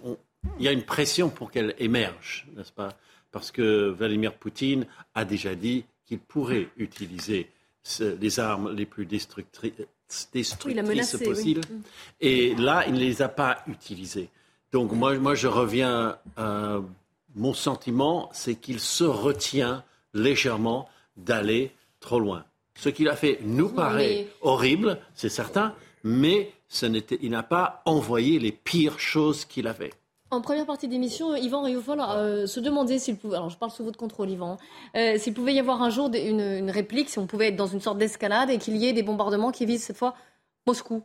il 0.59 0.65
y 0.65 0.69
a 0.69 0.73
une 0.73 0.83
pression 0.83 1.31
pour 1.31 1.51
qu'elle 1.51 1.75
émerge, 1.79 2.47
n'est-ce 2.57 2.73
pas? 2.73 2.91
Parce 3.31 3.51
que 3.51 3.89
Vladimir 3.91 4.35
Poutine 4.35 4.87
a 5.15 5.25
déjà 5.25 5.55
dit 5.55 5.85
qu'il 6.07 6.19
pourrait 6.19 6.69
utiliser 6.77 7.49
les 8.01 8.41
armes 8.41 8.75
les 8.75 8.87
plus 8.87 9.07
destructrices, 9.07 9.73
possibles. 11.25 11.63
Mm. 11.69 11.81
Et 12.21 12.55
là, 12.57 12.85
il 12.87 12.95
ne 12.95 12.99
les 12.99 13.23
a 13.23 13.29
pas 13.29 13.63
utilisées. 13.67 14.29
Donc 14.73 14.93
moi, 14.93 15.17
moi 15.19 15.35
je 15.35 15.49
reviens 15.49 16.19
à 16.37 16.81
mon 17.35 17.55
sentiment, 17.55 18.29
c'est 18.33 18.55
qu'il 18.55 18.81
se 18.81 19.05
retient 19.05 19.85
légèrement 20.15 20.89
d'aller 21.17 21.73
trop 22.01 22.21
loin. 22.21 22.45
Ce 22.75 22.89
qu'il 22.89 23.09
a 23.09 23.17
fait 23.17 23.39
nous 23.43 23.69
paraît 23.69 24.29
horrible, 24.41 24.99
c'est 25.15 25.29
certain, 25.29 25.75
mais 26.05 26.53
ce 26.69 26.87
il 27.21 27.31
n'a 27.31 27.43
pas 27.43 27.83
envoyé 27.85 28.39
les 28.39 28.53
pires 28.53 28.99
choses 28.99 29.45
qu'il 29.45 29.67
a 29.67 29.75
fait. 29.75 29.93
En 30.33 30.41
première 30.41 30.65
partie 30.65 30.89
d'émission, 30.89 31.37
Yvan 31.37 31.63
Rioufol 31.63 32.01
euh, 32.01 32.47
se 32.47 32.59
demandait 32.59 32.99
s'il 32.99 33.19
pouvait, 33.19 33.37
alors 33.37 33.51
je 33.51 33.59
parle 33.59 33.71
sous 33.71 33.85
votre 33.85 33.99
contrôle 33.99 34.31
Yvan, 34.31 34.57
euh, 34.97 35.19
s'il 35.19 35.35
pouvait 35.35 35.53
y 35.53 35.59
avoir 35.59 35.83
un 35.83 35.91
jour 35.91 36.11
une, 36.15 36.71
réplique, 36.71 37.11
si 37.11 37.19
on 37.19 37.27
pouvait 37.27 37.49
être 37.49 37.57
dans 37.57 37.67
une 37.67 37.83
sorte 37.83 37.99
d'escalade 37.99 38.49
et 38.49 38.57
qu'il 38.57 38.77
y 38.79 38.87
ait 38.87 38.95
des 38.95 39.03
bombardements 39.03 39.53
qui 39.53 39.67
visent 39.67 39.85
cette 39.85 39.99
fois 39.99 40.15
Moscou 40.67 41.03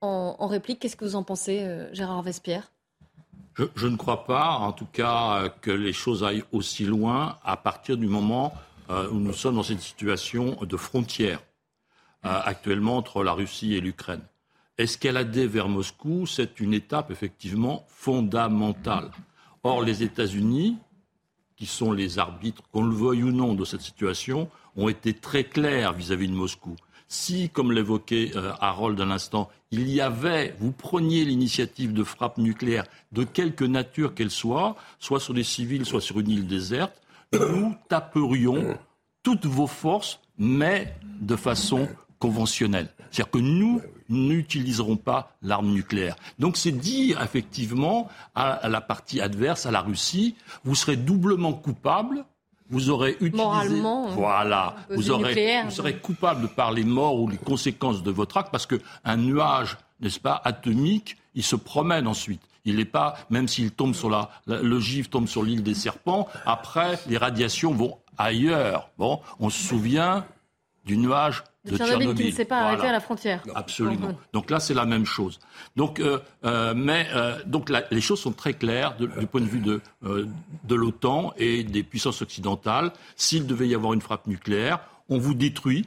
en, 0.00 0.46
réplique. 0.46 0.80
Qu'est-ce 0.80 0.96
que 0.96 1.04
vous 1.04 1.14
en 1.14 1.22
pensez, 1.22 1.60
euh, 1.60 1.92
Gérard 1.92 2.22
Vespierre? 2.22 2.72
Je, 3.76 3.86
ne 3.86 3.96
crois 3.96 4.24
pas, 4.24 4.52
en 4.52 4.72
tout 4.72 4.86
cas, 4.90 5.50
que 5.60 5.70
les 5.70 5.92
choses 5.92 6.24
aillent 6.24 6.44
aussi 6.50 6.86
loin 6.86 7.36
à 7.44 7.58
partir 7.58 7.98
du 7.98 8.06
moment 8.06 8.54
où 8.88 9.16
nous 9.16 9.34
sommes 9.34 9.56
dans 9.56 9.62
cette 9.62 9.80
situation 9.80 10.56
de 10.62 10.76
frontière 10.78 11.42
actuellement 12.22 12.96
entre 12.96 13.22
la 13.22 13.32
Russie 13.32 13.74
et 13.74 13.80
l'Ukraine 13.80 14.22
escalader 14.82 15.46
vers 15.46 15.68
Moscou, 15.68 16.26
c'est 16.26 16.60
une 16.60 16.74
étape 16.74 17.10
effectivement 17.10 17.84
fondamentale. 17.88 19.10
Or, 19.62 19.82
les 19.82 20.02
États-Unis, 20.02 20.78
qui 21.56 21.66
sont 21.66 21.92
les 21.92 22.18
arbitres, 22.18 22.62
qu'on 22.72 22.84
le 22.84 22.94
veuille 22.94 23.22
ou 23.22 23.32
non, 23.32 23.54
de 23.54 23.64
cette 23.64 23.82
situation, 23.82 24.48
ont 24.76 24.88
été 24.88 25.12
très 25.12 25.44
clairs 25.44 25.92
vis-à-vis 25.92 26.28
de 26.28 26.34
Moscou. 26.34 26.76
Si, 27.08 27.50
comme 27.50 27.72
l'évoquait 27.72 28.30
euh, 28.36 28.52
Harold 28.60 29.00
à 29.00 29.04
l'instant, 29.04 29.50
il 29.72 29.90
y 29.90 30.00
avait, 30.00 30.54
vous 30.60 30.72
preniez 30.72 31.24
l'initiative 31.24 31.92
de 31.92 32.04
frappe 32.04 32.38
nucléaire 32.38 32.84
de 33.12 33.24
quelque 33.24 33.64
nature 33.64 34.14
qu'elle 34.14 34.30
soit, 34.30 34.76
soit 35.00 35.20
sur 35.20 35.34
des 35.34 35.42
civils, 35.42 35.84
soit 35.84 36.00
sur 36.00 36.20
une 36.20 36.30
île 36.30 36.46
déserte, 36.46 37.02
nous 37.32 37.74
taperions 37.88 38.78
toutes 39.22 39.46
vos 39.46 39.66
forces, 39.66 40.20
mais 40.38 40.94
de 41.20 41.36
façon 41.36 41.88
conventionnelle. 42.18 42.88
C'est-à-dire 43.10 43.30
que 43.30 43.38
nous 43.38 43.82
n'utiliserons 44.10 44.96
pas 44.96 45.36
l'arme 45.40 45.70
nucléaire. 45.70 46.16
Donc 46.38 46.56
c'est 46.56 46.72
dire 46.72 47.22
effectivement 47.22 48.08
à, 48.34 48.68
la 48.68 48.80
partie 48.80 49.20
adverse, 49.20 49.66
à 49.66 49.70
la 49.70 49.80
Russie, 49.80 50.34
vous 50.64 50.74
serez 50.74 50.96
doublement 50.96 51.52
coupable 51.52 52.24
vous 52.72 52.88
aurez 52.88 53.16
utilisé. 53.20 53.36
Moralement. 53.36 54.06
Voilà. 54.10 54.76
Vous, 54.90 55.10
aurez, 55.10 55.62
vous 55.64 55.72
serez 55.72 55.96
coupable 55.96 56.46
par 56.46 56.70
les 56.70 56.84
morts 56.84 57.20
ou 57.20 57.28
les 57.28 57.36
conséquences 57.36 58.04
de 58.04 58.12
votre 58.12 58.36
acte 58.36 58.50
parce 58.52 58.66
qu'un 58.66 59.16
nuage, 59.16 59.76
n'est-ce 60.00 60.20
pas, 60.20 60.40
atomique, 60.44 61.16
il 61.34 61.42
se 61.42 61.56
promène 61.56 62.06
ensuite. 62.06 62.40
Il 62.64 62.76
n'est 62.76 62.84
pas, 62.84 63.16
même 63.28 63.48
s'il 63.48 63.72
tombe 63.72 63.94
sur 63.94 64.08
la, 64.08 64.30
le 64.46 64.78
givre 64.78 65.08
tombe 65.08 65.26
sur 65.26 65.42
l'île 65.42 65.64
des 65.64 65.74
serpents, 65.74 66.28
après, 66.46 66.98
les 67.08 67.16
radiations 67.16 67.72
vont 67.72 67.98
ailleurs. 68.18 68.90
Bon, 68.98 69.20
on 69.40 69.50
se 69.50 69.62
souvient 69.62 70.24
du 70.84 70.96
nuage 70.96 71.42
de, 71.64 71.76
Tchernobyl, 71.76 72.14
qui 72.14 72.26
ne 72.26 72.30
s'est 72.30 72.44
pas 72.44 72.60
arrêté 72.60 72.86
à 72.86 72.92
la 72.92 73.00
frontière. 73.00 73.42
Absolument. 73.54 74.16
Donc 74.32 74.50
là, 74.50 74.60
c'est 74.60 74.74
la 74.74 74.86
même 74.86 75.04
chose. 75.04 75.38
Donc, 75.76 76.00
euh, 76.00 76.18
euh, 76.44 76.74
mais 76.74 77.06
euh, 77.14 77.38
donc 77.46 77.70
les 77.90 78.00
choses 78.00 78.20
sont 78.20 78.32
très 78.32 78.54
claires 78.54 78.96
du 78.96 79.26
point 79.26 79.40
de 79.40 79.46
vue 79.46 79.60
de, 79.60 79.80
de 80.02 80.74
l'OTAN 80.74 81.32
et 81.36 81.62
des 81.62 81.82
puissances 81.82 82.22
occidentales. 82.22 82.92
S'il 83.16 83.46
devait 83.46 83.68
y 83.68 83.74
avoir 83.74 83.92
une 83.92 84.00
frappe 84.00 84.26
nucléaire, 84.26 84.80
on 85.08 85.18
vous 85.18 85.34
détruit, 85.34 85.86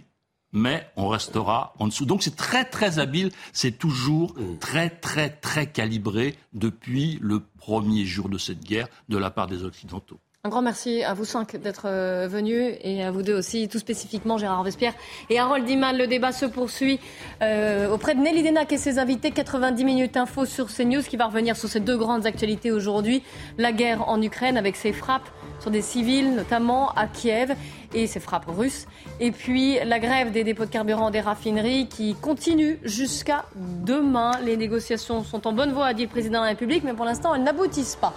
mais 0.51 0.87
on 0.95 1.07
restera 1.07 1.73
en 1.79 1.87
dessous. 1.87 2.05
Donc 2.05 2.21
c'est 2.21 2.35
très 2.35 2.65
très 2.65 2.99
habile, 2.99 3.31
c'est 3.51 3.77
toujours 3.77 4.35
très 4.59 4.89
très 4.89 5.29
très 5.29 5.67
calibré 5.67 6.35
depuis 6.53 7.17
le 7.21 7.39
premier 7.39 8.05
jour 8.05 8.29
de 8.29 8.37
cette 8.37 8.63
guerre 8.63 8.87
de 9.09 9.17
la 9.17 9.31
part 9.31 9.47
des 9.47 9.63
Occidentaux. 9.63 10.19
Un 10.45 10.49
grand 10.49 10.61
merci 10.61 11.03
à 11.03 11.13
vous 11.13 11.23
cinq 11.23 11.55
d'être 11.55 11.85
euh, 11.85 12.27
venus 12.29 12.75
et 12.81 13.01
à 13.01 13.11
vous 13.11 13.21
deux 13.21 13.33
aussi, 13.33 13.69
tout 13.69 13.79
spécifiquement 13.79 14.37
Gérard 14.37 14.61
Vespierre 14.61 14.91
et 15.29 15.39
Harold 15.39 15.69
Iman. 15.69 15.97
Le 15.97 16.05
débat 16.05 16.33
se 16.33 16.45
poursuit 16.45 16.99
euh, 17.41 17.89
auprès 17.89 18.13
de 18.13 18.19
Nelly 18.19 18.43
Denac 18.43 18.69
et 18.73 18.77
ses 18.77 18.99
invités. 18.99 19.31
90 19.31 19.85
minutes 19.85 20.17
info 20.17 20.43
sur 20.43 20.67
CNews 20.67 21.03
qui 21.03 21.15
va 21.15 21.27
revenir 21.27 21.55
sur 21.55 21.69
ces 21.69 21.79
deux 21.79 21.95
grandes 21.95 22.25
actualités 22.25 22.73
aujourd'hui. 22.73 23.23
La 23.57 23.71
guerre 23.71 24.09
en 24.09 24.21
Ukraine 24.21 24.57
avec 24.57 24.75
ses 24.75 24.91
frappes 24.91 25.29
sur 25.61 25.71
des 25.71 25.81
civils, 25.81 26.35
notamment 26.35 26.89
à 26.89 27.07
Kiev, 27.07 27.55
et 27.93 28.05
ses 28.05 28.19
frappes 28.19 28.49
russes. 28.49 28.85
Et 29.21 29.31
puis 29.31 29.77
la 29.85 29.99
grève 29.99 30.33
des 30.33 30.43
dépôts 30.43 30.65
de 30.65 30.69
carburant 30.69 31.09
des 31.09 31.21
raffineries 31.21 31.87
qui 31.87 32.15
continue 32.15 32.79
jusqu'à 32.83 33.45
demain. 33.55 34.31
Les 34.43 34.57
négociations 34.57 35.23
sont 35.23 35.47
en 35.47 35.53
bonne 35.53 35.71
voie, 35.71 35.85
a 35.85 35.93
dit 35.93 36.03
le 36.03 36.09
président 36.09 36.39
de 36.39 36.43
la 36.43 36.49
République, 36.49 36.83
mais 36.83 36.93
pour 36.93 37.05
l'instant 37.05 37.33
elles 37.33 37.43
n'aboutissent 37.43 37.95
pas. 37.95 38.13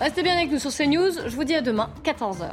Restez 0.00 0.22
bien 0.22 0.36
avec 0.36 0.50
nous 0.50 0.58
sur 0.58 0.70
CNews. 0.70 1.10
Je 1.26 1.34
vous 1.34 1.44
dis 1.44 1.54
à 1.54 1.60
demain, 1.60 1.90
14h. 2.04 2.52